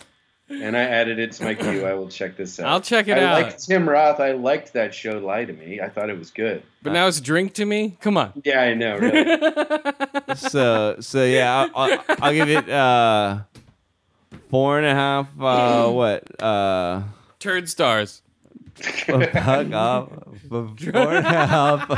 [0.49, 1.85] And I added it to my queue.
[1.85, 2.65] I will check this out.
[2.67, 3.41] I'll check it I out.
[3.43, 4.19] liked Tim Roth.
[4.19, 5.80] I liked that show, Lie to Me.
[5.80, 6.63] I thought it was good.
[6.81, 7.97] But now it's drink to me.
[8.01, 8.34] Come on.
[8.43, 9.39] Yeah, I know, really.
[10.35, 13.39] So, so yeah, I'll, I'll, I'll give it uh,
[14.49, 15.27] four and a half.
[15.39, 16.41] Uh, what?
[16.41, 17.01] Uh,
[17.39, 18.21] Turd stars.
[18.84, 20.10] Fuck off.
[20.49, 20.76] Four
[21.15, 21.89] and a half.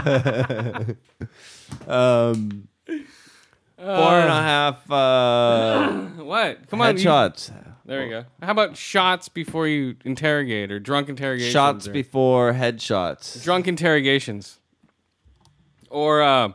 [1.88, 4.92] um, four and a half.
[4.92, 6.68] Uh, What?
[6.70, 6.98] Come on.
[6.98, 7.52] you- headshots.
[7.86, 8.26] there you go.
[8.42, 11.52] How about shots before you interrogate or drunk interrogations?
[11.54, 13.44] Shots or- before headshots.
[13.44, 14.60] drunk interrogations
[15.90, 16.54] or uh,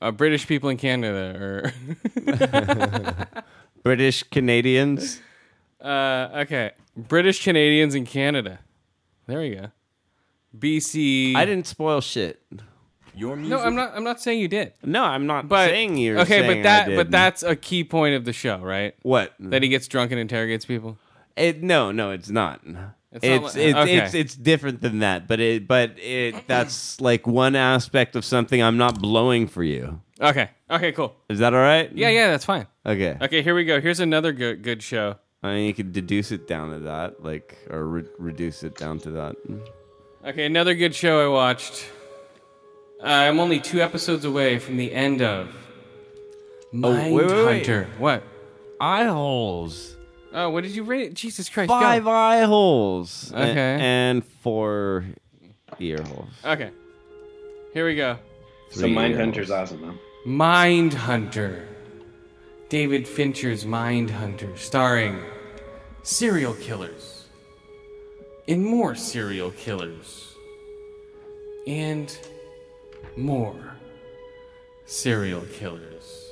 [0.00, 1.72] uh, British people in Canada or
[3.82, 5.20] British Canadians.
[5.80, 8.60] uh, okay British Canadians in Canada.
[9.26, 9.70] There we go.
[10.58, 11.34] BC.
[11.36, 12.42] I didn't spoil shit.
[13.14, 13.50] Your music.
[13.58, 13.92] No, I'm not.
[13.94, 14.72] I'm not saying you did.
[14.82, 16.96] No, I'm not But saying you're okay, saying but that I did.
[16.96, 18.94] but that's a key point of the show, right?
[19.02, 19.34] what?
[19.38, 20.96] That he gets drunk and interrogates people.
[21.36, 22.60] It, no, no, it's not.
[22.64, 23.96] It's It's not it's, like- okay.
[23.98, 28.62] it's it's different than that, but it but it that's like one aspect of something
[28.62, 30.00] I'm not blowing for you.
[30.20, 30.48] Okay.
[30.70, 30.92] Okay.
[30.92, 31.14] Cool.
[31.28, 31.90] Is that all right?
[31.94, 32.08] Yeah.
[32.08, 32.30] Yeah.
[32.30, 32.66] That's fine.
[32.86, 33.18] Okay.
[33.20, 33.42] Okay.
[33.42, 33.80] Here we go.
[33.80, 35.16] Here's another good good show.
[35.42, 38.98] I mean, you could deduce it down to that, like, or re- reduce it down
[39.00, 39.36] to that.
[40.24, 41.84] Okay, another good show I watched.
[43.02, 45.48] Uh, I'm only two episodes away from the end of
[46.72, 47.56] Mind Oh, wait, wait, wait.
[47.66, 47.88] Hunter.
[47.98, 48.22] What?
[48.80, 49.96] Eye holes.
[50.32, 51.12] Oh, what did you rate?
[51.14, 51.68] Jesus Christ!
[51.68, 52.10] Five Go.
[52.10, 53.32] eye holes.
[53.34, 53.76] A- Okay.
[53.80, 55.04] and four
[55.80, 56.30] ear holes.
[56.44, 56.70] Okay.
[57.74, 58.18] Here we go.
[58.70, 59.72] so Three Mindhunter's ear holes.
[59.72, 59.94] awesome, though.
[60.30, 61.66] Mind Hunter.
[62.72, 65.20] David Fincher's Mindhunter, starring
[66.02, 67.26] serial killers
[68.48, 70.34] and more serial killers
[71.66, 72.18] and
[73.14, 73.76] more
[74.86, 76.30] serial killers,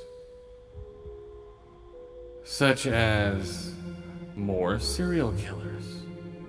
[2.43, 3.75] such as
[4.35, 5.83] more serial killers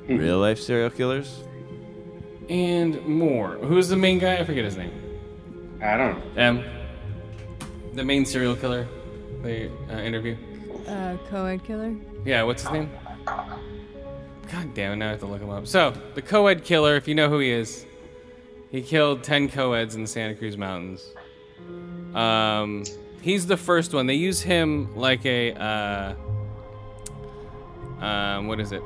[0.06, 0.16] hmm.
[0.16, 1.44] Real life serial killers?
[2.48, 3.58] and more.
[3.58, 4.38] Who's the main guy?
[4.38, 5.20] I forget his name.
[5.82, 6.40] I don't know.
[6.40, 6.64] M.
[7.92, 8.88] The main serial killer
[9.42, 10.36] they uh, interview.
[10.86, 11.94] Uh, co-ed killer.
[12.24, 12.90] Yeah, what's his name?
[13.26, 15.66] God damn it, now I have to look him up.
[15.66, 17.86] So, the co-ed killer, if you know who he is,
[18.70, 21.14] he killed 10 co-eds in the Santa Cruz Mountains.
[22.14, 22.84] Um,
[23.20, 24.06] he's the first one.
[24.06, 26.14] They use him like a, uh,
[28.04, 28.82] um, what is it?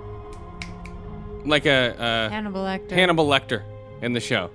[1.44, 2.90] Like a, uh, Hannibal Lecter.
[2.90, 3.62] Hannibal Lecter
[4.02, 4.50] in the show.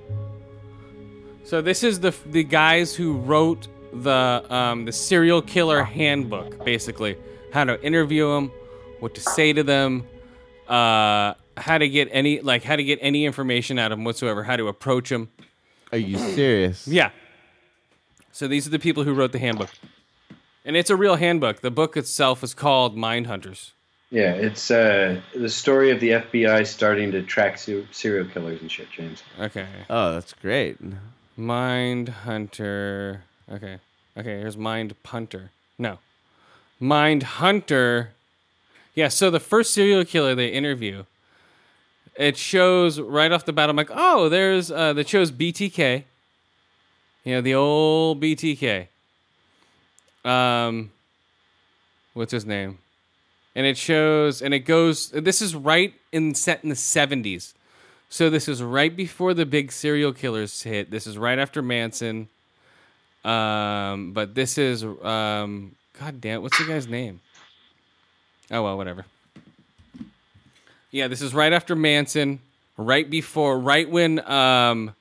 [1.43, 7.17] So this is the the guys who wrote the um, the serial killer handbook, basically
[7.53, 8.51] how to interview them,
[8.99, 10.07] what to say to them,
[10.67, 14.43] uh, how to get any like how to get any information out of them whatsoever,
[14.43, 15.29] how to approach them.
[15.91, 16.87] Are you serious?
[16.87, 17.11] Yeah.
[18.31, 19.69] So these are the people who wrote the handbook,
[20.63, 21.61] and it's a real handbook.
[21.61, 23.73] The book itself is called Mind Hunters.
[24.09, 28.69] Yeah, it's uh, the story of the FBI starting to track ser- serial killers and
[28.69, 29.23] shit, James.
[29.39, 29.65] Okay.
[29.89, 30.77] Oh, that's great.
[31.37, 33.23] Mind Hunter.
[33.51, 33.79] Okay.
[34.17, 35.51] Okay, here's Mind Punter.
[35.77, 35.99] No.
[36.79, 38.11] Mind Hunter.
[38.95, 41.03] Yeah, so the first serial killer they interview,
[42.15, 46.03] it shows right off the bat, I'm like, oh, there's, uh, that shows BTK.
[47.23, 48.87] You know, the old BTK.
[50.25, 50.91] Um,
[52.13, 52.79] what's his name?
[53.55, 57.53] And it shows, and it goes, this is right in, set in the 70s.
[58.09, 60.91] So this is right before the big serial killers hit.
[60.91, 62.27] This is right after Manson.
[63.23, 67.21] Um, but this is um, God damn, what's the guy's name?
[68.49, 69.05] Oh well, whatever.
[70.89, 72.39] Yeah, this is right after Manson,
[72.77, 74.93] right before, right when um,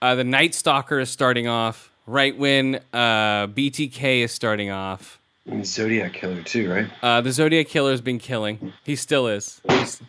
[0.00, 5.18] uh, the Night Stalker is starting off, right when uh, BTK is starting off.
[5.46, 6.86] And Zodiac killer too, right?
[7.02, 8.72] Uh, the Zodiac Killer has been killing.
[8.84, 9.60] He still is.
[9.68, 10.02] He's,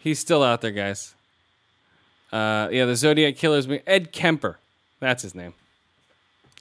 [0.00, 1.14] he's still out there, guys.
[2.32, 4.58] Uh, yeah, the Zodiac Killer's been Ed Kemper.
[4.98, 5.54] That's his name.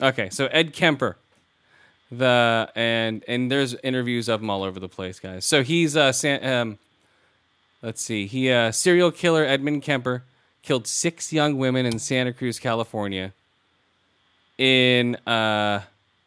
[0.01, 1.17] Okay, so Ed Kemper.
[2.11, 5.45] The and and there's interviews of him all over the place, guys.
[5.45, 6.79] So he's uh, San, um,
[7.83, 10.23] let's see, he uh, serial killer Edmund Kemper
[10.63, 13.33] killed six young women in Santa Cruz, California,
[14.57, 15.81] in uh,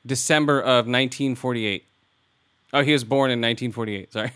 [0.07, 1.85] December of 1948.
[2.73, 4.13] Oh, he was born in 1948.
[4.13, 4.33] Sorry.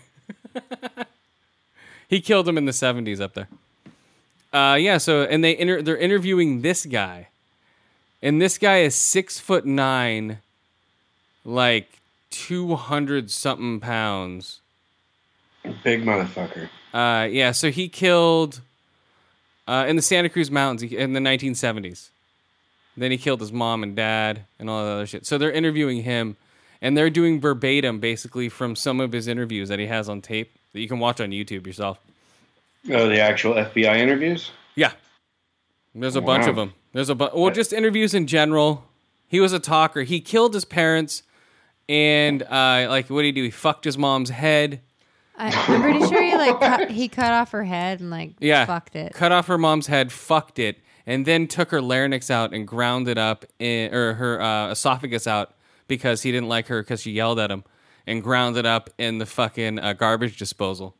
[2.07, 3.47] he killed them in the 70s up there.
[4.53, 4.97] Uh, yeah.
[4.97, 7.29] So, and they inter- they're interviewing this guy,
[8.21, 10.39] and this guy is six foot nine,
[11.45, 11.99] like
[12.31, 14.61] 200 something pounds.
[15.83, 16.69] Big motherfucker.
[16.93, 17.51] Uh, yeah.
[17.51, 18.61] So he killed
[19.67, 22.09] uh, in the Santa Cruz Mountains in the 1970s.
[22.95, 25.25] Then he killed his mom and dad and all that other shit.
[25.25, 26.35] So they're interviewing him,
[26.81, 30.51] and they're doing verbatim basically from some of his interviews that he has on tape
[30.73, 31.99] that you can watch on YouTube yourself.
[32.89, 34.51] Oh, the actual FBI interviews.
[34.75, 34.93] Yeah,
[35.93, 36.73] there's a bunch of them.
[36.93, 38.85] There's a bu- well, just interviews in general.
[39.27, 40.03] He was a talker.
[40.03, 41.23] He killed his parents,
[41.89, 43.43] and uh, like, what did he do?
[43.43, 44.81] He fucked his mom's head.
[45.37, 48.65] I, I'm pretty sure he like cut, he cut off her head and like Yeah,
[48.65, 49.13] fucked it.
[49.13, 53.07] Cut off her mom's head, fucked it, and then took her larynx out and ground
[53.07, 55.53] it up in, or her uh, esophagus out
[55.87, 57.63] because he didn't like her because she yelled at him,
[58.07, 60.95] and ground it up in the fucking uh, garbage disposal.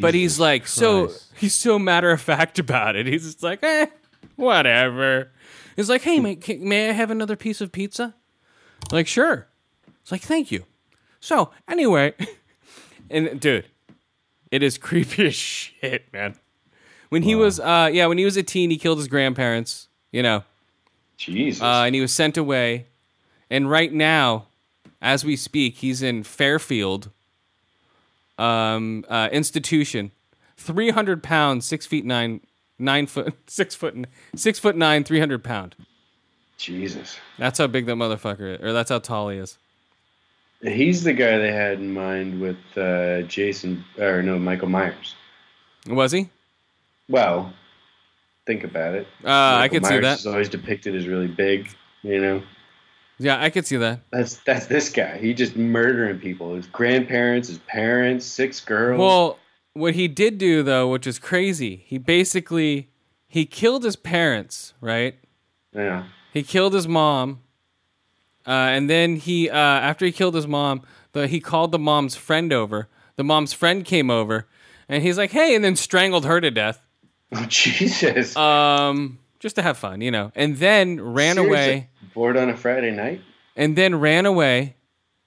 [0.00, 1.32] but he's Jesus like so Christ.
[1.36, 3.06] he's so matter of fact about it.
[3.06, 3.86] He's just like, eh,
[4.34, 5.30] whatever.
[5.76, 8.14] He's like, hey, may, may I have another piece of pizza?
[8.90, 9.46] Like, sure.
[10.02, 10.64] It's like, thank you.
[11.20, 12.14] So anyway,
[13.10, 13.66] and dude,
[14.50, 16.36] it is creepy as shit, man.
[17.08, 19.88] When he was, uh, yeah, when he was a teen, he killed his grandparents.
[20.12, 20.44] You know,
[21.16, 21.62] Jesus.
[21.62, 22.86] uh, and he was sent away.
[23.50, 24.46] And right now,
[25.02, 27.10] as we speak, he's in Fairfield
[28.38, 30.10] um, uh, institution.
[30.56, 32.40] Three hundred pounds, six feet nine,
[32.78, 33.94] nine foot, six foot,
[34.34, 35.74] six foot nine, three hundred pound.
[36.58, 37.18] Jesus.
[37.38, 39.58] That's how big that motherfucker is, or that's how tall he is.
[40.62, 45.14] He's the guy they had in mind with uh, Jason, or no, Michael Myers.
[45.86, 46.30] Was he?
[47.08, 47.52] Well,
[48.46, 49.06] think about it.
[49.22, 50.18] Uh, I could see that.
[50.18, 51.68] is always depicted as really big.
[52.02, 52.42] You know,
[53.18, 54.00] Yeah, I could see that.
[54.10, 55.18] that's that's this guy.
[55.18, 56.54] He just murdering people.
[56.54, 58.98] His grandparents, his parents, six girls.
[58.98, 59.38] Well,
[59.76, 62.90] what he did do though, which is crazy, he basically
[63.28, 65.14] he killed his parents, right?
[65.74, 66.04] yeah.
[66.32, 67.40] He killed his mom.
[68.46, 70.82] Uh, and then he, uh, after he killed his mom,
[71.12, 72.88] the, he called the mom's friend over.
[73.16, 74.46] The mom's friend came over,
[74.88, 76.80] and he's like, "Hey," and then strangled her to death,
[77.32, 78.36] Oh, Jesus.
[78.36, 80.30] um, just to have fun, you know.
[80.36, 81.48] And then ran Seriously?
[81.72, 81.88] away.
[82.14, 83.20] Bored on a Friday night?
[83.56, 84.76] and then ran away.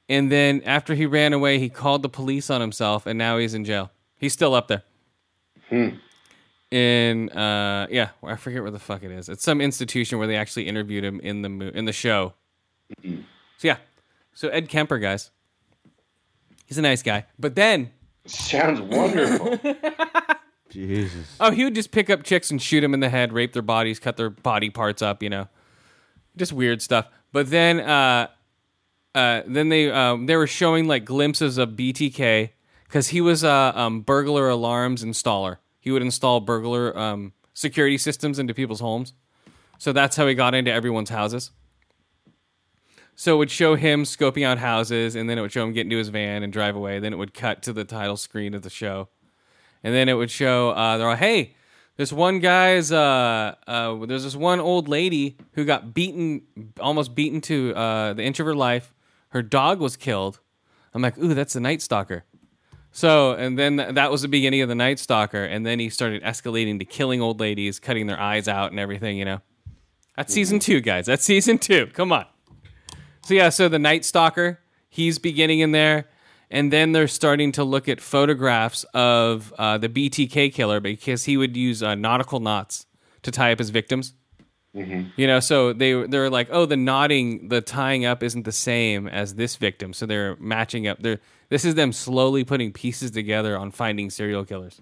[0.08, 3.54] And then after he ran away, he called the police on himself, and now he's
[3.54, 3.92] in jail.
[4.20, 4.84] He's still up there.
[6.72, 9.28] In uh, yeah, I forget where the fuck it is.
[9.30, 12.34] It's some institution where they actually interviewed him in the mo- in the show.
[13.04, 13.18] So
[13.64, 13.78] yeah,
[14.34, 15.32] so Ed Kemper, guys,
[16.66, 17.26] he's a nice guy.
[17.40, 17.92] But then,
[18.26, 19.60] Sounds wonderful.
[20.70, 21.36] Jesus.
[21.40, 23.64] oh, he would just pick up chicks and shoot them in the head, rape their
[23.64, 25.48] bodies, cut their body parts up, you know,
[26.38, 27.08] just weird stuff.
[27.32, 28.28] But then, uh,
[29.16, 32.52] uh, then they um, they were showing like glimpses of BTK
[32.90, 35.58] because he was a um, burglar alarms installer.
[35.80, 39.14] He would install burglar um, security systems into people's homes.
[39.78, 41.52] So that's how he got into everyone's houses.
[43.16, 45.86] So it would show him scoping out houses, and then it would show him get
[45.86, 47.00] into his van and drive away.
[47.00, 49.10] Then it would cut to the title screen of the show,
[49.84, 51.56] and then it would show uh, they're like, "Hey,
[51.98, 56.44] this one guy's uh, uh, there's this one old lady who got beaten,
[56.80, 58.94] almost beaten to uh, the inch of her life.
[59.30, 60.40] Her dog was killed.
[60.94, 62.24] I'm like, ooh, that's the Night Stalker.
[63.00, 65.90] So, and then th- that was the beginning of the Night Stalker, and then he
[65.90, 69.18] started escalating to killing old ladies, cutting their eyes out, and everything.
[69.18, 69.42] You know,
[70.18, 71.06] that's season two, guys.
[71.06, 71.88] That's season two.
[71.94, 72.26] Come on.
[73.24, 74.60] So yeah, so the Night Stalker,
[74.90, 76.10] he's beginning in there,
[76.52, 81.38] and then they're starting to look at photographs of uh, the BTK killer because he
[81.38, 82.86] would use uh, nautical knots
[83.22, 84.14] to tie up his victims.
[84.76, 85.10] Mm-hmm.
[85.16, 89.08] You know, so they they're like, oh, the knotting, the tying up isn't the same
[89.08, 91.00] as this victim, so they're matching up.
[91.02, 91.20] They're
[91.50, 94.80] this is them slowly putting pieces together on finding serial killers.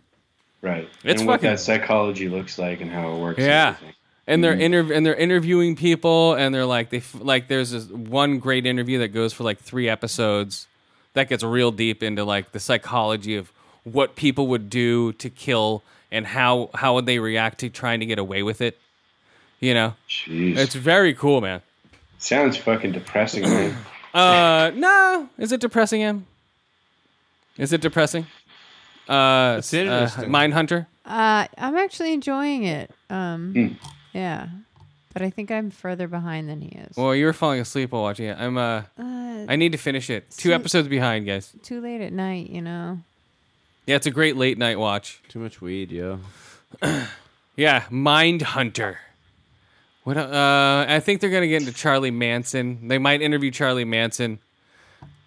[0.62, 0.90] right.
[1.06, 3.38] It's and what fucking- that psychology looks like and how it works.
[3.40, 3.68] and Yeah.
[3.78, 3.96] everything.
[4.28, 4.90] and they're mm-hmm.
[4.90, 8.66] interv- and they're interviewing people and they're like they f- like there's this one great
[8.66, 10.68] interview that goes for like three episodes
[11.14, 13.54] that gets real deep into like the psychology of
[13.86, 15.82] what people would do to kill
[16.12, 18.78] and how how would they react to trying to get away with it
[19.60, 20.58] you know Jeez.
[20.58, 21.62] it's very cool man
[22.20, 23.76] Sounds fucking depressing, man.
[24.14, 26.26] uh no is it depressing him
[27.58, 28.26] is it depressing
[29.10, 30.30] uh, It's uh interesting.
[30.30, 32.92] Mindhunter Uh, I'm actually enjoying it.
[33.10, 33.68] Um, Hmm.
[34.18, 34.48] yeah,
[35.14, 36.98] but I think I'm further behind than he is.
[36.98, 40.10] well you were falling asleep while watching it I'm uh uh, I need to finish
[40.10, 43.00] it two See- episodes behind guys too late at night, you know.
[43.86, 45.22] Yeah, it's a great late night watch.
[45.30, 46.20] Too much weed, yo.
[47.56, 49.00] Yeah, Mind Hunter.
[50.08, 50.16] What?
[50.16, 52.88] Uh, I think they're gonna get into Charlie Manson.
[52.88, 54.40] They might interview Charlie Manson.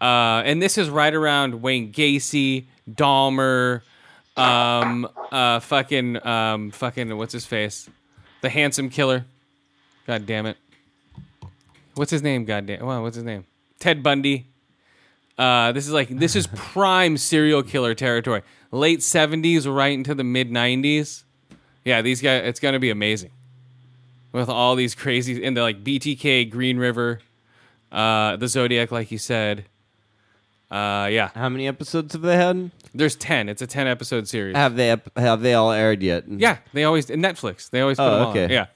[0.00, 3.82] Uh, and this is right around Wayne Gacy, Dahmer,
[4.38, 7.90] um, uh, fucking, um, fucking, what's his face?
[8.40, 9.26] The handsome killer.
[10.06, 10.56] God damn it.
[11.94, 12.46] What's his name?
[12.46, 12.86] God damn.
[12.86, 13.44] Wow, what's his name?
[13.80, 14.46] Ted Bundy.
[15.36, 18.40] Uh, this is like this is prime serial killer territory.
[18.72, 21.26] Late seventies, right into the mid nineties.
[21.84, 22.44] Yeah, these guys.
[22.46, 23.32] It's gonna be amazing
[24.32, 27.20] with all these crazy and they're like BTK, Green River,
[27.92, 29.64] uh, the Zodiac, like you said.
[30.70, 32.70] Uh, yeah, How many episodes have they had?
[32.94, 33.48] there's ten.
[33.48, 34.54] It's a ten episode series.
[34.54, 36.24] Have they ep- have they all aired yet?
[36.28, 37.70] yeah, they always in Netflix.
[37.70, 38.30] They always put Oh, them all.
[38.30, 38.54] okay.
[38.54, 38.66] Yeah,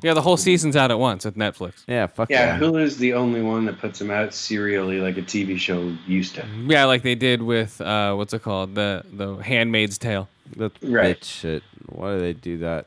[0.00, 0.14] yeah.
[0.14, 1.82] The whole season's out at once with Netflix.
[1.88, 2.58] Yeah, fuck Yeah, yeah.
[2.60, 6.46] Hulu's the only one that puts them out serially like a TV show used to.
[6.68, 8.76] Yeah, like they did with uh, what's it called?
[8.76, 10.28] The the Handmaid's Tale.
[10.56, 11.18] That's Right.
[11.20, 11.64] bitch shit.
[11.86, 12.86] Why do they do that?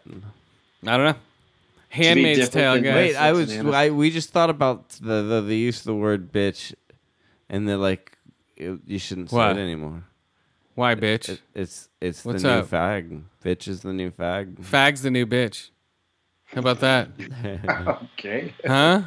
[0.85, 1.15] I don't know.
[1.89, 2.93] Handmaid's Tale, guys.
[2.95, 6.31] Wait, I was I, we just thought about the, the the use of the word
[6.31, 6.73] bitch,
[7.49, 8.17] and they're like,
[8.55, 9.57] it, you shouldn't say What?
[9.57, 10.03] it anymore.
[10.75, 11.29] Why, bitch?
[11.29, 12.67] It, it's it's What's the new up?
[12.67, 13.23] fag.
[13.43, 14.63] Bitch is the new fag.
[14.63, 15.69] Fag's the new bitch.
[16.45, 17.09] How about that?
[18.19, 18.53] Okay.
[18.65, 19.01] Huh?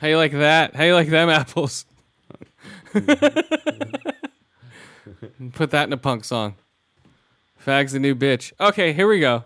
[0.00, 0.74] How you like that?
[0.76, 1.86] How you like them apples?
[5.52, 6.56] Put that in a punk song.
[7.58, 8.52] Fag's the new bitch.
[8.60, 9.44] Okay, here we go.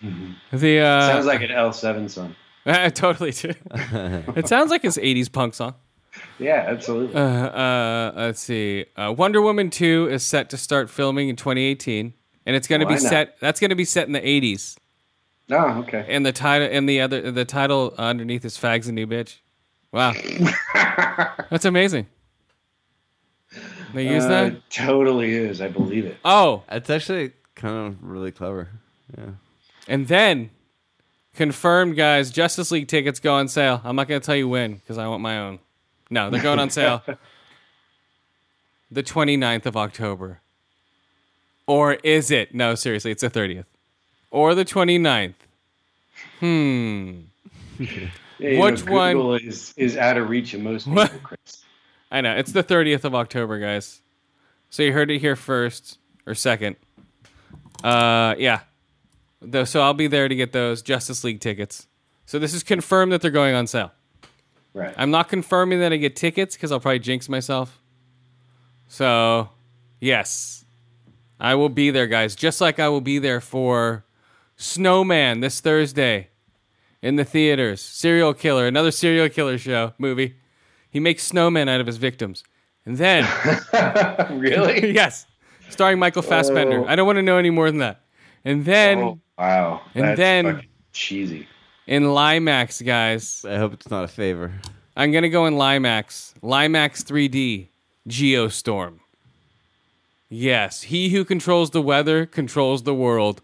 [0.00, 2.34] The uh, Sounds like an L7 song.
[2.66, 3.52] I totally do.
[3.74, 5.74] it sounds like his '80s punk song.
[6.38, 7.14] Yeah, absolutely.
[7.16, 8.84] Uh, uh, let's see.
[8.96, 12.12] Uh, Wonder Woman 2 is set to start filming in 2018,
[12.46, 13.02] and it's going to be not?
[13.02, 13.40] set.
[13.40, 14.76] That's going to be set in the 80s,
[15.50, 16.04] oh, okay.
[16.08, 19.36] and the title and the other the title underneath is "Fags the New Bitch."
[19.92, 20.12] Wow,
[21.50, 22.06] that's amazing.
[23.94, 24.46] They use Uh, that.
[24.52, 25.60] it totally is.
[25.62, 26.18] I believe it.
[26.24, 28.68] Oh, It's actually kind of really clever.
[29.16, 29.30] Yeah.
[29.88, 30.50] And then
[31.34, 32.30] confirmed, guys.
[32.30, 33.80] Justice League tickets go on sale.
[33.84, 35.58] I'm not going to tell you when because I want my own.
[36.10, 37.02] No, they're going on sale
[38.90, 40.40] the 29th of October.
[41.66, 42.54] Or is it?
[42.54, 43.66] No, seriously, it's the 30th.
[44.30, 45.34] Or the 29th.
[46.40, 47.20] Hmm.
[48.40, 51.64] Yeah, Which know, one- is is out of reach of most people, Chris.
[52.12, 54.00] I know it's the 30th of October, guys.
[54.70, 56.76] So you heard it here first or second.
[57.82, 58.60] Uh, yeah.
[59.40, 61.86] Though, so I'll be there to get those Justice League tickets.
[62.26, 63.92] So this is confirmed that they're going on sale.
[64.74, 64.94] Right.
[64.96, 67.80] I'm not confirming that I get tickets because I'll probably jinx myself.
[68.86, 69.50] So,
[70.00, 70.64] yes,
[71.40, 72.34] I will be there, guys.
[72.34, 74.04] Just like I will be there for
[74.56, 76.28] Snowman this Thursday
[77.02, 77.80] in the theaters.
[77.80, 80.36] Serial killer, another serial killer show movie.
[80.90, 82.42] He makes snowmen out of his victims,
[82.86, 83.24] and then
[84.38, 84.92] really?
[84.94, 85.26] yes,
[85.68, 86.80] starring Michael Fassbender.
[86.80, 86.86] Oh.
[86.86, 88.00] I don't want to know any more than that.
[88.44, 89.82] And then oh, wow.
[89.94, 90.62] and That's then-
[90.92, 91.46] cheesy.
[91.86, 94.52] in IMAX, guys, I hope it's not a favor.
[94.96, 96.34] I'm gonna go in IMAX.
[96.42, 97.68] IMAX 3D
[98.08, 98.98] Geostorm.
[100.28, 103.40] Yes, he who controls the weather controls the world.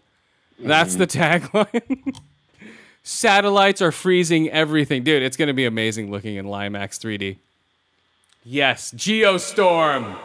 [0.59, 0.99] That's mm-hmm.
[0.99, 2.17] the tagline.
[3.03, 5.23] Satellites are freezing everything, dude.
[5.23, 7.37] It's gonna be amazing looking in IMAX 3D.
[8.43, 10.17] Yes, Geostorm.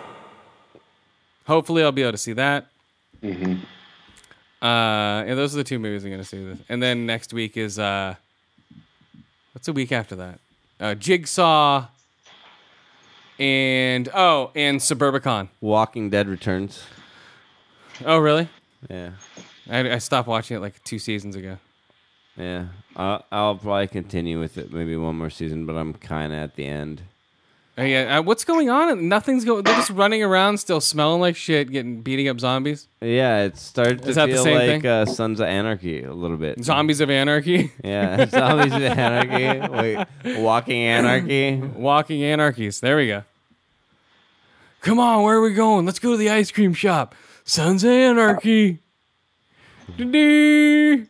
[1.47, 2.67] Hopefully, I'll be able to see that.
[3.23, 3.63] Mm-hmm.
[4.63, 6.45] Uh, and those are the two movies I'm gonna see.
[6.45, 6.59] This.
[6.69, 8.15] And then next week is uh,
[9.53, 10.41] what's a week after that?
[10.79, 11.87] Uh, Jigsaw.
[13.39, 15.49] And oh, and Suburbicon.
[15.63, 16.83] Walking Dead returns.
[18.05, 18.49] Oh, really?
[18.91, 19.13] Yeah,
[19.71, 21.57] I, I stopped watching it like two seasons ago.
[22.37, 22.67] yeah.
[22.97, 26.57] I'll, I'll probably continue with it maybe one more season, but I'm kind of at
[26.57, 27.03] the end.
[27.81, 29.09] Oh, yeah, uh, what's going on?
[29.09, 29.63] Nothing's going.
[29.65, 32.89] They're just running around, still smelling like shit, getting beating up zombies.
[33.01, 34.87] Yeah, it started to Is that the feel same like thing?
[34.87, 36.63] uh, Sons of Anarchy a little bit.
[36.63, 39.73] Zombies of Anarchy, Yeah, Zombies of Anarchy.
[40.25, 41.57] Wait, Walking Anarchy.
[41.75, 42.81] walking anarchies.
[42.81, 43.25] There we go.
[44.83, 45.87] Come on, where are we going?
[45.87, 47.15] Let's go to the ice cream shop.
[47.45, 48.81] Sons of Anarchy.
[49.97, 51.07] Dee-dee.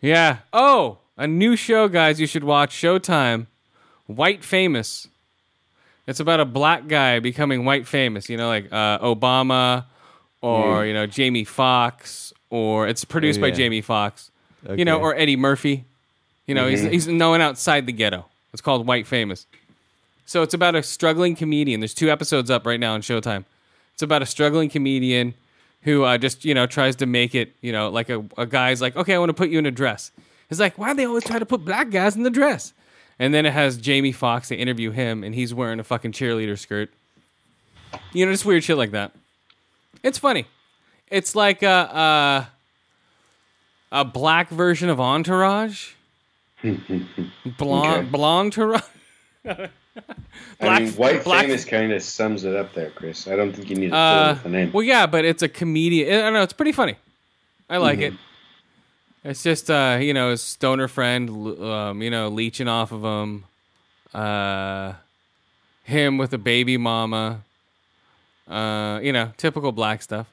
[0.00, 0.38] Yeah.
[0.52, 2.18] Oh, a new show, guys.
[2.20, 3.48] You should watch Showtime.
[4.06, 5.08] White Famous.
[6.10, 8.28] It's about a black guy becoming white famous.
[8.28, 9.84] You know, like uh, Obama,
[10.42, 13.54] or you know Jamie Foxx, or it's produced by Yeah.
[13.54, 14.30] Jamie Foxx.
[14.76, 15.84] You know, or Eddie Murphy.
[16.46, 18.26] You know, he's he's known outside the ghetto.
[18.52, 19.46] It's called White Famous.
[20.26, 21.80] So it's about a struggling comedian.
[21.80, 23.44] There's two episodes up right now on Showtime.
[23.94, 25.34] It's about a struggling comedian
[25.82, 27.54] who uh, just you know tries to make it.
[27.60, 29.70] You know, like a, a guy's like, okay, I want to put you in a
[29.70, 30.10] dress.
[30.50, 32.72] It's like, why do they always try to put black guys in the dress?
[33.20, 34.48] And then it has Jamie Foxx.
[34.48, 36.90] They interview him, and he's wearing a fucking cheerleader skirt.
[38.12, 39.12] You know, just weird shit like that.
[40.02, 40.46] It's funny.
[41.08, 42.48] It's like a
[43.92, 45.90] a, a black version of Entourage.
[46.62, 46.86] Blonde,
[47.56, 48.02] Okay.
[48.10, 48.82] blonde Tourage.
[49.46, 53.26] I mean, white black- famous kind of sums it up there, Chris.
[53.28, 54.70] I don't think you need to Uh, the name.
[54.72, 56.12] well, yeah, but it's a comedian.
[56.12, 56.42] I don't know.
[56.42, 56.96] It's pretty funny.
[57.68, 58.14] I like Mm-hmm.
[58.14, 58.20] it.
[59.22, 61.28] It's just, uh, you know, his stoner friend,
[61.60, 63.44] um, you know, leeching off of him.
[64.14, 64.94] Uh,
[65.84, 67.42] him with a baby mama.
[68.48, 70.26] Uh, you know, typical black stuff.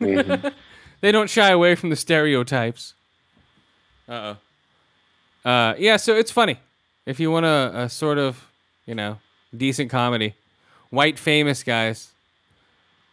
[0.00, 0.52] Mhm.
[1.00, 2.94] They don't shy away from the stereotypes.
[4.08, 4.34] Uh
[5.44, 5.48] oh.
[5.48, 6.58] Uh, yeah, so it's funny.
[7.06, 8.48] If you want a, a sort of,
[8.84, 9.18] you know,
[9.56, 10.34] decent comedy,
[10.90, 12.10] white famous guys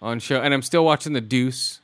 [0.02, 1.80] on show, and I'm still watching The Deuce.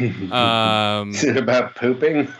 [0.00, 2.32] Um, Is it about pooping?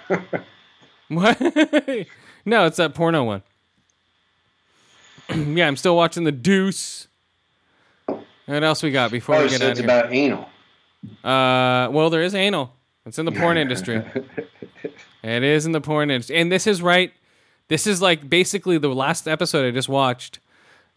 [1.08, 1.40] what?
[2.44, 3.42] no, it's that porno one.
[5.56, 7.08] yeah, I'm still watching The Deuce.
[8.06, 9.86] What else we got before oh, we get so out it's here?
[9.88, 10.48] about anal.
[11.24, 12.72] Uh, well, there is anal.
[13.04, 14.02] It's in the porn industry.
[15.22, 17.12] It is in the porn industry, and this is right.
[17.66, 20.38] This is like basically the last episode I just watched.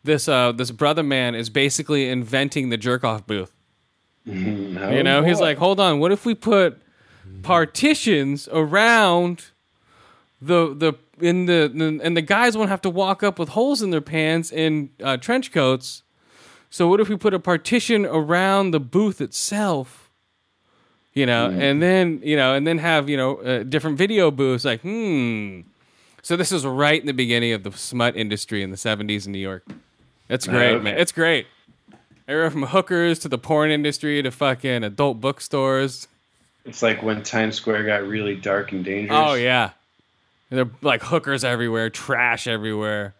[0.04, 3.52] This uh, this brother man is basically inventing the jerk off booth.
[4.26, 6.82] No, You know, he's like, hold on, what if we put
[7.42, 9.52] partitions around
[10.42, 13.82] the the in the, the and the guys won't have to walk up with holes
[13.82, 16.04] in their pants and uh, trench coats.
[16.70, 20.12] So what if we put a partition around the booth itself?
[21.14, 24.64] You know, and then you know, and then have you know uh, different video booths.
[24.64, 25.62] Like, hmm.
[26.22, 29.32] So this is right in the beginning of the smut industry in the '70s in
[29.32, 29.66] New York.
[30.30, 30.84] It's great, okay.
[30.84, 30.98] man.
[30.98, 31.48] It's great.
[32.30, 36.08] Everywhere from hookers to the porn industry to fucking adult bookstores.
[36.64, 39.20] It's like when Times Square got really dark and dangerous.
[39.20, 39.72] Oh yeah,
[40.52, 43.16] they're like hookers everywhere, trash everywhere.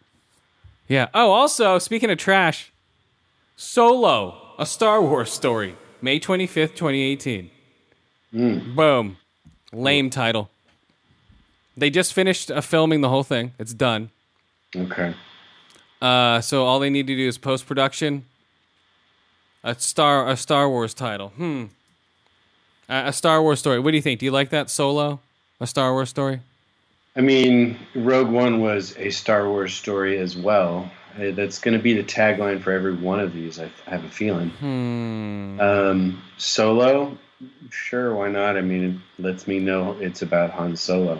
[0.88, 1.08] Yeah.
[1.16, 2.72] Oh, also speaking of trash,
[3.56, 7.50] Solo, a Star Wars story, May twenty fifth, twenty eighteen.
[8.32, 9.18] Boom,
[9.74, 10.52] lame title.
[11.76, 13.54] They just finished uh, filming the whole thing.
[13.58, 14.12] It's done.
[14.76, 15.16] Okay.
[16.00, 18.26] Uh, so all they need to do is post production.
[19.64, 21.30] A star, a Star Wars title.
[21.30, 21.66] Hmm.
[22.88, 23.80] A, a Star Wars story.
[23.80, 24.20] What do you think?
[24.20, 25.20] Do you like that Solo?
[25.60, 26.40] A Star Wars story.
[27.16, 30.90] I mean, Rogue One was a Star Wars story as well.
[31.20, 33.60] Uh, That's going to be the tagline for every one of these.
[33.60, 34.50] I, I have a feeling.
[34.52, 35.60] Hmm.
[35.60, 37.18] Um, Solo,
[37.70, 38.56] sure, why not?
[38.56, 41.20] I mean, it lets me know it's about Han Solo,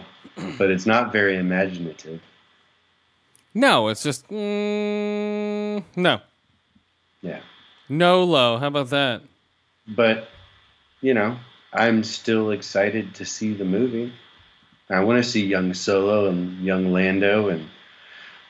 [0.58, 2.22] but it's not very imaginative.
[3.54, 6.22] No, it's just mm, no,
[7.22, 7.42] Yeah,
[7.90, 8.58] no low.
[8.58, 9.22] How about that?
[9.96, 10.30] but
[11.02, 11.38] you know,
[11.74, 14.14] I'm still excited to see the movie.
[14.90, 17.68] I want to see young Solo and young Lando, and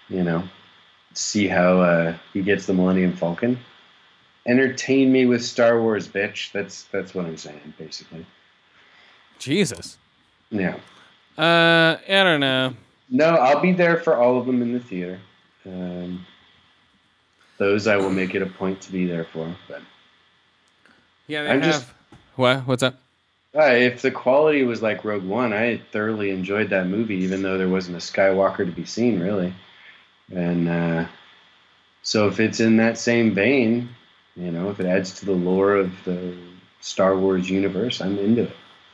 [0.10, 0.44] you know,
[1.14, 3.60] see how uh, he gets the Millennium Falcon.
[4.48, 6.52] Entertain me with Star Wars, bitch.
[6.52, 8.26] That's that's what I'm saying, basically.
[9.38, 9.98] Jesus.
[10.50, 10.76] Yeah.
[11.38, 12.74] Uh, I don't know.
[13.10, 15.20] No, I'll be there for all of them in the theater.
[15.66, 16.26] Um,
[17.60, 19.54] those I will make it a point to be there for.
[19.68, 19.82] But
[21.28, 21.72] Yeah, I'm have.
[21.72, 21.86] just-
[22.36, 22.62] what?
[22.68, 22.96] What's up?
[23.56, 27.58] uh, if the quality was like Rogue One, I thoroughly enjoyed that movie, even though
[27.58, 29.54] there wasn't a Skywalker to be seen, really.
[30.34, 31.06] And uh,
[32.04, 33.90] so, if it's in that same vein,
[34.36, 36.36] you know, if it adds to the lore of the
[36.82, 38.52] Star Wars universe, I'm into it.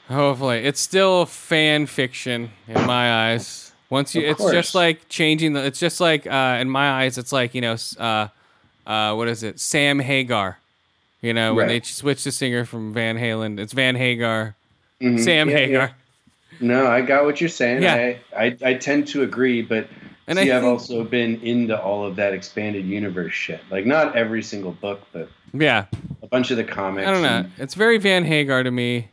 [0.07, 3.73] Hopefully, it's still fan fiction in my eyes.
[3.89, 4.53] Once you, Of it's course.
[4.53, 5.63] just like changing the.
[5.65, 8.27] It's just like uh, in my eyes, it's like you know, uh,
[8.85, 9.59] uh, what is it?
[9.59, 10.57] Sam Hagar.
[11.21, 11.85] You know, when they Right.
[11.85, 14.55] switch the singer from Van Halen, it's Van Hagar.
[15.01, 15.19] Mhm.
[15.19, 15.81] Sam Yeah, Hagar.
[15.87, 16.57] yeah.
[16.59, 17.81] No, I got what you're saying.
[17.81, 17.95] Yeah.
[17.95, 19.87] I, I, I tend to agree, but
[20.27, 23.59] And see, I I've also been into all of that expanded universe shit.
[23.71, 25.85] Like, not every single book, but Yeah,
[26.21, 27.07] a bunch of the comics.
[27.07, 27.27] I don't know.
[27.29, 29.09] and- It's very Van Hagar to me.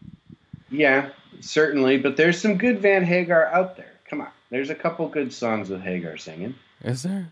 [0.70, 1.09] yeah,
[1.40, 1.97] certainly.
[1.99, 3.93] But there's some good Van Hagar out there.
[4.09, 4.28] Come on.
[4.51, 6.55] There's a couple good songs with Hagar singing.
[6.85, 7.28] Is there?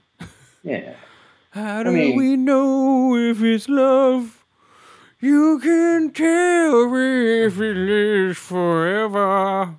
[0.65, 0.95] Yeah.
[1.51, 4.45] How do mean- we know if it's love?
[5.21, 9.75] You can tell if it lives forever.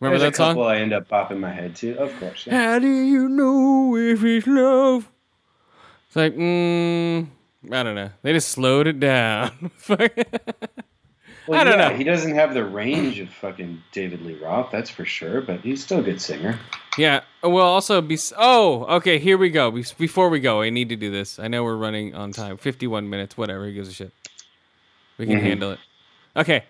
[0.00, 0.58] Remember that a song?
[0.58, 1.96] I end up popping my head to.
[1.98, 2.46] Of course.
[2.46, 2.72] Yeah.
[2.72, 5.10] How do you know if it's love?
[6.06, 7.28] It's like, mm,
[7.70, 8.10] I don't know.
[8.22, 9.70] They just slowed it down.
[11.46, 11.96] Well, I don't yeah, know.
[11.96, 15.82] He doesn't have the range of fucking David Lee Roth, that's for sure, but he's
[15.82, 16.60] still a good singer.
[17.00, 17.20] Yeah.
[17.42, 19.70] Well, also, be- oh, okay, here we go.
[19.70, 21.38] Be- Before we go, I need to do this.
[21.38, 22.56] I know we're running on time.
[22.58, 23.64] 51 minutes, whatever.
[23.64, 24.12] Who gives a shit?
[25.16, 25.42] We can Mhm.
[25.42, 25.78] handle it.
[26.36, 26.64] Okay.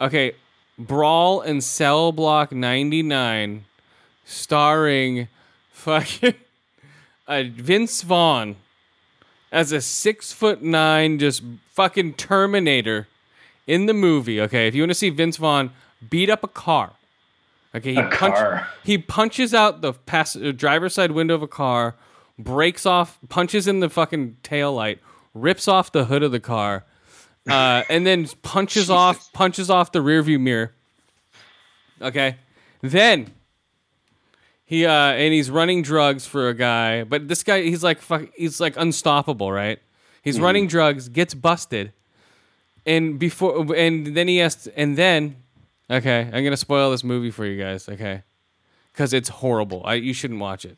[0.00, 0.32] Okay.
[0.78, 3.64] Brawl in Cell Block 99
[4.24, 5.28] starring
[5.72, 6.34] fucking
[7.26, 8.56] uh, Vince Vaughn
[9.50, 11.42] as a six foot nine, just
[11.72, 13.08] fucking Terminator
[13.66, 14.40] in the movie.
[14.42, 15.70] Okay, if you want to see Vince Vaughn
[16.10, 16.92] beat up a car,
[17.74, 18.68] okay, he car.
[18.84, 21.96] he punches out the pass- uh, driver's side window of a car,
[22.38, 25.00] breaks off, punches in the fucking tail light,
[25.34, 26.84] rips off the hood of the car,
[27.48, 30.72] uh, and then punches off punches off the rearview mirror.
[32.00, 32.36] Okay,
[32.80, 33.32] then
[34.64, 38.28] he uh, and he's running drugs for a guy, but this guy he's like fuck,
[38.36, 39.78] he's like unstoppable, right?
[40.22, 41.92] He's running drugs, gets busted,
[42.84, 45.36] and before and then he has to, and then
[45.90, 48.22] okay, I'm gonna spoil this movie for you guys, okay?
[48.92, 49.82] Because it's horrible.
[49.84, 50.76] I you shouldn't watch it.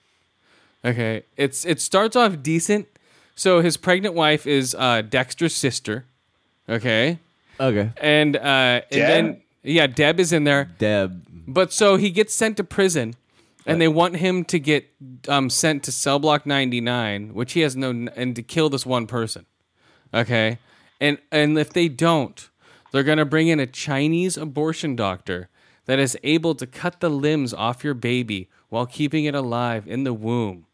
[0.85, 2.87] Okay, it's it starts off decent.
[3.35, 6.05] So his pregnant wife is uh, Dexter's sister.
[6.69, 7.19] Okay,
[7.59, 7.91] Okay.
[8.01, 10.71] and uh, and then yeah, Deb is in there.
[10.79, 11.25] Deb.
[11.47, 13.15] But so he gets sent to prison,
[13.67, 14.89] and they want him to get
[15.29, 18.87] um, sent to cell block ninety nine, which he has no, and to kill this
[18.87, 19.47] one person.
[20.15, 20.59] Okay,
[21.01, 22.49] and and if they don't,
[22.93, 25.49] they're gonna bring in a Chinese abortion doctor
[25.87, 30.05] that is able to cut the limbs off your baby while keeping it alive in
[30.05, 30.67] the womb,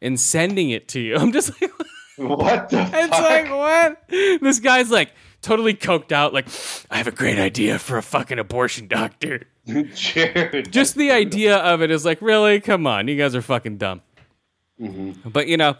[0.00, 1.16] and sending it to you.
[1.18, 1.70] I'm just like.
[2.16, 3.22] What the It's fuck?
[3.22, 4.02] like what?
[4.42, 6.34] This guy's like totally coked out.
[6.34, 6.46] Like,
[6.90, 9.46] I have a great idea for a fucking abortion doctor.
[9.94, 10.70] Jared.
[10.70, 12.60] Just the idea of it is like, really?
[12.60, 14.02] Come on, you guys are fucking dumb.
[14.78, 15.30] Mm-hmm.
[15.30, 15.76] But you know,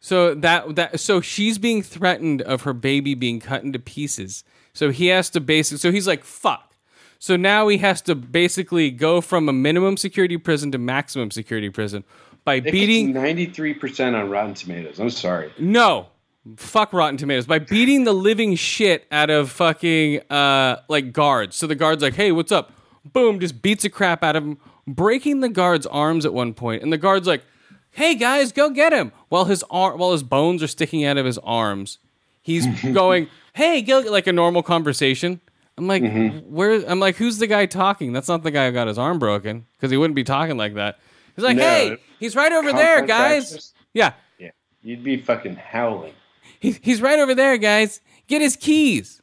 [0.00, 4.44] so that that so she's being threatened of her baby being cut into pieces.
[4.74, 5.78] So he has to basically.
[5.78, 6.74] So he's like, fuck.
[7.18, 11.70] So now he has to basically go from a minimum security prison to maximum security
[11.70, 12.04] prison
[12.44, 15.00] by beating ninety three percent on Rotten Tomatoes.
[15.00, 15.50] I'm sorry.
[15.58, 16.08] No.
[16.56, 17.46] Fuck Rotten Tomatoes.
[17.46, 21.56] By beating the living shit out of fucking uh like guards.
[21.56, 22.72] So the guard's like, hey, what's up?
[23.10, 26.58] Boom, just beats the crap out of him, breaking the guard's arms at one point.
[26.58, 27.44] point, and the guard's like,
[27.92, 29.12] hey guys, go get him.
[29.30, 31.98] While his arm while his bones are sticking out of his arms,
[32.42, 35.40] he's going, Hey, go like a normal conversation.
[35.76, 36.02] I'm like,
[36.46, 38.12] where I'm like, who's the guy talking?
[38.12, 40.74] That's not the guy who got his arm broken, because he wouldn't be talking like
[40.74, 40.98] that.
[41.34, 41.62] He's like, No.
[41.62, 43.72] Hey, he's right over there, guys.
[43.92, 44.12] Yeah.
[44.38, 44.50] Yeah,
[44.82, 46.12] you'd be fucking howling.
[46.60, 48.00] He's, he's right over there, guys.
[48.28, 49.20] Get his keys.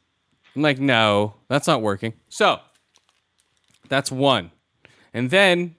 [0.54, 2.12] I'm like, no, that's not working.
[2.28, 2.60] So
[3.88, 4.50] that's one.
[5.14, 5.76] And then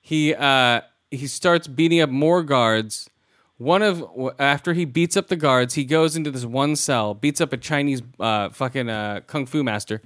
[0.00, 3.08] he uh, he starts beating up more guards.
[3.58, 4.04] One of
[4.38, 7.56] after he beats up the guards, he goes into this one cell, beats up a
[7.56, 10.00] Chinese uh, fucking uh, kung fu master.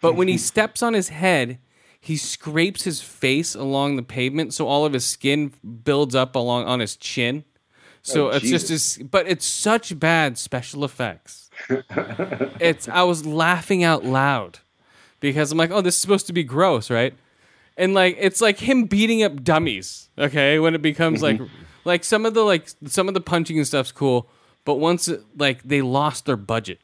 [0.00, 1.58] But when he steps on his head,
[2.00, 5.52] he scrapes his face along the pavement, so all of his skin
[5.84, 7.44] builds up along on his chin.
[8.02, 8.96] So Oh, it's just Jesus.
[8.96, 11.50] this, but it's such bad special effects.
[11.68, 14.60] it's I was laughing out loud
[15.20, 17.12] because I'm like, oh, this is supposed to be gross, right?
[17.76, 20.08] And like it's like him beating up dummies.
[20.16, 21.38] Okay, when it becomes like
[21.84, 24.28] like some of the like some of the punching and stuff's cool,
[24.64, 26.80] but once it, like they lost their budget,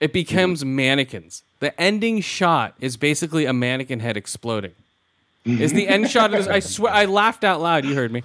[0.00, 0.76] it becomes mm-hmm.
[0.76, 1.42] mannequins.
[1.60, 4.72] The ending shot is basically a mannequin head exploding.
[5.44, 6.46] Is the end shot of this?
[6.46, 7.86] I swear, I laughed out loud.
[7.86, 8.22] You heard me.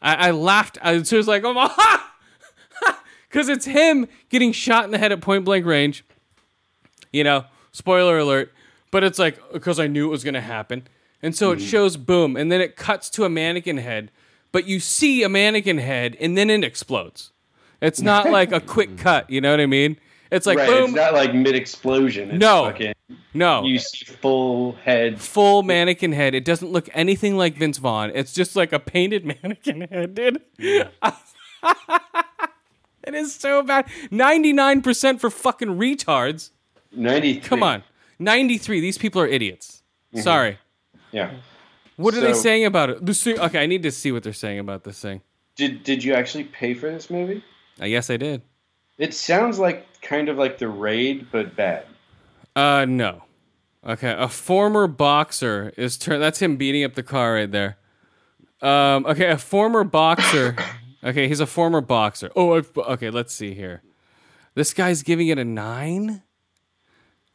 [0.00, 0.78] I, I laughed.
[0.80, 2.14] I was like, oh, ha!
[3.28, 6.04] because it's him getting shot in the head at point blank range.
[7.12, 8.52] You know, spoiler alert.
[8.92, 10.86] But it's like because I knew it was going to happen,
[11.20, 11.66] and so it mm-hmm.
[11.66, 14.10] shows boom, and then it cuts to a mannequin head,
[14.56, 17.30] but you see a mannequin head, and then it explodes.
[17.82, 19.28] It's not like a quick cut.
[19.28, 19.98] You know what I mean?
[20.32, 20.66] It's like right.
[20.66, 20.84] boom.
[20.84, 22.38] It's not like mid explosion.
[22.38, 22.64] No.
[22.64, 22.94] Fucking,
[23.34, 25.20] no, You see full head.
[25.20, 26.34] full mannequin head.
[26.34, 28.10] It doesn't look anything like Vince Vaughn.
[28.14, 30.40] It's just like a painted mannequin head, dude.
[30.58, 30.88] it
[33.12, 33.84] is so bad.
[34.10, 36.48] 99% for fucking retards.
[36.92, 37.46] 93.
[37.46, 37.82] Come on.
[38.18, 38.80] 93.
[38.80, 39.82] These people are idiots.
[40.14, 40.22] Mm-hmm.
[40.22, 40.58] Sorry.
[41.12, 41.32] Yeah.
[41.96, 43.04] What are they saying about it?
[43.04, 45.22] This thing, okay, I need to see what they're saying about this thing.
[45.56, 47.42] Did Did you actually pay for this movie?
[47.80, 48.42] I guess I did.
[48.98, 51.86] It sounds like kind of like the raid, but bad.
[52.54, 53.22] Uh, no.
[53.86, 56.20] Okay, a former boxer is turn.
[56.20, 57.76] That's him beating up the car right there.
[58.60, 60.56] Um, okay, a former boxer.
[61.04, 62.30] okay, he's a former boxer.
[62.34, 63.10] Oh, I've, okay.
[63.10, 63.82] Let's see here.
[64.54, 66.22] This guy's giving it a nine.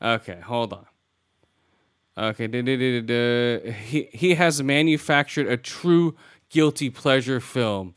[0.02, 0.88] Okay, hold on.
[2.18, 6.16] Okay, da- da- da- he he has manufactured a true
[6.50, 7.96] guilty pleasure film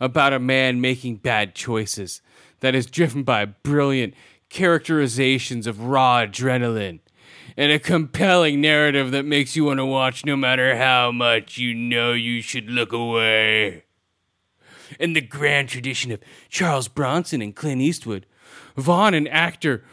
[0.00, 2.22] about a man making bad choices
[2.60, 4.14] that is driven by brilliant
[4.48, 7.00] characterizations of raw adrenaline
[7.56, 11.74] and a compelling narrative that makes you want to watch no matter how much you
[11.74, 13.84] know you should look away.
[14.98, 18.26] In the grand tradition of Charles Bronson and Clint Eastwood,
[18.76, 19.84] Vaughn, an actor,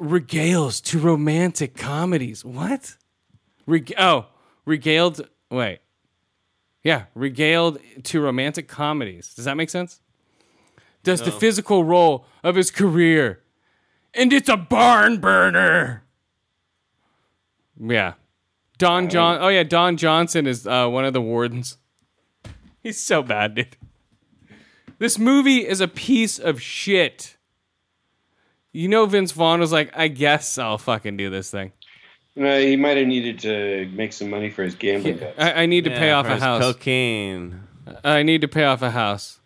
[0.00, 2.44] regales to romantic comedies.
[2.44, 2.96] What?
[3.66, 4.26] Reg- oh,
[4.64, 5.28] regaled.
[5.50, 5.80] Wait.
[6.82, 9.34] Yeah, regaled to romantic comedies.
[9.34, 10.00] Does that make sense?
[11.02, 13.42] Does the physical role of his career.
[14.14, 16.04] And it's a barn burner.
[17.78, 18.14] Yeah.
[18.78, 19.38] Don John.
[19.40, 21.76] Oh, yeah, Don Johnson is uh, one of the wardens.
[22.82, 23.76] He's so bad, dude.
[24.98, 27.35] This movie is a piece of shit.
[28.76, 31.72] You know, Vince Vaughn was like, I guess I'll fucking do this thing.
[32.34, 35.38] No, he might have needed to make some money for his gambling bets.
[35.38, 36.62] I, I need to pay off for a his house.
[36.62, 37.62] Cocaine.
[38.04, 39.40] I need to pay off a house.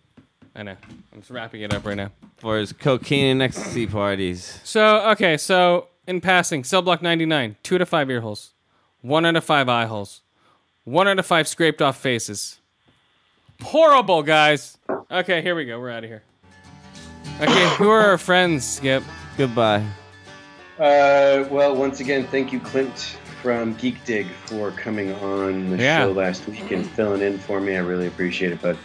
[0.57, 0.75] I know.
[1.13, 2.11] I'm just wrapping it up right now.
[2.39, 4.59] For his cocaine and ecstasy parties.
[4.65, 8.55] So, okay, so in passing, cell block 99, two out of five ear holes,
[9.01, 10.23] one out of five eye holes,
[10.83, 12.59] one out of five scraped off faces.
[13.63, 14.77] Horrible, guys.
[15.09, 15.79] Okay, here we go.
[15.79, 16.25] We're out of here.
[17.41, 19.03] Okay, who are our friends, Skip?
[19.37, 19.85] Goodbye.
[20.79, 26.01] Uh, well, once again, thank you, Clint from Geek Dig, for coming on the Yeah.
[26.05, 27.77] show last week and filling in for me.
[27.77, 28.77] I really appreciate it, bud.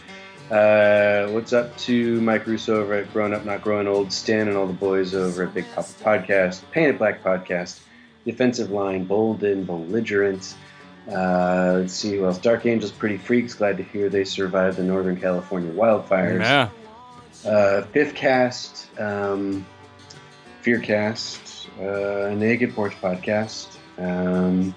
[0.52, 4.56] Uh, what's up to Mike Russo over at Grown Up Not Growing Old, Stan and
[4.56, 7.80] all the boys over at Big Papa Podcast, Painted Black Podcast,
[8.26, 10.54] Defensive Line, Bold and Belligerent.
[11.12, 12.38] Uh, let's see who else.
[12.38, 13.54] Dark Angels, Pretty Freaks.
[13.56, 16.40] Glad to hear they survived the Northern California wildfires.
[16.42, 16.70] Yeah.
[17.46, 19.66] Uh, Fifth Cast, um,
[20.64, 24.74] Fearcast, uh, Naked Porch Podcast, um,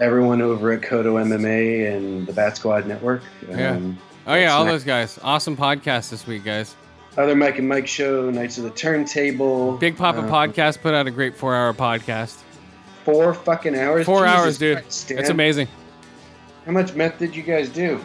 [0.00, 3.22] everyone over at Kodo MMA and the Bat Squad Network.
[3.52, 5.18] Um, Oh, yeah, all those guys.
[5.22, 6.76] Awesome podcast this week, guys.
[7.16, 9.76] Other Mike and Mike show, Knights of the Turntable.
[9.78, 12.36] Big Papa uh, Podcast put out a great four hour podcast.
[13.04, 14.06] Four fucking hours.
[14.06, 14.78] Four Jesus hours, dude.
[14.78, 15.10] Christ.
[15.10, 15.68] It's amazing.
[16.66, 18.00] How much meth did you guys do?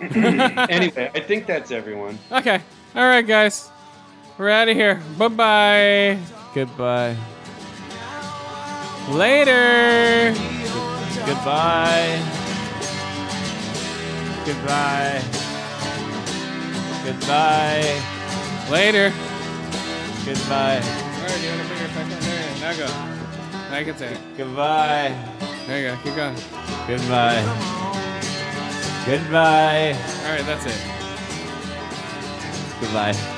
[0.70, 2.18] anyway, I think that's everyone.
[2.30, 2.60] Okay.
[2.94, 3.70] All right, guys.
[4.38, 5.02] We're out of here.
[5.18, 6.18] Bye bye.
[6.54, 7.16] Goodbye.
[9.10, 10.34] Later.
[11.26, 12.22] Goodbye.
[14.44, 15.22] Goodbye.
[17.04, 18.02] Goodbye.
[18.70, 19.12] Later.
[20.24, 20.80] Goodbye.
[20.80, 22.60] All right, you want to put your phone there?
[22.60, 22.86] Now go.
[23.70, 24.20] Now you can say it.
[24.36, 25.14] Goodbye.
[25.66, 26.02] There you go.
[26.04, 26.36] Keep going.
[26.86, 28.04] Goodbye.
[29.08, 29.96] Goodbye.
[30.26, 30.78] All right, that's it.
[32.78, 33.37] Goodbye.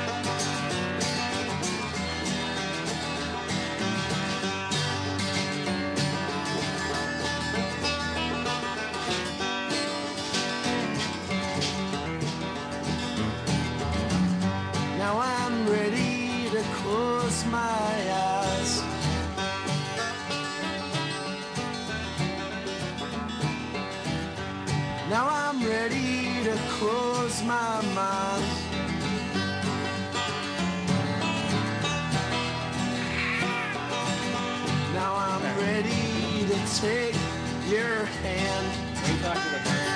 [27.51, 28.45] My mind.
[34.93, 37.15] Now I'm ready to take
[37.69, 39.90] your hand.